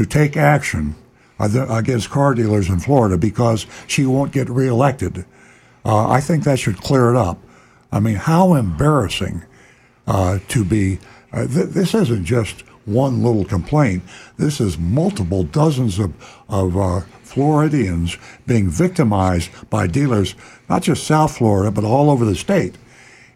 [0.00, 0.94] to take action
[1.38, 5.26] against car dealers in Florida because she won't get reelected,
[5.84, 7.38] uh, I think that should clear it up.
[7.92, 9.42] I mean, how embarrassing
[10.06, 11.00] uh, to be.
[11.34, 14.02] Uh, th- this isn't just one little complaint.
[14.38, 16.14] This is multiple dozens of,
[16.48, 18.16] of uh, Floridians
[18.46, 20.34] being victimized by dealers,
[20.70, 22.76] not just South Florida, but all over the state.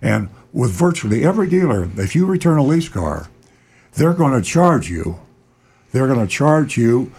[0.01, 3.29] And with virtually every dealer, if you return a lease car,
[3.93, 5.21] they're going to charge you.
[5.95, 7.13] They're going to charge you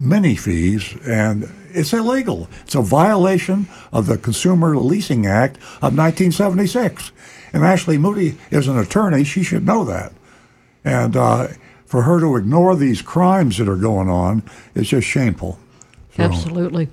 [0.00, 2.48] many fees, and it's illegal.
[2.62, 7.12] It's a violation of the Consumer Leasing Act of 1976.
[7.52, 9.22] And Ashley Moody is an attorney.
[9.22, 10.12] She should know that.
[10.84, 11.46] And uh,
[11.84, 14.42] for her to ignore these crimes that are going on
[14.74, 15.56] is just shameful.
[16.16, 16.24] So.
[16.24, 16.88] Absolutely.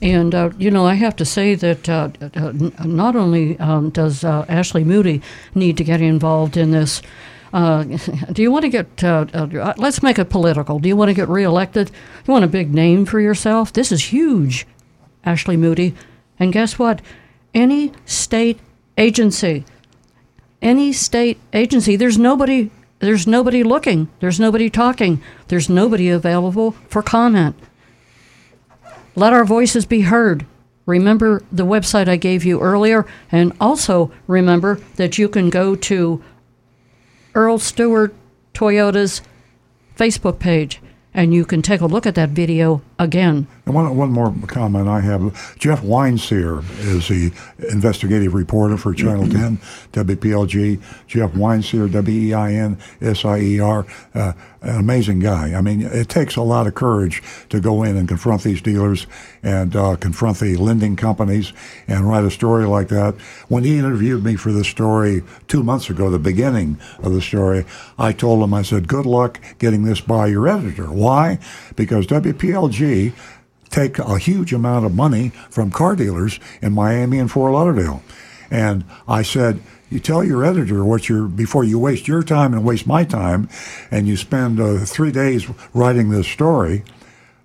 [0.00, 2.52] And, uh, you know, I have to say that uh, uh
[2.84, 5.20] not only um, does uh, Ashley Moody
[5.56, 7.02] need to get involved in this,
[7.52, 7.84] uh,
[8.32, 10.78] do you want to get, uh, uh, uh, let's make it political.
[10.78, 11.90] Do you want to get reelected?
[12.26, 13.72] You want a big name for yourself?
[13.72, 14.66] This is huge,
[15.24, 15.94] Ashley Moody.
[16.38, 17.02] And guess what?
[17.54, 18.60] Any state
[18.96, 19.64] agency,
[20.60, 22.70] any state agency, there's nobody
[23.00, 27.54] there's nobody looking, there's nobody talking, there's nobody available for comment.
[29.14, 30.46] Let our voices be heard.
[30.84, 36.22] Remember the website I gave you earlier, and also remember that you can go to
[37.38, 38.12] Earl Stewart
[38.52, 39.22] Toyota's
[39.96, 40.80] Facebook page
[41.14, 43.46] and you can take a look at that video again.
[43.64, 45.56] And one, one more comment I have.
[45.56, 47.32] Jeff Weinsier is the
[47.70, 49.56] investigative reporter for Channel 10,
[49.92, 50.82] WPLG.
[51.06, 55.54] Jeff Weinsier, W E I N S I E R, uh, an amazing guy.
[55.54, 59.06] I mean, it takes a lot of courage to go in and confront these dealers
[59.42, 61.52] and uh, confront the lending companies
[61.86, 63.14] and write a story like that.
[63.48, 67.64] When he interviewed me for this story two months ago, the beginning of the story,
[67.98, 70.86] I told him, I said, good luck getting this by your editor.
[70.86, 71.38] Why?
[71.76, 73.12] Because WPLG
[73.70, 78.02] take a huge amount of money from car dealers in Miami and Fort Lauderdale.
[78.50, 79.60] And I said,
[79.90, 83.48] you tell your editor what you're before you waste your time and waste my time,
[83.90, 86.84] and you spend uh, three days writing this story.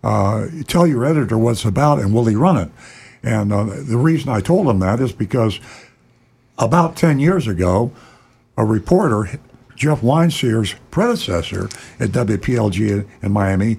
[0.04, 2.72] Uh, you tell your editor what it's about, and will he run it?
[3.24, 5.60] And uh, the reason I told him that is because
[6.58, 7.92] about ten years ago,
[8.58, 9.40] a reporter,
[9.76, 11.66] Jeff Weinsier's predecessor
[12.00, 13.78] at WPLG in Miami,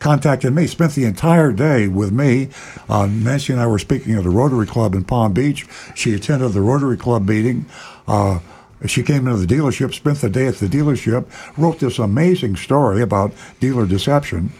[0.00, 2.48] contacted me, spent the entire day with me.
[2.88, 5.66] Uh, Nancy and I were speaking at the Rotary Club in Palm Beach.
[5.94, 7.66] She attended the Rotary Club meeting.
[8.08, 8.40] Uh,
[8.86, 13.02] she came into the dealership, spent the day at the dealership, wrote this amazing story
[13.02, 14.52] about dealer deception,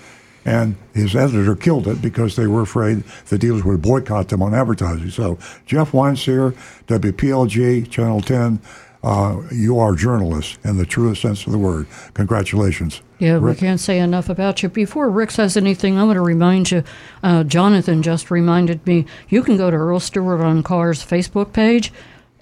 [0.44, 4.54] and his editor killed it because they were afraid the dealers would boycott them on
[4.54, 5.10] advertising.
[5.10, 6.52] So, Jeff Weinsier,
[6.86, 8.60] WPLG, Channel 10,
[9.02, 11.86] uh, you are journalists in the truest sense of the word.
[12.14, 13.00] Congratulations.
[13.18, 13.42] Yeah, Rick?
[13.42, 14.68] we can't say enough about you.
[14.68, 16.84] Before Rick says anything, I want to remind you
[17.22, 21.92] uh, Jonathan just reminded me you can go to Earl Stewart on Cars Facebook page.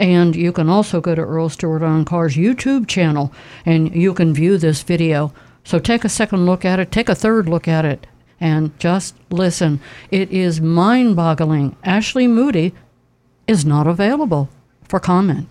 [0.00, 3.32] And you can also go to Earl Stewart on Cars YouTube channel
[3.66, 5.32] and you can view this video.
[5.64, 8.06] So take a second look at it, take a third look at it,
[8.40, 9.80] and just listen.
[10.10, 11.76] It is mind boggling.
[11.82, 12.74] Ashley Moody
[13.48, 14.48] is not available
[14.84, 15.48] for comment.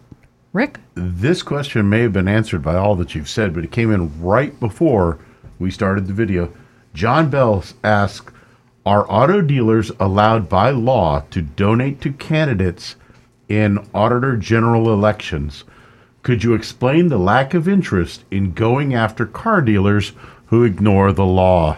[0.57, 0.79] Rick?
[0.95, 4.19] This question may have been answered by all that you've said, but it came in
[4.19, 5.19] right before
[5.59, 6.51] we started the video.
[6.95, 8.33] John Bell asks
[8.83, 12.95] Are auto dealers allowed by law to donate to candidates
[13.47, 15.63] in Auditor General elections?
[16.23, 20.13] Could you explain the lack of interest in going after car dealers
[20.47, 21.77] who ignore the law?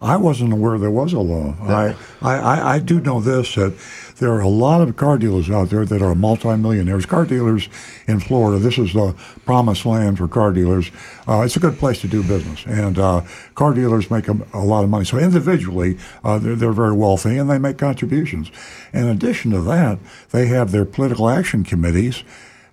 [0.00, 1.56] I wasn't aware there was a law.
[1.62, 3.74] I, I, I do know this that
[4.18, 7.04] there are a lot of car dealers out there that are multimillionaires.
[7.04, 7.68] Car dealers
[8.06, 9.14] in Florida, this is the
[9.44, 10.90] promised land for car dealers.
[11.28, 13.22] Uh, it's a good place to do business, and uh,
[13.54, 15.04] car dealers make a, a, lot of money.
[15.04, 18.50] So individually, uh, they're, they're very wealthy and they make contributions.
[18.92, 19.98] In addition to that,
[20.30, 22.22] they have their political action committees.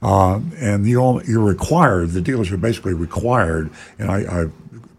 [0.02, 4.46] Uh, and you all, you're required, the dealers are basically required, and I, I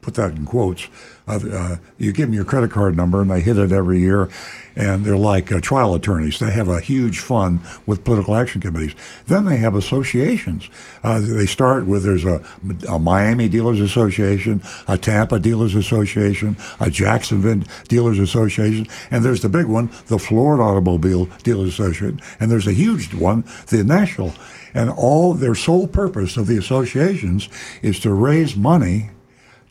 [0.01, 0.89] put that in quotes,
[1.27, 4.29] uh, you give them your credit card number and they hit it every year
[4.77, 6.39] and they're like uh, trial attorneys.
[6.39, 8.95] They have a huge fund with political action committees.
[9.27, 10.69] Then they have associations.
[11.03, 12.45] Uh, they start with there's a,
[12.89, 19.49] a, Miami Dealers Association, a Tampa Dealers Association, a Jacksonville Dealers Association, and there's the
[19.49, 24.33] big one, the Florida Automobile Dealers Association, and there's a huge one, the National.
[24.75, 27.49] And all their sole purpose of the associations
[27.81, 29.11] is to raise money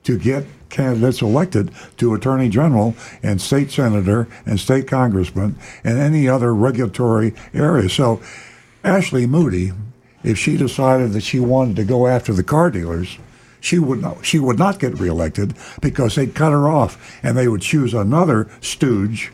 [0.04, 6.28] to get candidates elected to attorney general and state senator and state congressman and any
[6.28, 7.88] other regulatory area.
[7.88, 8.22] So,
[8.84, 9.72] Ashley Moody,
[10.24, 13.18] if she decided that she wanted to go after the car dealers,
[13.62, 17.48] she would not, she would not get reelected because they'd cut her off and they
[17.48, 19.32] would choose another stooge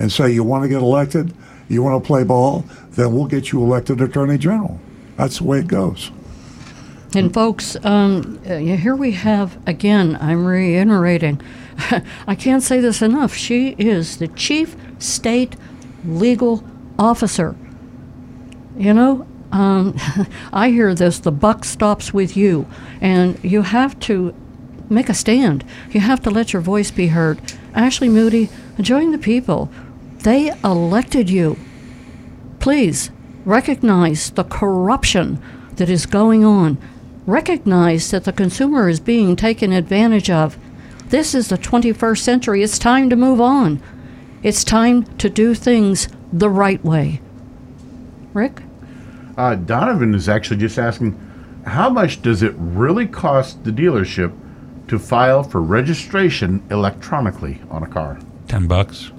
[0.00, 1.32] and say, "You want to get elected?
[1.68, 2.64] You want to play ball?
[2.90, 4.80] Then we'll get you elected attorney general."
[5.16, 6.10] That's the way it goes.
[7.12, 10.16] And folks, um, uh, here we have again.
[10.20, 11.40] I'm reiterating.
[12.26, 13.34] I can't say this enough.
[13.34, 15.56] She is the chief state
[16.04, 16.62] legal
[16.98, 17.56] officer.
[18.76, 19.96] You know, um,
[20.52, 21.18] I hear this.
[21.18, 22.66] The buck stops with you,
[23.00, 24.32] and you have to
[24.88, 25.64] make a stand.
[25.90, 27.40] You have to let your voice be heard.
[27.74, 28.50] Ashley Moody,
[28.80, 29.68] join the people.
[30.18, 31.56] They elected you.
[32.60, 33.10] Please
[33.44, 35.42] recognize the corruption
[35.76, 36.76] that is going on.
[37.26, 40.56] Recognize that the consumer is being taken advantage of.
[41.08, 42.62] This is the 21st century.
[42.62, 43.82] It's time to move on.
[44.42, 47.20] It's time to do things the right way.
[48.32, 48.62] Rick?
[49.36, 51.18] Uh, Donovan is actually just asking
[51.66, 54.32] how much does it really cost the dealership
[54.88, 58.18] to file for registration electronically on a car?
[58.48, 59.12] 10 bucks.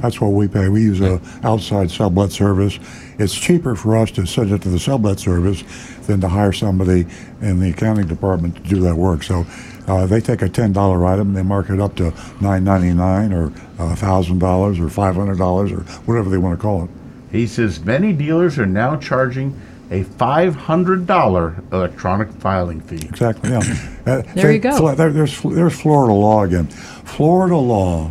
[0.00, 0.68] That's what we pay.
[0.68, 2.78] We use a outside sublet service.
[3.18, 5.62] It's cheaper for us to send it to the sublet service
[6.06, 7.06] than to hire somebody
[7.40, 9.22] in the accounting department to do that work.
[9.22, 9.44] So
[9.86, 13.32] uh, they take a ten dollar item, they mark it up to nine ninety nine
[13.32, 13.50] or
[13.96, 16.90] thousand dollars or five hundred dollars or whatever they want to call it.
[17.30, 19.58] He says many dealers are now charging
[19.90, 23.06] a five hundred dollar electronic filing fee.
[23.06, 23.50] Exactly.
[23.50, 23.58] Yeah.
[24.06, 24.76] Uh, There you go.
[24.76, 26.66] Fl- there- there's there's Florida law again.
[26.66, 28.10] Florida law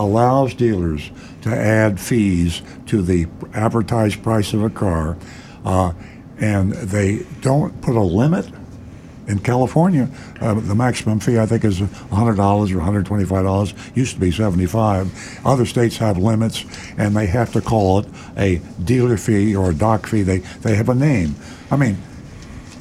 [0.00, 1.10] allows dealers
[1.42, 5.16] to add fees to the advertised price of a car,
[5.64, 5.92] uh,
[6.38, 8.50] and they don't put a limit.
[9.28, 10.08] In California,
[10.40, 13.96] uh, the maximum fee I think is $100 or $125.
[13.96, 15.40] Used to be 75.
[15.46, 16.64] Other states have limits,
[16.98, 18.06] and they have to call it
[18.36, 20.22] a dealer fee or a dock fee.
[20.22, 21.36] They they have a name.
[21.70, 21.98] I mean,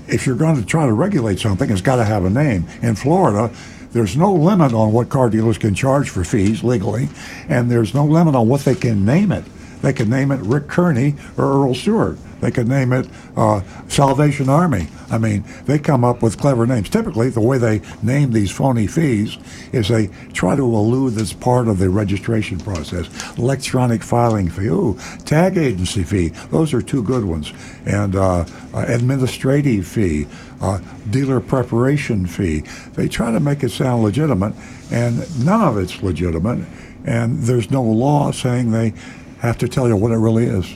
[0.07, 2.65] if you're going to try to regulate something, it's got to have a name.
[2.81, 3.53] In Florida,
[3.91, 7.09] there's no limit on what car dealers can charge for fees legally,
[7.47, 9.43] and there's no limit on what they can name it.
[9.81, 12.17] They can name it Rick Kearney or Earl Stewart.
[12.41, 14.87] They could name it uh, Salvation Army.
[15.09, 16.89] I mean, they come up with clever names.
[16.89, 19.37] Typically, the way they name these phony fees
[19.73, 23.09] is they try to elude this part of the registration process.
[23.37, 26.29] Electronic filing fee, ooh, tag agency fee.
[26.49, 27.51] Those are two good ones.
[27.85, 30.27] And uh, administrative fee,
[30.61, 30.79] uh,
[31.09, 32.63] dealer preparation fee.
[32.93, 34.53] They try to make it sound legitimate,
[34.91, 36.65] and none of it's legitimate.
[37.05, 38.93] And there's no law saying they
[39.39, 40.75] have to tell you what it really is.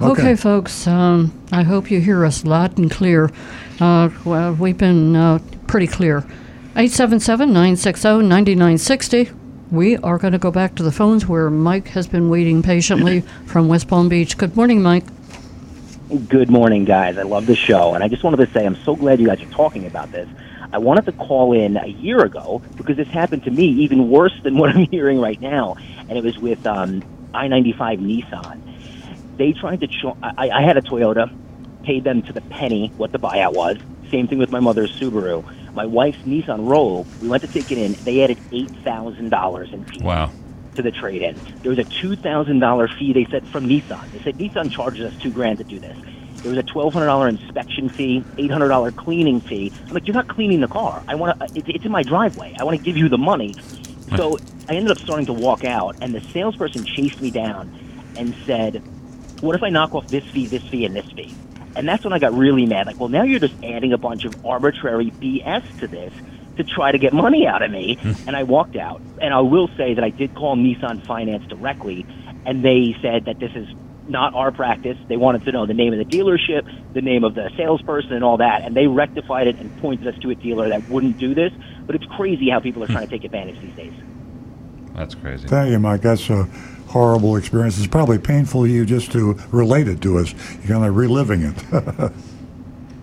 [0.00, 3.30] Okay, folks, um, I hope you hear us loud and clear.
[3.78, 5.38] Uh, well, we've been uh,
[5.68, 6.18] pretty clear.
[6.74, 9.30] 877 960 9960.
[9.70, 13.20] We are going to go back to the phones where Mike has been waiting patiently
[13.46, 14.36] from West Palm Beach.
[14.36, 15.04] Good morning, Mike.
[16.12, 17.16] Good morning, guys.
[17.18, 19.42] I love the show, and I just wanted to say I'm so glad you guys
[19.42, 20.28] are talking about this.
[20.72, 24.34] I wanted to call in a year ago because this happened to me even worse
[24.44, 25.76] than what I'm hearing right now,
[26.08, 28.62] and it was with um, I-95 Nissan.
[29.38, 29.88] They tried to.
[29.88, 31.30] Cho- I, I had a Toyota,
[31.84, 33.78] paid them to the penny what the buyout was.
[34.12, 35.44] Same thing with my mother's Subaru.
[35.74, 37.08] My wife's Nissan Rogue.
[37.20, 37.96] We went to take it in.
[38.04, 40.34] They added eight thousand dollars in fees Wow.
[40.74, 41.38] To the trade-in.
[41.62, 43.12] There was a two thousand dollar fee.
[43.12, 44.10] They said from Nissan.
[44.12, 45.96] They said Nissan charges us two grand to do this.
[46.42, 49.72] There was a twelve hundred dollar inspection fee, eight hundred dollar cleaning fee.
[49.86, 51.02] I'm like, you're not cleaning the car.
[51.06, 51.44] I want to.
[51.44, 52.54] Uh, it's, it's in my driveway.
[52.58, 53.54] I want to give you the money.
[54.16, 54.38] So
[54.68, 57.72] I ended up starting to walk out, and the salesperson chased me down
[58.16, 58.82] and said,
[59.40, 61.34] "What if I knock off this fee, this fee, and this fee?"
[61.74, 62.86] And that's when I got really mad.
[62.86, 66.12] Like, well, now you're just adding a bunch of arbitrary BS to this
[66.56, 67.94] to try to get money out of me.
[67.94, 68.12] Hmm.
[68.26, 69.00] and I walked out.
[69.20, 72.06] And I will say that I did call Nissan Finance directly,
[72.44, 73.68] and they said that this is
[74.08, 74.98] not our practice.
[75.08, 78.24] They wanted to know the name of the dealership, the name of the salesperson, and
[78.24, 78.62] all that.
[78.62, 81.52] And they rectified it and pointed us to a dealer that wouldn't do this.
[81.86, 82.92] But it's crazy how people are hmm.
[82.92, 83.92] trying to take advantage these days.
[84.94, 85.48] That's crazy.
[85.48, 86.02] Thank you, Mike.
[86.02, 86.44] That's a
[86.88, 87.78] horrible experience.
[87.78, 90.34] It's probably painful to you just to relate it to us.
[90.58, 92.12] You're kind of reliving it.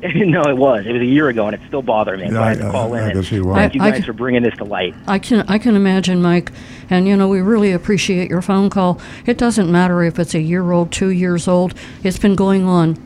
[0.16, 0.86] no, it was.
[0.86, 2.28] It was a year ago, and it's still bothering me.
[2.28, 3.08] So Yeah, I had to call I in.
[3.10, 3.56] can and see why.
[3.56, 4.96] Thank you I- I guys can- for bringing this to light.
[5.08, 6.52] I can I can imagine, Mike,
[6.90, 9.00] and you know we really appreciate your phone call.
[9.26, 11.74] It doesn't matter if it's a year old, two years old.
[12.04, 12.98] It's been going on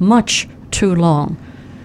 [0.00, 1.36] much too long,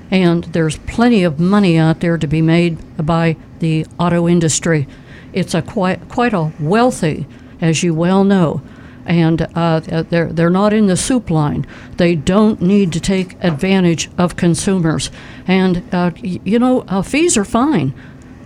[0.09, 4.87] and there's plenty of money out there to be made by the auto industry.
[5.33, 7.27] It's a quite quite a wealthy,
[7.61, 8.61] as you well know,
[9.05, 11.65] and uh, they're they're not in the soup line.
[11.97, 15.11] They don't need to take advantage of consumers,
[15.47, 17.93] and uh, you know uh, fees are fine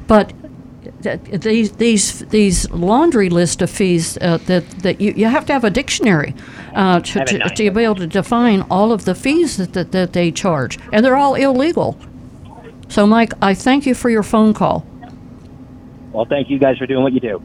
[0.10, 0.34] but
[1.03, 5.53] th- these these these laundry list of fees uh, that that you, you have to
[5.53, 6.34] have a dictionary
[6.73, 10.14] uh, to, to, to be able to define all of the fees that, that, that
[10.14, 11.95] they charge, and they're all illegal.
[12.88, 14.84] So, Mike, I thank you for your phone call.
[16.11, 17.40] Well, thank you guys for doing what you do.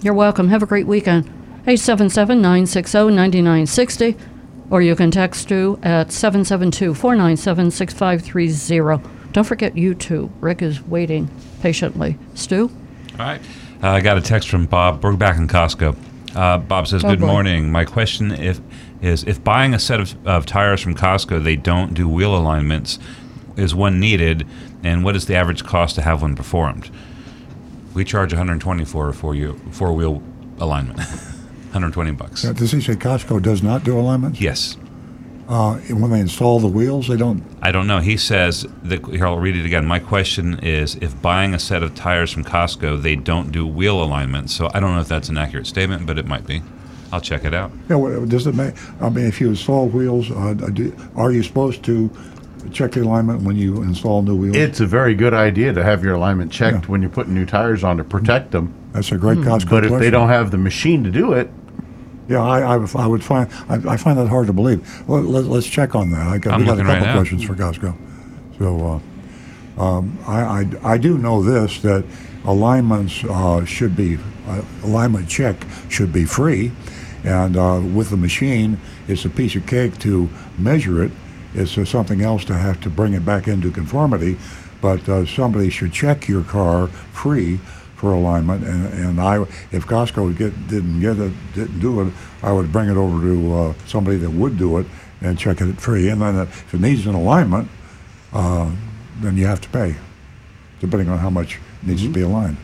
[0.00, 0.48] You're welcome.
[0.48, 1.28] Have a great weekend.
[1.68, 4.16] 877 960 9960,
[4.70, 9.08] or you can text Stu at 772 497 6530.
[9.32, 10.30] Don't forget you too.
[10.40, 11.28] Rick is waiting
[11.60, 12.18] patiently.
[12.34, 12.70] Stu?
[13.18, 13.40] All right.
[13.82, 15.02] Uh, I got a text from Bob.
[15.02, 15.96] We're back in Costco.
[16.36, 17.26] Uh, Bob says, Oh, "Good boy.
[17.26, 17.72] morning.
[17.72, 18.60] My question if
[19.02, 22.98] is if buying a set of, of tires from Costco, they don't do wheel alignments.
[23.56, 24.46] Is one needed,
[24.84, 26.90] and what is the average cost to have one performed?
[27.92, 30.22] We charge 120 for a four you four wheel
[30.60, 31.00] alignment.
[31.76, 32.44] 120 bucks.
[32.44, 34.40] Uh, Does he say Costco does not do alignments?
[34.40, 34.76] Yes.
[35.48, 37.44] Uh, and when they install the wheels, they don't.
[37.62, 38.00] I don't know.
[38.00, 39.86] He says that here I'll read it again.
[39.86, 44.02] My question is if buying a set of tires from Costco, they don't do wheel
[44.02, 44.50] alignment.
[44.50, 46.62] So I don't know if that's an accurate statement, but it might be.
[47.12, 47.70] I'll check it out.
[47.88, 48.74] Yeah, what, does it make?
[49.00, 52.10] I mean, if you install wheels, uh, do, are you supposed to
[52.72, 54.56] check the alignment when you install new wheels?
[54.56, 57.84] It's a very good idea to have your alignment checked when you're putting new tires
[57.84, 58.74] on to protect them.
[58.92, 61.48] That's a great Costco But if they don't have the machine to do it,
[62.28, 65.08] Yeah, I, I, would- I would find I, I find that hard to believe.
[65.08, 66.26] Well, let, let's check on that.
[66.26, 67.14] I got, I'm we got a right couple now.
[67.14, 67.96] questions for Costco.
[68.58, 69.00] So
[69.78, 72.04] uh, um, I, I I do know this that
[72.44, 75.56] alignments uh, should be uh, alignment check
[75.88, 76.72] should be free,
[77.24, 78.78] and uh, with the machine,
[79.08, 80.28] it's a piece of cake to
[80.58, 81.12] measure it.
[81.54, 84.36] It's uh, something else to have to bring it back into conformity.
[84.80, 87.60] But uh, somebody should check your car free
[87.96, 89.40] for alignment, and, and I,
[89.72, 92.12] if Costco get, didn't get it, didn't do it,
[92.42, 94.86] I would bring it over to uh, somebody that would do it
[95.22, 96.08] and check it free.
[96.10, 97.68] And then if it needs an alignment,
[98.32, 98.70] uh,
[99.20, 99.96] then you have to pay,
[100.80, 102.58] depending on how much needs to be aligned.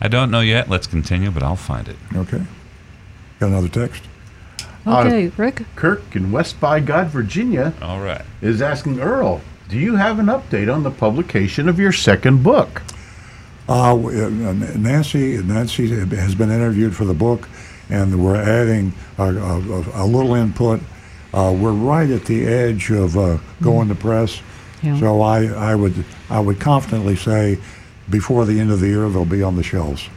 [0.00, 0.70] I don't know yet.
[0.70, 1.96] Let's continue, but I'll find it.
[2.14, 2.42] Okay.
[3.40, 4.04] Got another text?
[4.86, 5.64] Okay, Rick?
[5.76, 8.22] Kirk in West by God, Virginia, All right.
[8.40, 12.82] is asking Earl, do you have an update on the publication of your second book?
[13.68, 14.28] Uh, uh,
[14.76, 17.48] Nancy, Nancy has been interviewed for the book,
[17.90, 20.80] and we're adding a, a, a little input.
[21.34, 24.40] Uh, we're right at the edge of uh, going to press,
[24.82, 24.98] Yeah.
[24.98, 27.58] so I, I would I would confidently say
[28.08, 30.08] before the end of the year they'll be on the shelves,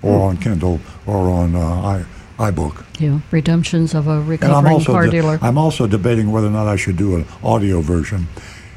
[0.00, 0.24] or Hmm.
[0.28, 2.04] on Kindle, or on uh,
[2.38, 2.84] i iBook.
[2.98, 5.38] Yeah, redemptions of a And I'm recovering also car de- dealer.
[5.42, 8.26] I'm also debating whether or not I should do an audio version,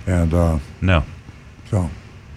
[0.08, 1.04] and uh, No.
[1.70, 1.90] so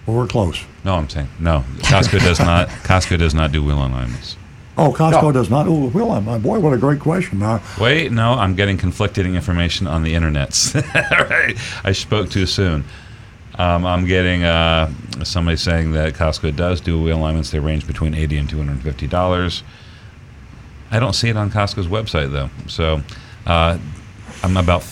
[0.06, 0.64] well, we're close.
[0.84, 1.64] No, I'm saying no.
[1.78, 2.68] Costco does not.
[2.68, 4.36] Costco does not do wheel alignments.
[4.76, 5.66] Oh, Costco does not.
[5.68, 7.42] Oh, well, I'm, boy, what a great question.
[7.78, 10.74] Wait, no, I'm getting conflicting information on the internets.
[11.30, 11.56] right.
[11.84, 12.84] I spoke too soon.
[13.56, 14.90] Um, I'm getting uh,
[15.24, 17.50] somebody saying that Costco does do wheel alignments.
[17.50, 19.62] They range between eighty and two hundred and fifty dollars.
[20.90, 23.02] I don't see it on Costco's website though, so
[23.46, 23.78] uh,
[24.42, 24.82] I'm about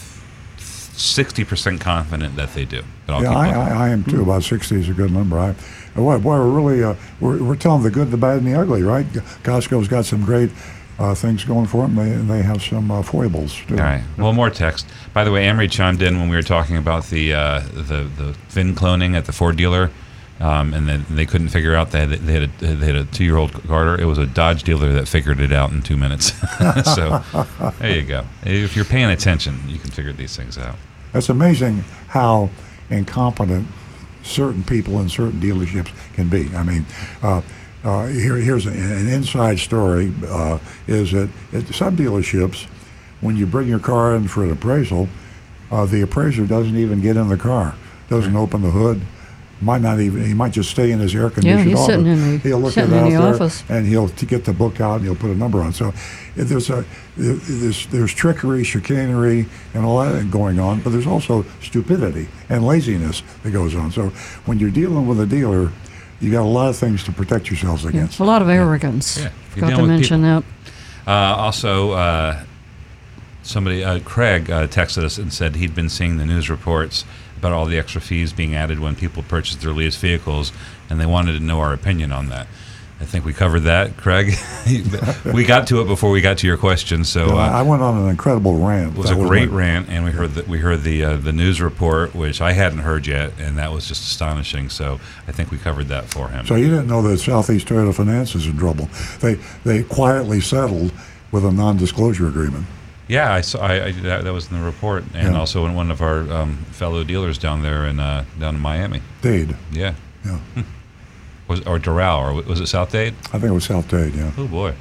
[1.00, 2.82] sixty percent confident that they do.
[3.08, 3.48] Yeah, I.
[3.48, 4.22] I, I am too.
[4.22, 5.38] About 60 is a good number.
[5.38, 5.54] I,
[5.96, 8.82] boy, boy, we're really uh, we're, we're telling the good, the bad, and the ugly,
[8.82, 9.06] right?
[9.42, 10.50] Costco's got some great
[10.98, 13.74] uh, things going for them, they, and they have some uh, foibles too.
[13.74, 14.02] All right.
[14.18, 14.86] Well, more text.
[15.14, 18.36] By the way, Emery chimed in when we were talking about the uh, the the
[18.48, 19.90] VIN cloning at the Ford dealer,
[20.40, 22.46] um, and then they couldn't figure out that they had a,
[22.76, 24.00] they had a two year old Carter.
[24.00, 26.32] It was a Dodge dealer that figured it out in two minutes.
[26.94, 27.22] so
[27.80, 28.24] there you go.
[28.44, 30.76] If you're paying attention, you can figure these things out.
[31.12, 32.50] It's amazing how
[32.88, 33.66] incompetent
[34.22, 36.54] certain people in certain dealerships can be.
[36.54, 36.86] I mean,
[37.22, 37.42] uh,
[37.82, 42.66] uh, here, here's an, an inside story: uh, is that at some dealerships,
[43.20, 45.08] when you bring your car in for an appraisal,
[45.70, 47.74] uh, the appraiser doesn't even get in the car,
[48.08, 49.00] doesn't open the hood.
[49.62, 50.24] Might not even.
[50.24, 51.86] He might just stay in his air conditioned he's office.
[51.86, 53.62] sitting in the- he'll look sitting it in out the there, office.
[53.68, 55.74] and he'll t- get the book out and he'll put a number on.
[55.74, 55.88] So
[56.34, 56.84] if there's a
[57.18, 63.22] there's there's trickery, chicanery, and all that going on, but there's also stupidity and laziness
[63.42, 63.92] that goes on.
[63.92, 64.12] So
[64.46, 65.70] when you're dealing with a dealer,
[66.20, 68.18] you got a lot of things to protect yourselves Yeah, against.
[68.18, 69.18] a lot of arrogance.
[69.18, 70.42] Yeah, you're Forgot to dealing with mention that.
[71.06, 72.38] Uh, also, uh,
[73.42, 77.04] somebody, uh, Craig, uh, texted us and said he'd been seeing the news reports
[77.40, 80.52] about all the extra fees being added when people purchase their leased vehicles,
[80.90, 82.46] and they wanted to know our opinion on that.
[83.00, 84.34] I think we covered that, Craig.
[85.34, 87.80] we got to it before we got to your question, so uh, I I went
[87.80, 88.92] on an incredible rant.
[88.92, 91.16] it was That a great my- rant, and we heard the, we heard the uh,
[91.16, 94.68] the news report, which I hadn't heard yet, and that was just astonishing.
[94.68, 96.44] So I think we covered that for him.
[96.44, 98.90] So you didn't know that Southeast Toyota Finance is in trouble.
[99.20, 100.92] They they quietly settled
[101.32, 102.66] with a non-disclosure agreement.
[103.10, 103.58] Yeah, I saw.
[103.60, 105.38] I, I that, that was in the report, and Yeah.
[105.40, 109.02] also in one of our um, fellow dealers down there in uh, down in Miami.
[109.20, 109.56] Dade.
[109.72, 109.94] Yeah.
[110.24, 110.38] Yeah.
[111.48, 113.14] was or Doral, or was it South Dade?
[113.32, 114.14] I think it was South Dade.
[114.14, 114.30] Yeah.
[114.38, 114.74] Oh boy.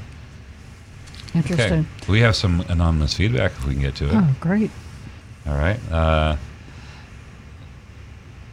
[1.34, 1.88] Interesting.
[2.02, 2.12] Okay.
[2.12, 4.14] We have some anonymous feedback if we can get to it.
[4.14, 4.70] Oh, great.
[5.48, 5.80] All right.
[5.92, 6.36] Uh,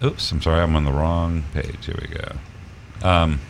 [0.02, 0.60] oops, I'm sorry.
[0.62, 1.84] I'm on the wrong page.
[1.86, 3.08] Here we go.
[3.08, 3.40] Um,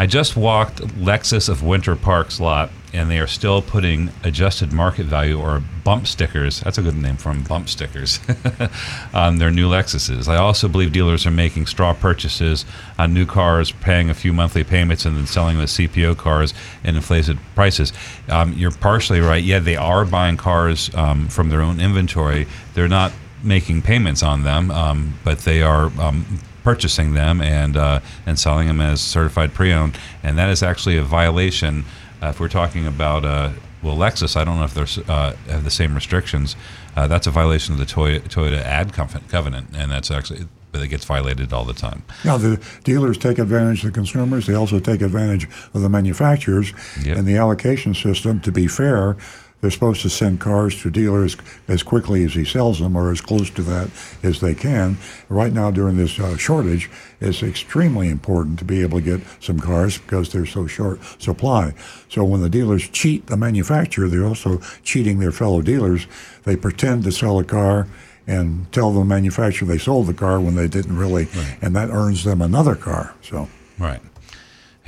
[0.00, 5.06] I just walked Lexus of Winter Park's lot, and they are still putting adjusted market
[5.06, 6.60] value or bump stickers.
[6.60, 8.20] That's a good name for them, bump stickers,
[9.12, 10.28] on their new Lexuses.
[10.28, 12.64] I also believe dealers are making straw purchases
[12.96, 16.54] on new cars, paying a few monthly payments, and then selling them as CPO cars
[16.84, 17.92] and inflated prices.
[18.28, 19.42] Um, you're partially right.
[19.42, 22.46] Yeah, they are buying cars um, from their own inventory.
[22.74, 23.10] They're not
[23.42, 26.38] making payments on them, um, but they are um,
[26.68, 31.02] purchasing them and uh, and selling them as certified pre-owned, and that is actually a
[31.02, 31.82] violation.
[32.22, 33.50] Uh, if we're talking about uh,
[33.82, 36.56] well, Lexus, I don't know if they uh, have the same restrictions.
[36.94, 40.88] Uh, that's a violation of the Toyota, Toyota Ad Covenant, and that's actually but it
[40.88, 42.02] gets violated all the time.
[42.22, 44.46] Yeah, the dealers take advantage of the consumers.
[44.46, 47.16] They also take advantage of the manufacturers Yep.
[47.16, 48.40] and the allocation system.
[48.40, 49.16] To be fair,
[49.60, 51.36] they're supposed to send cars to dealers
[51.66, 53.90] as quickly as he sells them, or as close to that
[54.22, 54.96] as they can.
[55.28, 56.90] Right now, during this uh, shortage,
[57.20, 61.74] it's extremely important to be able to get some cars because they're so short supply.
[62.08, 66.06] So when the dealers cheat the manufacturer, they're also cheating their fellow dealers.
[66.44, 67.88] They pretend to sell a car
[68.26, 71.28] and tell the manufacturer they sold the car when they didn't really,
[71.62, 73.14] and that earns them another car.
[73.22, 73.48] So.
[73.78, 74.00] Right.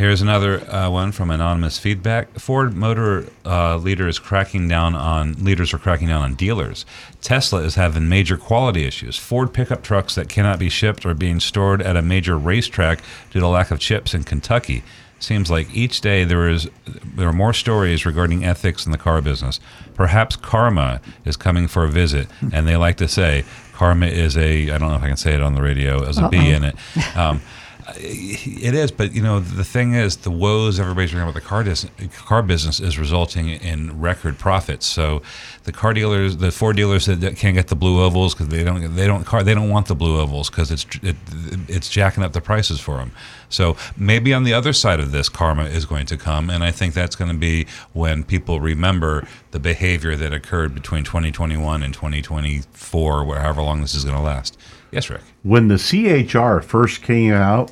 [0.00, 2.30] Here's another uh, one from anonymous feedback.
[2.38, 6.86] Ford Motor uh, leader is cracking down on leaders are cracking down on dealers.
[7.20, 9.18] Tesla is having major quality issues.
[9.18, 13.40] Ford pickup trucks that cannot be shipped are being stored at a major racetrack due
[13.40, 14.82] to lack of chips in Kentucky.
[15.18, 16.70] Seems like each day there is
[17.04, 19.60] there are more stories regarding ethics in the car business.
[19.92, 23.44] Perhaps karma is coming for a visit, and they like to say
[23.74, 26.16] karma is a I don't know if I can say it on the radio as
[26.16, 26.76] a in it.
[27.14, 27.42] Um,
[27.96, 31.64] it is, but you know the thing is, the woes everybody's reading about the car,
[31.64, 31.86] dis-
[32.16, 34.86] car business is resulting in record profits.
[34.86, 35.22] So
[35.64, 38.94] the car dealers, the Ford dealers that, can't get the blue ovals because they don't
[38.94, 41.16] they don't car they don't want the blue ovals because it's it,
[41.68, 43.12] it's jacking up the prices for them.
[43.48, 46.70] So maybe on the other side of this, karma is going to come, and I
[46.70, 51.92] think that's going to be when people remember the behavior that occurred between 2021 and
[51.92, 54.56] 2024, or however long this is going to last.
[54.90, 55.22] Yes, Rick.
[55.42, 57.70] When the CHR first came out,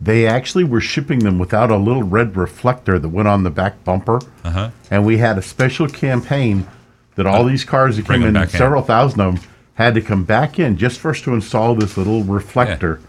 [0.00, 3.82] they actually were shipping them without a little red reflector that went on the back
[3.84, 4.20] bumper.
[4.44, 4.70] Uh-huh.
[4.90, 6.66] And we had a special campaign
[7.14, 8.58] that all these cars that Bring came in, back in.
[8.58, 9.44] several thousand of them,
[9.74, 13.00] had to come back in just for us to install this little reflector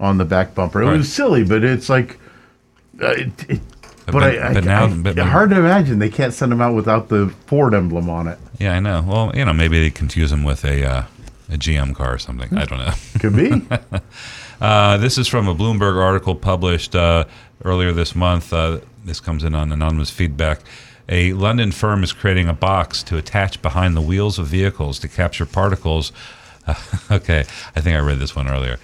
[0.00, 0.82] on the back bumper.
[0.82, 0.96] It Right.
[0.98, 2.18] was silly, but it's like,
[3.02, 3.60] uh, it, it,
[4.06, 6.60] but, But- I, I, but now- I- but- hard to imagine they can't send them
[6.60, 8.38] out without the Ford emblem on it.
[8.58, 9.04] Yeah, I know.
[9.06, 11.02] Well, you know, maybe they confuse them with a uh,
[11.48, 12.56] a GM car or something.
[12.56, 12.92] I don't know.
[13.18, 13.66] Could be.
[14.60, 17.24] uh, this is from a Bloomberg article published uh,
[17.64, 18.52] earlier this month.
[18.52, 20.60] Uh, this comes in on anonymous feedback.
[21.08, 25.08] A London firm is creating a box to attach behind the wheels of vehicles to
[25.08, 26.12] capture particles.
[27.10, 27.40] okay,
[27.74, 28.78] I think I read this one earlier.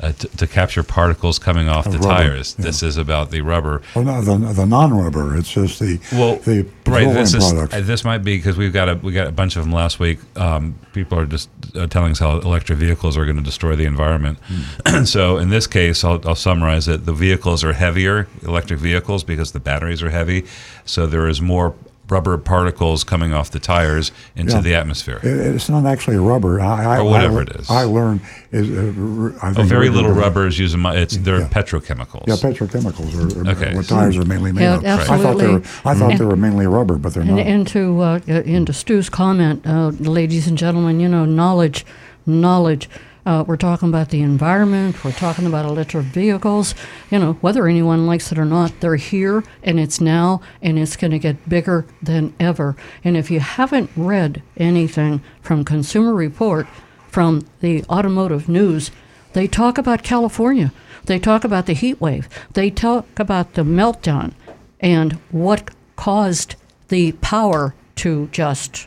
[0.00, 2.54] Uh, to, to capture particles coming off Of the rubber, tires.
[2.54, 3.82] This is about the rubber.
[3.94, 5.36] Well, no, the, the non-rubber.
[5.36, 7.12] It's just the Well, the right.
[7.12, 7.74] This is products.
[7.74, 10.00] uh, this might be because we've got a we got a bunch of them last
[10.00, 10.18] week.
[10.38, 13.84] Um, people are just uh, telling us how electric vehicles are going to destroy the
[13.84, 14.38] environment.
[14.86, 15.04] Hmm.
[15.04, 17.04] so in this case, I'll, I'll summarize it.
[17.04, 20.46] The vehicles are heavier, electric vehicles, because the batteries are heavy.
[20.86, 21.74] So there is more
[22.10, 24.60] rubber particles coming off the tires into Yeah.
[24.60, 25.20] the atmosphere.
[25.22, 26.60] It's not actually rubber.
[26.60, 27.70] I, I, Or whatever I, it is.
[27.70, 28.20] I learned
[28.52, 31.40] is uh, r- I Oh, very little rubber- rubber is used in my, it's they're
[31.42, 32.24] petrochemicals.
[32.26, 33.74] Yeah, petrochemicals are, are Okay.
[33.74, 34.84] what tires are mainly made Yeah, of.
[34.86, 35.62] I thought they were.
[35.84, 37.46] I thought And- they were mainly rubber, but they're And, not.
[37.46, 41.84] and to uh, uh, into Stu's comment, uh, ladies and gentlemen, you know, knowledge,
[42.26, 42.88] knowledge.
[43.26, 45.04] Uh, we're talking about the environment.
[45.04, 46.74] We're talking about electric vehicles.
[47.10, 50.96] You know, whether anyone likes it or not, they're here, and it's now, and it's
[50.96, 52.76] going to get bigger than ever.
[53.04, 56.66] And if you haven't read anything from Consumer Report,
[57.08, 58.90] from the automotive news,
[59.32, 60.72] they talk about California.
[61.04, 62.28] They talk about the heat wave.
[62.52, 64.32] They talk about the meltdown
[64.80, 66.54] and what caused
[66.88, 68.86] the power to just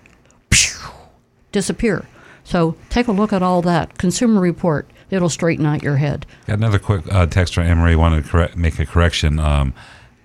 [1.51, 2.07] disappear.
[2.53, 3.97] So take a look at all that.
[3.97, 4.87] Consumer Report.
[5.09, 6.27] It'll straighten out your head.
[6.45, 7.95] Got another quick uh, text from Emery.
[7.95, 9.39] Wanted to correct, make a correction.
[9.39, 9.73] Um,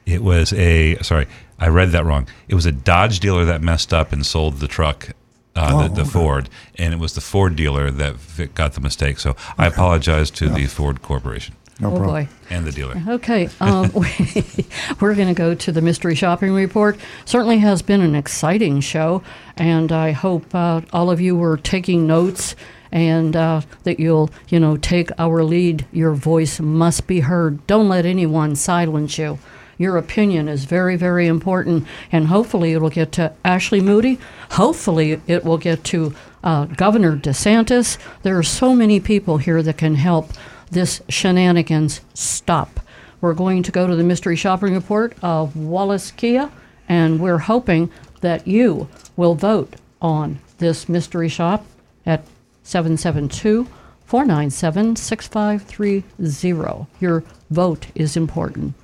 [0.05, 1.27] it was a sorry,
[1.59, 2.29] I read that wrong.
[2.47, 5.09] It was a Dodge dealer that messed up and sold the truck,
[5.57, 6.11] uh, Oh, the, the okay.
[6.11, 9.19] Ford, and it was the Ford dealer that got the mistake.
[9.21, 11.55] So I apologize to the Ford Corporation.
[11.81, 12.25] No Oh, problem.
[12.25, 12.29] boy.
[12.51, 13.01] And the dealer.
[13.09, 13.91] Okay, um,
[15.01, 16.99] we're going to go to the mystery shopping report.
[17.25, 19.23] Certainly has been an exciting show,
[19.57, 22.57] and I hope uh, all of you were taking notes
[22.91, 25.85] and uh, that you'll, you know, take our lead.
[25.93, 27.65] Your voice must be heard.
[27.67, 29.39] Don't let anyone silence you.
[29.77, 34.19] Your opinion is very, very important, and hopefully it will get to Ashley Moody.
[34.53, 37.97] Hopefully it will get to uh, Governor DeSantis.
[38.23, 40.31] There are so many people here that can help
[40.71, 42.81] this shenanigans stop.
[43.21, 46.51] We're going to go to the mystery shopping report of Wallace Kia,
[46.89, 47.91] and we're hoping
[48.21, 51.65] that you will vote on this mystery shop
[52.07, 52.25] at
[52.63, 53.67] 772
[54.05, 56.87] 497 6530.
[57.01, 58.75] Your vote is important.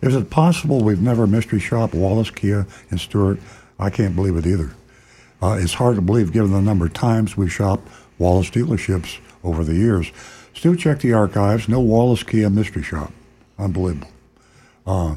[0.00, 3.40] Is it possible we've never mystery shopped Wallace Kia in Stuart?
[3.78, 4.72] I can't believe it either.
[5.42, 7.88] Uh, it's hard to believe given the number of times we've shopped
[8.18, 10.12] Wallace dealerships over the years.
[10.58, 11.68] Stu, check the archives.
[11.68, 13.12] No Wallace Kia mystery shop.
[13.60, 14.08] Unbelievable.
[14.84, 15.14] Uh,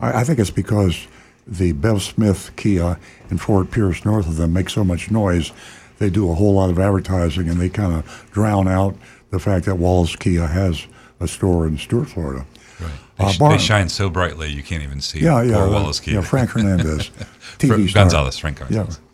[0.00, 1.06] I, I think it's because
[1.46, 2.98] the Bev Smith Kia
[3.30, 5.50] in Fort Pierce, north of them, makes so much noise.
[5.98, 8.94] They do a whole lot of advertising and they kind of drown out
[9.30, 10.86] the fact that Wallace Kia has
[11.20, 12.44] a store in Stuart, Florida.
[12.78, 12.90] Right.
[13.18, 15.20] They, Uh, they shine so brightly you can't even see.
[15.20, 15.54] Yeah, yeah.
[15.54, 16.14] Poor uh, Wallace Kia.
[16.16, 17.08] Yeah, Frank Hernandez,
[17.58, 18.02] TV star.
[18.02, 18.98] Gonzalez, Frank Gonzalez.
[19.00, 19.08] Yeah.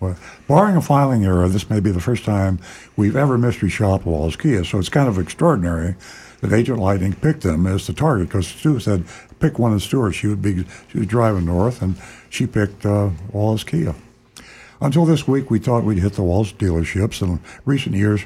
[0.00, 0.16] Well,
[0.46, 2.60] barring a filing error, this may be the first time
[2.96, 4.64] we've ever mystery shopped Wallace Kia.
[4.64, 5.96] So it's kind of extraordinary
[6.40, 9.04] that Agent Lightning picked them as the target because Stu said
[9.40, 10.12] pick one in Stuart.
[10.12, 11.96] She would be she was driving north, and
[12.30, 13.94] she picked uh, Wallace Kia.
[14.80, 17.20] Until this week, we thought we'd hit the Wallace dealerships.
[17.20, 18.24] In recent years,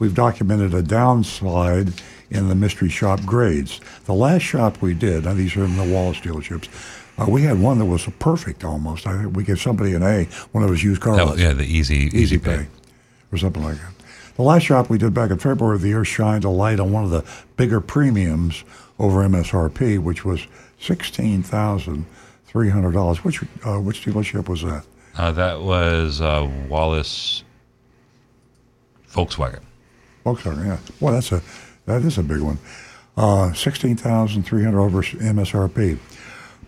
[0.00, 3.80] we've documented a downslide in the mystery shop grades.
[4.06, 6.68] The last shop we did, and these are in the Wallace dealerships,
[7.18, 9.06] uh, we had one that was perfect almost.
[9.06, 11.32] I think we gave somebody an A, one of his used car That lots.
[11.36, 12.66] was- yeah, the easy- easy pay.
[13.32, 13.92] or something like that.
[14.36, 16.90] The last shop we did back in February of the year shined a light on
[16.90, 17.22] one of the
[17.56, 18.64] bigger premiums
[18.98, 20.46] over MSRP, which was
[20.80, 22.06] sixteen thousand
[22.46, 23.22] three hundred dollars.
[23.24, 24.84] Which uh, which dealership was that?
[25.16, 27.44] Uh, that was uh, Wallace
[29.12, 29.60] Volkswagen.
[30.24, 30.78] Volkswagen, yeah.
[31.00, 31.42] Well, that's a
[31.86, 32.58] that is a big one.
[33.16, 35.98] Uh, Sixteen thousand three hundred over MSRP.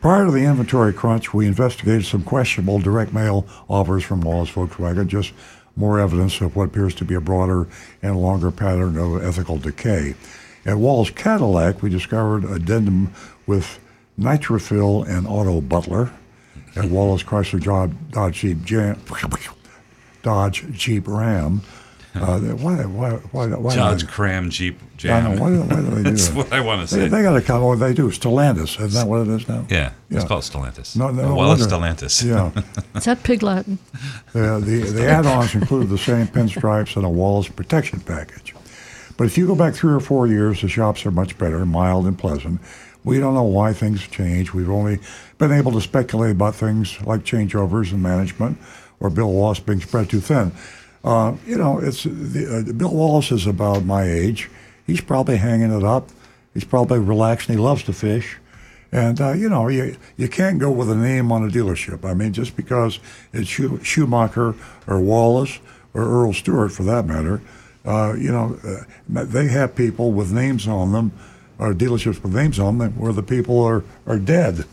[0.05, 5.07] Prior to the inventory crunch, we investigated some questionable direct mail offers from Wallace Volkswagen,
[5.07, 5.33] just
[5.77, 7.67] more evidence of what appears to be a broader
[8.03, 10.15] and longer pattern of ethical decay.
[10.67, 13.15] At Wallace Cadillac, we discovered addendum
[13.47, 13.79] with
[14.21, 16.13] nitrofill and auto butler.
[16.77, 19.01] At Wallace Chrysler Dodge, Jeep Jam,
[20.23, 21.63] Dodge Jeep Ram.
[22.15, 25.35] Uh, why, why, why, why Dodge Cram Jeep Yeah, I Jam.
[25.37, 25.43] know.
[25.43, 26.37] Why, do- why do they do That's that?
[26.37, 27.09] what I want to They, say.
[27.09, 27.63] they got to come.
[27.63, 28.09] Oh, they do.
[28.11, 28.79] Stellantis.
[28.81, 29.67] Isn't that what it is now?
[29.69, 30.97] Yeah, it's called Stellantis.
[30.97, 31.75] No, no, no Wallace wonder.
[31.77, 32.25] Stellantis.
[32.25, 32.63] Yeah.
[32.95, 33.79] Is that pig Latin?
[34.33, 38.55] The, the, the add-ons include the same pinstripes and a Wallace protection package.
[39.17, 42.07] But if you go back three or four years, the shops are much better, mild
[42.07, 42.61] and pleasant.
[43.03, 44.55] We don't know why things change.
[44.55, 44.99] We've only
[45.39, 48.59] been able to speculate about things like changeovers and management
[49.01, 50.53] or Bill Wallace being spread too thin.
[51.05, 54.51] Uh, you know, it's the, uh, Bill Wallace is about my age.
[54.87, 56.09] He's probably hanging it up.
[56.55, 58.39] He's probably relaxed and he loves to fish.
[58.91, 62.05] And uh, you know, you you can't go with a name on a dealership.
[62.05, 63.01] I mean, just because
[63.33, 64.55] it's Schu- Schumacher
[64.87, 65.59] or Wallace
[65.95, 67.43] or Earl Stewart, for that matter,
[67.85, 71.11] uh, you know, uh, they have people with names on them,
[71.59, 74.65] or dealerships with names on them, where the people are are dead.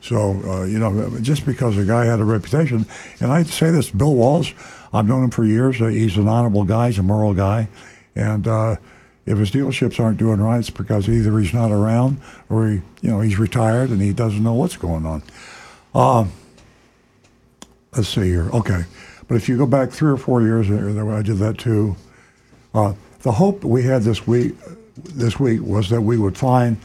[0.00, 2.86] So uh, you know, just because a guy had a reputation,
[3.20, 4.54] and I say this, Bill Wallace,
[4.92, 5.80] I've known him for years.
[5.80, 6.88] Uh, he's an honorable guy.
[6.88, 7.68] He's a moral guy,
[8.14, 8.46] and.
[8.46, 8.76] Uh,
[9.26, 13.10] if his dealerships aren't doing right, it's because either he's not around or he, you
[13.10, 15.22] know, he's retired and he doesn't know what's going on.
[15.92, 16.26] Uh,
[17.96, 18.48] let's see here.
[18.50, 18.84] Okay,
[19.26, 21.96] but if you go back three or four years, uh, I did that too.
[22.72, 24.54] Uh, the hope we had this week,
[24.96, 26.76] this week, was that we would find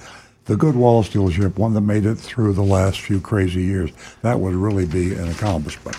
[0.45, 3.91] the good Wallace dealership, one that made it through the last few crazy years.
[4.23, 5.95] That would really be an accomplishment.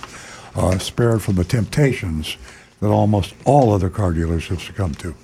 [0.54, 2.36] Uh, spared from the temptations
[2.80, 5.14] that almost all other car dealers have succumbed to.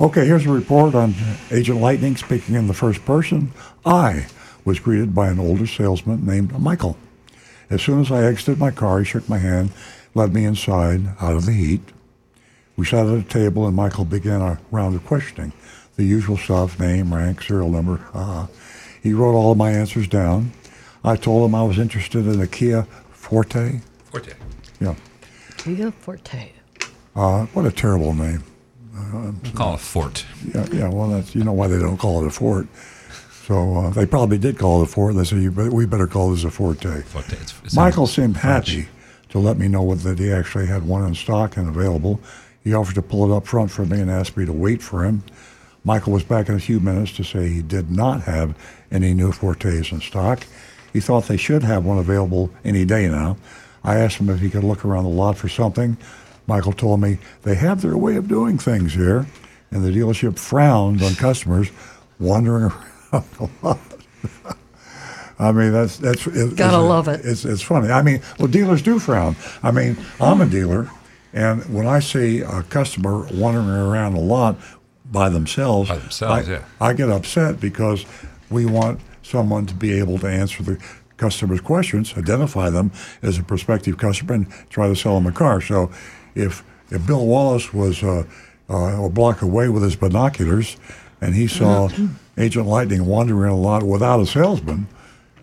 [0.00, 1.14] Okay, here's a report on
[1.50, 3.50] Agent Lightning speaking in the first person.
[3.84, 4.26] I
[4.64, 6.98] was greeted by an older salesman named Michael.
[7.70, 9.72] As soon as I exited my car, he shook my hand,
[10.14, 11.80] led me inside, out of the heat.
[12.76, 15.52] We sat at a table, and Michael began a round of questioning.
[15.96, 18.06] The usual stuff name, rank, serial number.
[18.12, 18.48] Uh,
[19.02, 20.52] he wrote all of my answers down.
[21.02, 22.82] I told him I was interested in a Kia
[23.12, 23.80] Forte.
[24.16, 24.34] Forte.
[24.80, 24.94] Yeah.
[25.56, 26.50] Kia Forte.
[27.14, 28.42] Uh, what a terrible name.
[28.96, 30.24] Uh, Call it a fort.
[30.54, 30.88] Yeah, yeah.
[30.88, 32.66] Well, that's you know why they don't call it a fort.
[33.46, 35.14] So uh, they probably did call it a fort.
[35.14, 37.02] They said you bet, we better call this a forte.
[37.02, 37.32] Forte.
[37.34, 38.88] It's, it's Michael seemed happy
[39.28, 42.20] to let me know that he actually had one in stock and available.
[42.64, 45.04] He offered to pull it up front for me and asked me to wait for
[45.04, 45.22] him.
[45.84, 48.56] Michael was back in a few minutes to say he did not have
[48.90, 50.44] any new Fortes in stock.
[50.92, 53.36] He thought they should have one available any day now.
[53.86, 55.96] I asked him if he could look around the lot for something,
[56.46, 59.26] Michael told me they have their way of doing things here,
[59.70, 61.70] and the dealership frowns on customers
[62.18, 62.64] wandering
[63.12, 63.78] around a lot.
[65.38, 67.20] I mean, that's that's it, Gotta it's- love it.
[67.24, 67.90] It's it's funny.
[67.90, 69.36] I mean, well, dealers do frown.
[69.62, 70.90] I mean, I'm a dealer,
[71.32, 74.56] and when I see a customer wandering around a lot
[75.12, 76.64] by themselves, by themselves, I, yeah.
[76.80, 78.04] I get upset because
[78.50, 80.78] we want someone to be able to answer the
[81.16, 82.90] customer's questions, identify them
[83.22, 85.60] as a prospective customer, and try to sell them a car.
[85.60, 85.90] So,
[86.34, 88.24] if if Bill Wallace was uh,
[88.70, 90.76] uh, a block away with his binoculars,
[91.20, 91.88] and he saw
[92.38, 94.86] Agent Lightning wandering a lot without a salesman,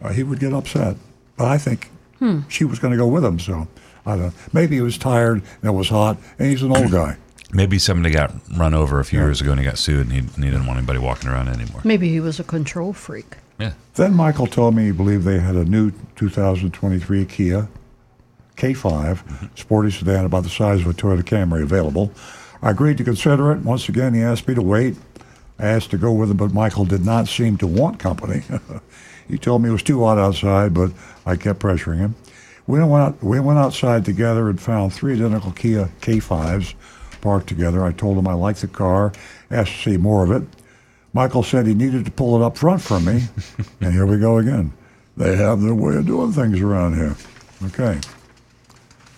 [0.02, 0.96] uh, he would get upset.
[1.38, 1.90] But I think
[2.20, 2.42] Hmm.
[2.48, 3.40] she was going to go with him.
[3.40, 3.68] So
[4.06, 4.34] I don't know.
[4.54, 7.18] Maybe he was tired and it was hot, and he's an old guy.
[7.52, 10.20] Maybe somebody got run over a few years ago and he got sued and he,
[10.20, 11.82] and he didn't want anybody walking around anymore.
[11.84, 13.36] Maybe he was a control freak.
[13.60, 13.74] Yeah.
[13.96, 17.68] Then Michael told me he believed they had a new 2023 Kia
[18.56, 19.46] K5 mm-hmm.
[19.56, 22.12] sporty sedan about the size of a Toyota Camry available.
[22.62, 23.60] I agreed to consider it.
[23.60, 24.96] Once again, he asked me to wait.
[25.60, 28.44] I asked to go with him, but Michael did not seem to want company.
[29.28, 30.92] he told me it was too hot outside, but
[31.26, 32.16] I kept pressuring him.
[32.66, 36.74] We went, out, we went outside together and found three identical Kia K5s
[37.20, 37.84] parked together.
[37.84, 39.12] I told him I liked the car,
[39.52, 40.48] asked to see more of it.
[41.14, 43.24] Michael said he needed to pull it up front for me,
[43.82, 44.74] and here we go again.
[45.16, 47.16] They have their way of doing things around here.
[47.66, 48.00] Okay.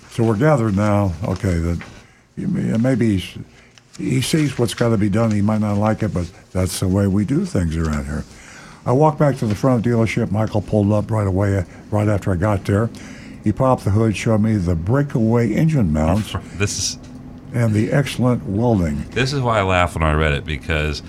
[0.09, 1.13] So we're gathered now.
[1.23, 1.81] Okay, that
[2.35, 3.23] maybe
[3.97, 5.31] he sees what's got to be done.
[5.31, 8.26] He might not like it, but that's the way we do things around here.
[8.85, 10.31] I walked back to the front dealership.
[10.31, 12.89] Michael pulled up right away, right after I got there.
[13.43, 16.99] He popped the hood, showed me the breakaway engine mounts This is
[17.53, 19.05] and the excellent welding.
[19.11, 21.01] this is why I laugh when I read it because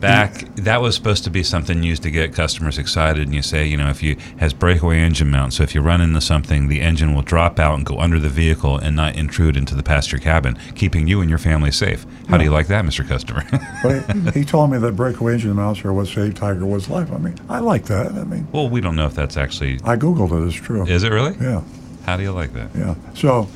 [0.00, 3.66] back that was supposed to be something used to get customers excited and you say
[3.66, 6.80] you know if you has breakaway engine mount so if you run into something the
[6.80, 10.18] engine will drop out and go under the vehicle and not intrude into the passenger
[10.18, 13.42] cabin keeping you and your family safe how do you like that mr customer
[13.82, 17.12] But he, he told me that breakaway engine mounts are what saved Tiger Woods' life.
[17.12, 18.06] I mean, I like that.
[18.12, 20.46] I mean, well we don't know if that's actually I googled it.
[20.46, 20.84] It's true.
[20.86, 21.62] is it really Yeah.
[22.04, 22.94] how do you like that Yeah.
[23.14, 23.48] So,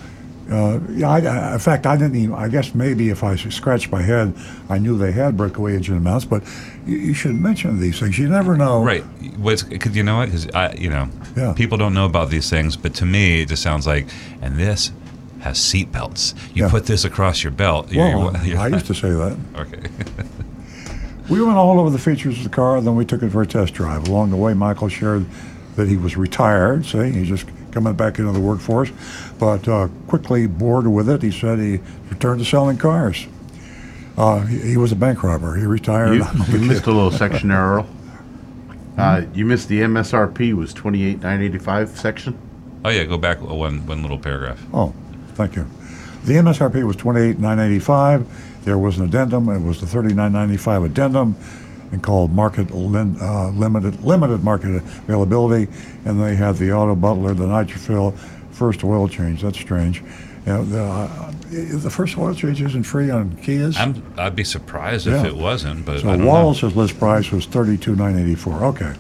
[0.51, 1.09] uh, yeah.
[1.09, 2.35] I, in fact, I didn't even.
[2.35, 4.35] I guess maybe if I scratched my head,
[4.68, 6.24] I knew they had breakaway engine mounts.
[6.24, 6.43] But
[6.86, 8.18] you, you should mention these things.
[8.18, 8.82] You never know.
[8.82, 9.05] Right.
[9.20, 10.27] Because you know what?
[10.27, 11.52] Because I, you know, Yeah.
[11.55, 14.09] people don't know about these things, but to me, it just sounds like,
[14.43, 14.90] and this
[15.40, 16.35] has seat belts.
[16.52, 17.90] You put this across your belt.
[17.90, 18.10] you're-
[18.44, 19.36] you're- I used to say that.
[19.56, 19.89] Okay.
[21.28, 23.47] We went all over the features of the car, then we took it for a
[23.47, 24.09] test drive.
[24.09, 25.24] Along the way, Michael shared
[25.77, 28.90] that he was retired, see, he's just coming back into the workforce,
[29.38, 31.22] but uh, quickly bored with it.
[31.22, 33.26] He said he returned to selling cars.
[34.16, 35.56] Uh, he, he was a bank robber.
[35.56, 36.14] He retired.
[36.14, 37.88] You, you missed a little section there, Earl.
[38.98, 42.38] Uh, you missed the MSRP was twenty eight nine eighty five section.
[42.84, 44.62] oh yeah, go back one one little paragraph.
[44.74, 44.92] Oh,
[45.34, 45.66] thank you.
[46.24, 48.26] The MSRP was twenty-eight nine eighty-five.
[48.64, 49.48] There was an addendum.
[49.48, 51.34] It was the thirty-nine ninety-five addendum,
[51.92, 55.70] and called market uh, limited limited market availability.
[56.04, 58.16] And they had the auto butler, the nitrofill,
[58.52, 59.42] first oil change.
[59.42, 60.02] That's strange.
[60.46, 63.76] You know, the, uh, the first oil change isn't free on Kias.
[63.76, 66.26] I'm, I'd be surprised if it wasn't, but I So know.
[66.26, 68.64] Wallace's list price was thirty-two nine eighty-four.
[68.64, 68.94] Okay.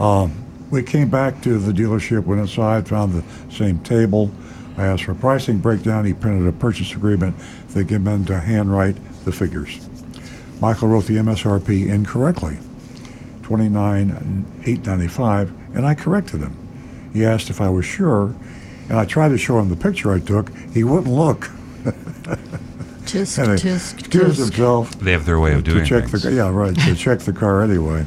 [0.00, 0.32] Um,
[0.70, 4.30] we came back to the dealership, went inside, found the same table.
[4.78, 6.06] I asked for a pricing breakdown.
[6.06, 7.36] He printed a purchase agreement.
[7.68, 8.96] They came in to handwrite
[9.26, 9.86] the figures.
[10.62, 12.56] Michael wrote the MSRP incorrectly,
[13.42, 16.56] twenty-nine eight ninety-five, and I corrected him.
[17.12, 18.32] He asked if I was sure,
[18.88, 20.56] and I tried to show him the picture I took.
[20.72, 21.50] He wouldn't look.
[23.04, 24.44] Tisk, And he tisk, excused tisk.
[24.44, 26.22] himself They have their way of to doing check things.
[26.22, 28.06] the yeah right to check the car anyway,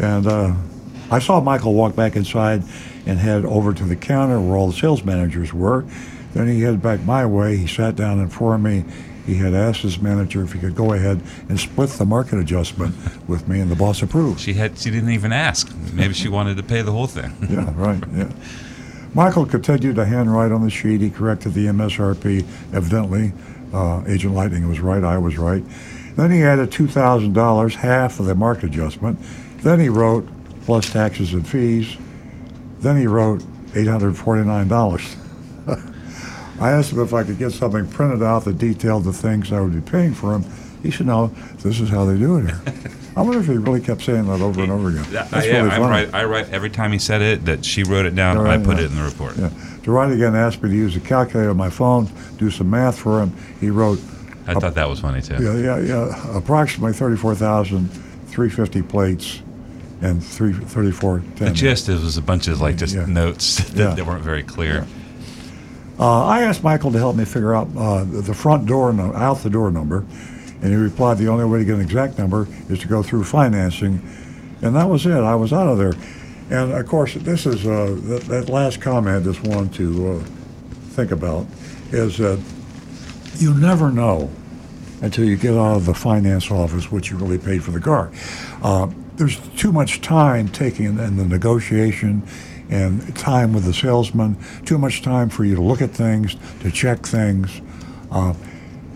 [0.00, 0.54] and uh,
[1.10, 2.62] I saw Michael walk back inside
[3.06, 5.84] and head over to the counter where all the sales managers were.
[6.32, 7.56] Then he headed back my way.
[7.56, 8.84] He sat down and informed me
[9.26, 12.94] he had asked his manager if he could go ahead and split the market adjustment
[13.28, 14.40] with me, and the boss approved.
[14.40, 15.72] She had she didn't even ask.
[15.92, 17.32] Maybe she wanted to pay the whole thing.
[17.52, 18.02] Yeah, right.
[18.14, 18.30] Yeah.
[19.14, 21.02] Michael continued to handwrite on the sheet.
[21.02, 22.46] He corrected the MSRP.
[22.72, 23.32] Evidently,
[23.74, 25.04] uh, Agent Lightning was right.
[25.04, 25.62] I was right.
[26.16, 29.18] Then he added two thousand dollars, half of the market adjustment.
[29.58, 30.26] Then he wrote
[30.64, 31.96] plus taxes and fees.
[32.80, 33.42] Then he wrote
[33.74, 35.16] eight hundred forty-nine dollars.
[36.62, 39.60] I asked him if I could get something printed out that detailed the things I
[39.60, 40.44] would be paying for him.
[40.82, 41.28] He said, "No,
[41.58, 42.60] this is how they do it here."
[43.16, 45.04] I wonder if he really kept saying that over and over again.
[45.10, 45.90] That's I, yeah, really I funny.
[45.90, 46.14] write.
[46.14, 48.36] I write every time he said it that she wrote it down.
[48.36, 48.84] Yeah, I put yeah.
[48.84, 49.36] it in the report.
[49.36, 49.50] Yeah.
[49.84, 52.08] To write again asked me to use a calculator on my phone,
[52.38, 53.32] do some math for him.
[53.60, 53.98] He wrote,
[54.46, 55.42] I thought that was funny too.
[55.42, 59.42] yeah, yeah, yeah, approximately 34,350 plates
[60.00, 63.06] and three, 34 The gist is was a bunch of like just Yeah.
[63.06, 63.94] notes that, Yeah.
[63.94, 64.86] that weren't very clear.
[66.02, 69.38] Uh, I asked Michael to help me figure out uh, the front door, no, out
[69.38, 69.98] the door number,
[70.60, 73.22] and he replied the only way to get an exact number is to go through
[73.22, 74.02] financing,
[74.62, 75.12] and that was it.
[75.12, 75.92] I was out of there,
[76.50, 79.22] and of course, this is uh, that, that last comment.
[79.26, 80.18] Just wanted to uh,
[80.88, 81.46] think about
[81.92, 82.42] is that
[83.36, 84.28] you never know
[85.02, 88.10] until you get out of the finance office what you really paid for the car.
[88.64, 92.26] Uh, there's too much time taken in the negotiation
[92.70, 96.70] and time with the salesman, too much time for you to look at things, to
[96.70, 97.60] check things.
[98.10, 98.34] Uh,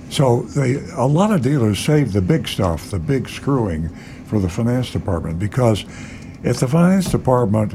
[0.08, 3.88] so they, a lot of dealers save the big stuff, the big screwing,
[4.26, 5.84] for the finance department because
[6.42, 7.72] if the finance department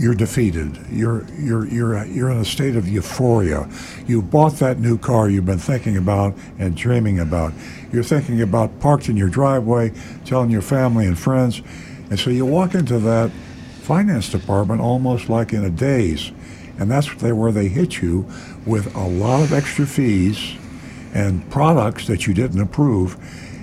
[0.00, 0.78] you're defeated.
[0.90, 3.68] You're you're you're you're in a state of euphoria.
[4.06, 7.52] You bought that new car you've been thinking about and dreaming about.
[7.92, 9.92] You're thinking about parked in your driveway,
[10.24, 11.60] telling your family and friends,
[12.08, 13.30] and so you walk into that
[13.90, 16.30] finance department almost like in a daze,
[16.78, 18.24] and that's where they hit you
[18.64, 20.54] with a lot of extra fees
[21.12, 23.16] and products that you didn't approve.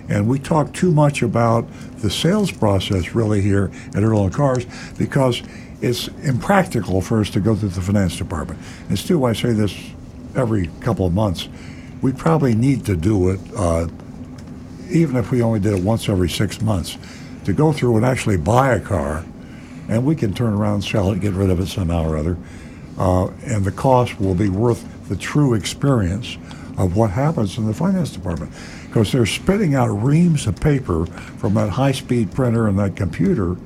[0.10, 1.66] And we talk too much about
[2.00, 4.66] the sales process really here at Earl on Cars
[4.98, 5.42] because
[5.80, 8.60] it's impractical for us to go through the finance department.
[8.90, 9.74] And Stu, I say this
[10.36, 11.48] every couple of months.
[12.02, 13.88] We probably need to do it, uh,
[14.90, 16.98] even if we only did it once every six months,
[17.46, 19.24] to go through and actually buy a car,
[19.90, 22.38] and we can turn around, sell it, get rid of it somehow or other,
[22.98, 26.38] uh, and the cost will be worth the true experience
[26.78, 28.52] of what happens in the finance department.
[28.88, 33.58] Because they're spitting out reams of paper from that high speed printer and that computer,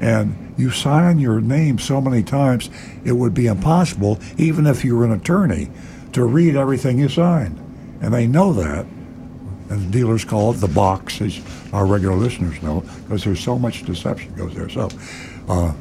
[0.00, 2.70] and you sign your name so many times,
[3.04, 5.70] it would be impossible, even if you were an attorney,
[6.12, 7.58] to read everything you signed.
[8.00, 8.86] And they know that.
[9.70, 11.40] And dealers call it the box, as
[11.72, 14.68] our regular listeners know, because there's so much deception goes there.
[14.68, 14.88] So
[15.48, 15.72] uh,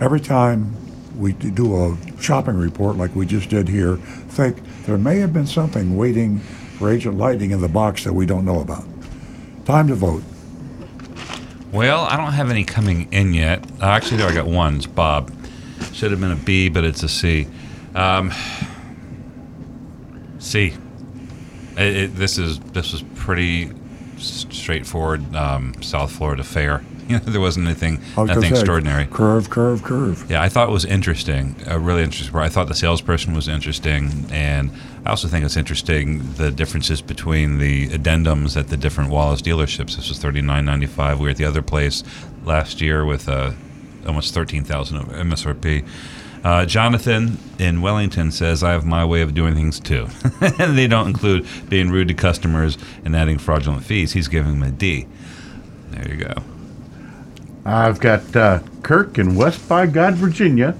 [0.00, 0.74] every time
[1.16, 5.46] we do a shopping report like we just did here, think there may have been
[5.46, 8.84] something waiting for Agent Lightning in the box that we don't know about.
[9.66, 10.22] Time to vote.
[11.72, 13.64] Well, I don't have any coming in yet.
[13.80, 14.86] Uh, actually, there I got ones.
[14.86, 15.30] Bob.
[15.92, 17.46] Should have been a B, but it's a C.
[17.94, 18.32] Um,
[20.38, 20.74] C.
[21.76, 23.72] It, it, this is this was pretty
[24.18, 25.34] straightforward.
[25.34, 26.82] Um, South Florida fair.
[27.10, 29.06] You know, there wasn't anything was nothing say, extraordinary.
[29.06, 30.30] Curve, curve, curve.
[30.30, 32.36] Yeah, I thought it was interesting, uh, really interesting.
[32.36, 34.70] I thought the salesperson was interesting, and
[35.04, 39.96] I also think it's interesting the differences between the addendums at the different Wallace dealerships.
[39.96, 41.18] This was thirty nine ninety five.
[41.18, 42.04] We were at the other place
[42.44, 43.52] last year with uh,
[44.06, 45.84] almost thirteen thousand of MSRP.
[46.44, 50.08] Uh, Jonathan in Wellington says, I have my way of doing things too.
[50.40, 54.12] and they don't include being rude to customers and adding fraudulent fees.
[54.12, 55.06] He's giving them a D.
[55.90, 56.34] There you go.
[57.64, 60.76] I've got uh, Kirk in West by God, Virginia.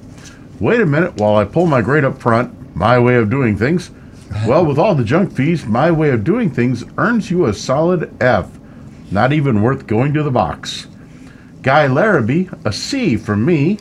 [0.59, 2.77] Wait a minute while I pull my grade up front.
[2.77, 3.91] My way of doing things.
[4.47, 8.15] Well, with all the junk fees, my way of doing things earns you a solid
[8.23, 8.49] F.
[9.11, 10.87] Not even worth going to the box.
[11.63, 13.79] Guy Larrabee, a C from me.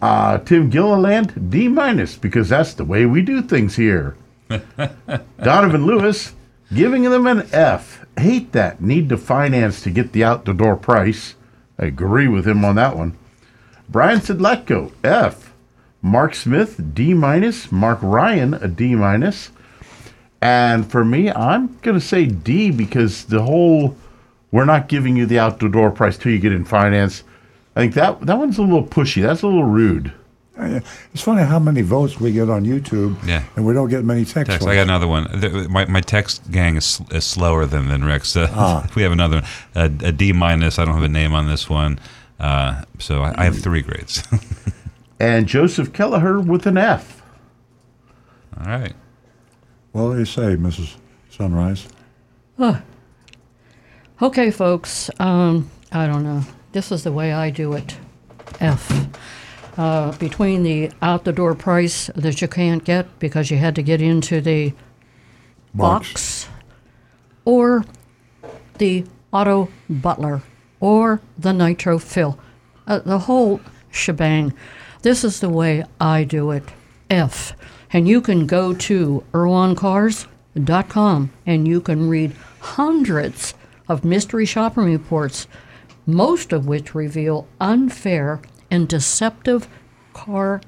[0.00, 4.16] Uh, Tim Gilliland, D minus, because that's the way we do things here.
[5.42, 6.34] Donovan Lewis,
[6.74, 8.04] giving them an F.
[8.18, 8.80] Hate that.
[8.80, 11.34] Need to finance to get the out the door price.
[11.78, 13.16] I agree with him on that one.
[13.88, 15.52] Brian Sidletko, F.
[16.00, 17.70] Mark Smith, D minus.
[17.70, 19.50] Mark Ryan, a D minus.
[20.40, 23.96] And for me, I'm going to say D because the whole
[24.50, 27.24] we're not giving you the out the door price till you get in finance.
[27.74, 29.22] I think that that one's a little pushy.
[29.22, 30.12] That's a little rude.
[30.58, 30.80] Uh,
[31.14, 33.42] It's funny how many votes we get on YouTube, Yeah.
[33.56, 34.50] and we don't get many text.
[34.50, 34.66] Text.
[34.68, 35.26] I got another one.
[35.70, 38.36] My, my text gang is, is slower than, than Rick's.
[38.36, 38.86] Uh, Ah.
[38.94, 39.44] we have another one.
[40.02, 40.78] A, a D minus.
[40.78, 41.98] I don't have a name on this one.
[42.38, 44.22] Uh, so I, I have three grades.
[45.20, 47.22] And Joseph Kelleher with an F.
[48.58, 48.92] All right.
[49.92, 50.96] What do you say, Mrs.
[51.30, 51.86] Sunrise?
[52.58, 52.80] Huh.
[54.20, 55.10] Okay, folks.
[55.20, 56.42] Um, I don't know.
[56.72, 57.96] This is the way I do it.
[58.58, 59.06] F.
[59.76, 63.82] Uh, between the out the door price that you can't get because you had to
[63.82, 64.74] get into the
[65.74, 66.46] box,
[67.46, 67.84] or
[68.76, 70.42] the auto butler
[70.82, 72.38] or the nitro fill.
[72.86, 74.52] Uh, the whole shebang.
[75.02, 76.64] This is the way I do it.
[77.08, 77.54] F.
[77.92, 83.54] And you can go to earloncars.com and you can read hundreds
[83.88, 85.46] of mystery shopping reports,
[86.06, 88.40] most of which reveal unfair
[88.72, 89.68] and deceptive
[90.14, 90.62] car,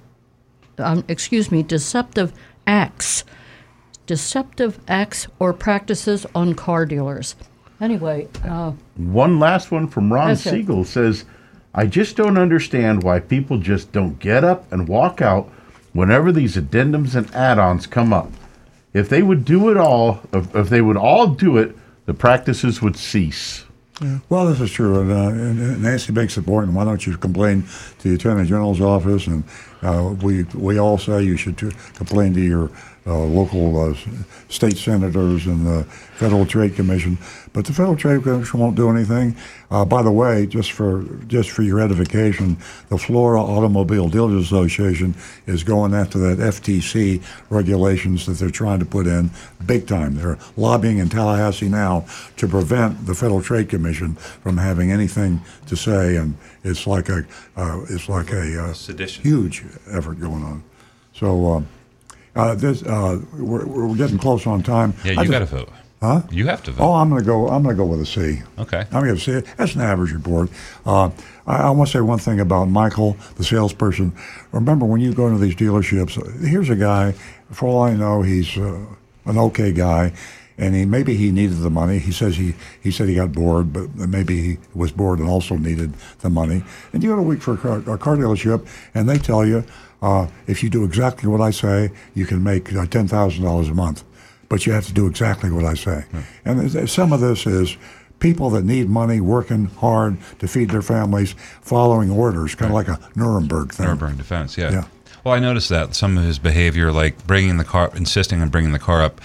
[0.77, 2.35] um, excuse me, deceptive
[2.67, 3.25] acts,
[4.07, 7.35] deceptive acts or practices on car dealers.
[7.81, 10.51] Anyway, uh, One last one from Ron That's it.
[10.51, 11.25] Siegel says,
[11.75, 15.51] I just don't understand why people just don't get up and walk out
[15.95, 18.31] whenever these addendums and add-ons come up,
[18.93, 21.75] if they would do it all, if, if they would all do it,
[22.05, 23.65] the practices would cease.
[24.29, 26.73] Well, this is true, and, uh, and Nancy makes the point.
[26.73, 27.65] Why don't you complain
[28.01, 29.27] to the Attorney General's office?
[29.29, 29.45] And
[29.83, 32.71] uh, we we all say you should t- complain to your
[33.13, 33.95] local uh,
[34.49, 37.19] state senators and the Federal Trade Commission.
[37.53, 39.37] But the Federal Trade Commission won't do anything.
[39.71, 42.57] Uh, by the way, just for just for your edification,
[42.89, 45.15] the Florida Automobile Dealers Association
[45.47, 49.31] is going after that FTC regulations that they're trying to put in
[49.67, 50.15] big time.
[50.15, 52.07] They're lobbying in Tallahassee now
[52.37, 57.27] to prevent the Federal Trade Commission from having anything to say, and it's like a
[57.57, 60.63] uh, it's like a uh, huge effort going on.
[61.13, 61.47] So.
[61.53, 61.69] Um,
[62.37, 64.95] uh, this uh, we're, we're getting close on time.
[65.05, 65.69] Yeah, you got to vote.
[66.01, 66.21] Huh?
[66.31, 66.85] You have to vote.
[66.85, 67.49] Oh, I'm going to go.
[67.49, 68.43] I'm going to go with a C.
[68.59, 68.85] Okay.
[68.93, 70.51] I'm going to say that's an average report.
[70.85, 71.11] Uh,
[71.47, 74.13] I, I want to say one thing about Michael, the salesperson.
[74.53, 77.13] Remember, when you go into these dealerships, here's a guy.
[77.53, 78.85] For all I know, he's uh,
[79.25, 80.13] an okay guy,
[80.59, 81.99] and he maybe he needed the money.
[81.99, 85.57] He says he he said he got bored, but maybe he was bored and also
[85.57, 86.63] needed the money.
[86.93, 89.45] And you go to a week for a car, a car dealership, and they tell
[89.47, 89.65] you
[90.03, 93.69] uh, if you do exactly what I say, you can make uh, ten thousand dollars
[93.69, 94.05] a month
[94.51, 96.05] but you have to do exactly what I say.
[96.45, 97.77] And there's- there's- some of this is
[98.21, 102.87] people that need money, working hard to feed their families, following orders, kind of like
[102.89, 103.87] a Nuremberg thing.
[103.87, 104.71] Nuremberg defense, yeah.
[104.71, 104.85] Yeah.
[105.25, 108.73] Well, I noticed that some of his behavior, like bringing the car, insisting on bringing
[108.73, 109.21] the car up,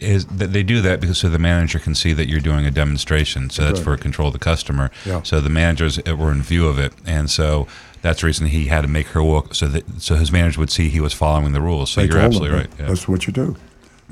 [0.00, 2.70] is that they do that because so the manager can see that you're doing a
[2.70, 3.50] demonstration.
[3.50, 3.96] So that's Right.
[3.96, 4.90] for control of the customer.
[5.04, 5.22] Yeah.
[5.22, 7.66] So the managers uh, were in view of it, and so
[8.02, 10.70] that's the reason he had to make her walk so that so his manager would
[10.70, 11.90] see he was following the rules.
[11.90, 12.70] So They you're absolutely them right.
[12.78, 12.86] yeah.
[12.86, 13.56] That's what you do.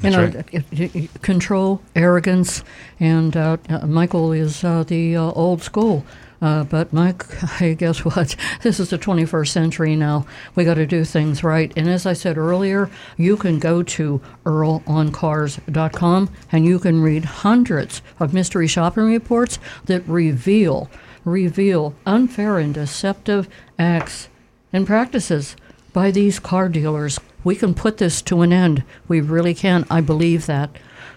[0.03, 1.23] you know, right.
[1.23, 2.63] control, arrogance,
[3.01, 6.05] and uh, uh, Michael is uh, the uh, old school.
[6.41, 8.37] Uh, but Mike, hey, guess what?
[8.63, 10.27] This is the 21st century now.
[10.55, 11.73] We got to do things right.
[11.77, 18.03] And as I said earlier, you can go to earloncars.com and you can read hundreds
[18.19, 20.91] of mystery shopping reports that reveal
[21.27, 23.49] reveal unfair and deceptive
[23.79, 24.29] acts
[24.73, 25.57] and practices
[25.93, 27.19] by these car dealers.
[27.43, 28.85] We can put this to an end.
[29.09, 29.85] We really can.
[29.91, 30.71] I believe that.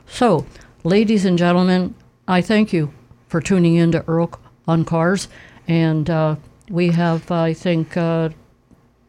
[0.08, 0.46] So,
[0.84, 1.96] ladies and gentlemen,
[2.28, 2.92] I thank you
[3.28, 4.32] for tuning in to Earl
[4.70, 5.28] on Cars.
[5.68, 6.36] And uh,
[6.70, 8.30] we have, I think, uh,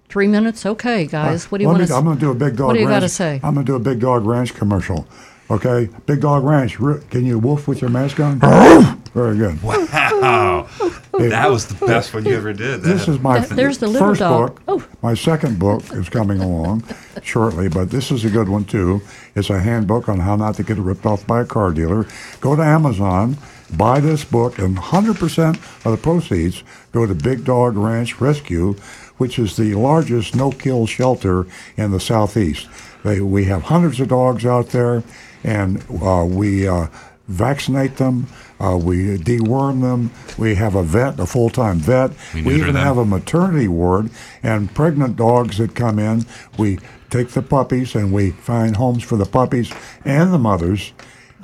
[0.09, 0.67] three minutes.
[0.67, 1.51] Okay, guys.
[1.51, 2.69] What do you want me- to I'm going to do a big dog.
[2.69, 3.41] What do you got to say?
[3.45, 5.07] I'm going to do a big dog ranch commercial.
[5.51, 6.77] Okay, big dog ranch.
[7.11, 8.39] Can you wolf with your mask on?
[9.15, 9.61] Very good.
[9.65, 10.69] Wow,
[11.13, 12.83] that was the best one you ever did.
[12.83, 14.61] This is my Th- there's the little first dog.
[14.69, 14.79] Oh.
[14.79, 15.03] book.
[15.03, 16.85] My second book is coming along
[17.25, 19.03] shortly, but this is a good one too.
[19.35, 22.07] It's a handbook on how not to get ripped off by a car dealer.
[22.41, 23.37] Go to Amazon,
[23.77, 25.49] buy this book, and 100%
[25.85, 28.75] of the proceeds go to Big Dog Ranch Rescue,
[29.19, 32.69] which is the largest no-kill shelter in the southeast.
[33.05, 35.03] They, we have hundreds of dogs out there,
[35.45, 36.89] and uh, we uh,
[37.29, 38.27] vaccinate them.
[38.59, 40.11] Uh, we deworm them.
[40.37, 42.11] We have a vet, a full-time vet.
[42.35, 42.85] We We, even them.
[42.85, 44.11] have a maternity ward
[44.43, 46.27] and pregnant dogs that come in.
[46.59, 46.79] We
[47.09, 49.73] take the puppies and we find homes for the puppies
[50.05, 50.93] and the mothers.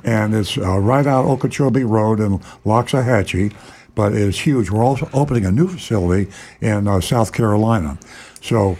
[0.03, 3.53] And it's uh, right out Okeechobee Road in Loxahatchee,
[3.95, 4.69] but it's huge.
[4.69, 7.97] We're also opening a new facility in uh, South Carolina.
[8.41, 8.77] So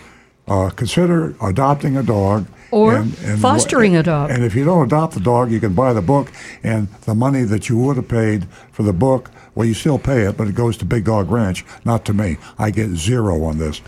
[0.48, 2.48] uh, consider adopting a dog.
[2.70, 3.04] Or
[3.40, 4.30] fostering a dog.
[4.30, 6.32] And if you don't adopt the dog, you can buy the book,
[6.64, 10.24] and the money that you would have paid for the book, well, you still pay
[10.24, 12.38] it, but it goes to Big Dog Ranch, not to me.
[12.60, 13.82] I get zero on this.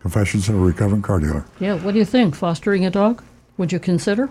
[0.00, 1.44] Confessions of a Recovering Car Dealer.
[1.60, 2.34] Yeah, what do you think?
[2.34, 3.22] Fostering a dog?
[3.58, 4.30] Would you consider?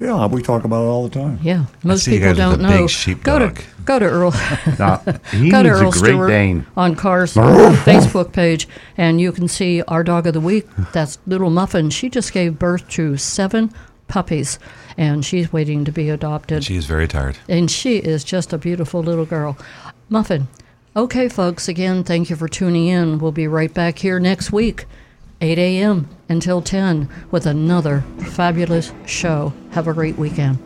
[0.00, 1.40] Yeah, we talk about it all the time.
[1.42, 3.14] Yeah, most see people don't a big know.
[3.24, 4.30] Go to go to Earl.
[4.78, 4.98] Now,
[5.32, 6.66] he go to needs a Earl Great Stewart Dane.
[6.76, 10.68] on Cars Facebook page, and you can see our dog of the week.
[10.92, 11.90] That's Little Muffin.
[11.90, 13.72] She just gave birth to seven
[14.06, 14.58] puppies,
[14.96, 16.62] and she's waiting to be adopted.
[16.62, 17.38] She is very tired.
[17.48, 19.58] And she is just a beautiful little girl.
[20.08, 20.46] Muffin.
[20.96, 23.18] Okay, folks, again, thank you for tuning in.
[23.18, 24.86] We'll be right back here next week,
[25.40, 26.08] 8 a.m.
[26.28, 29.52] until 10, with another fabulous show.
[29.70, 30.58] Have a great weekend.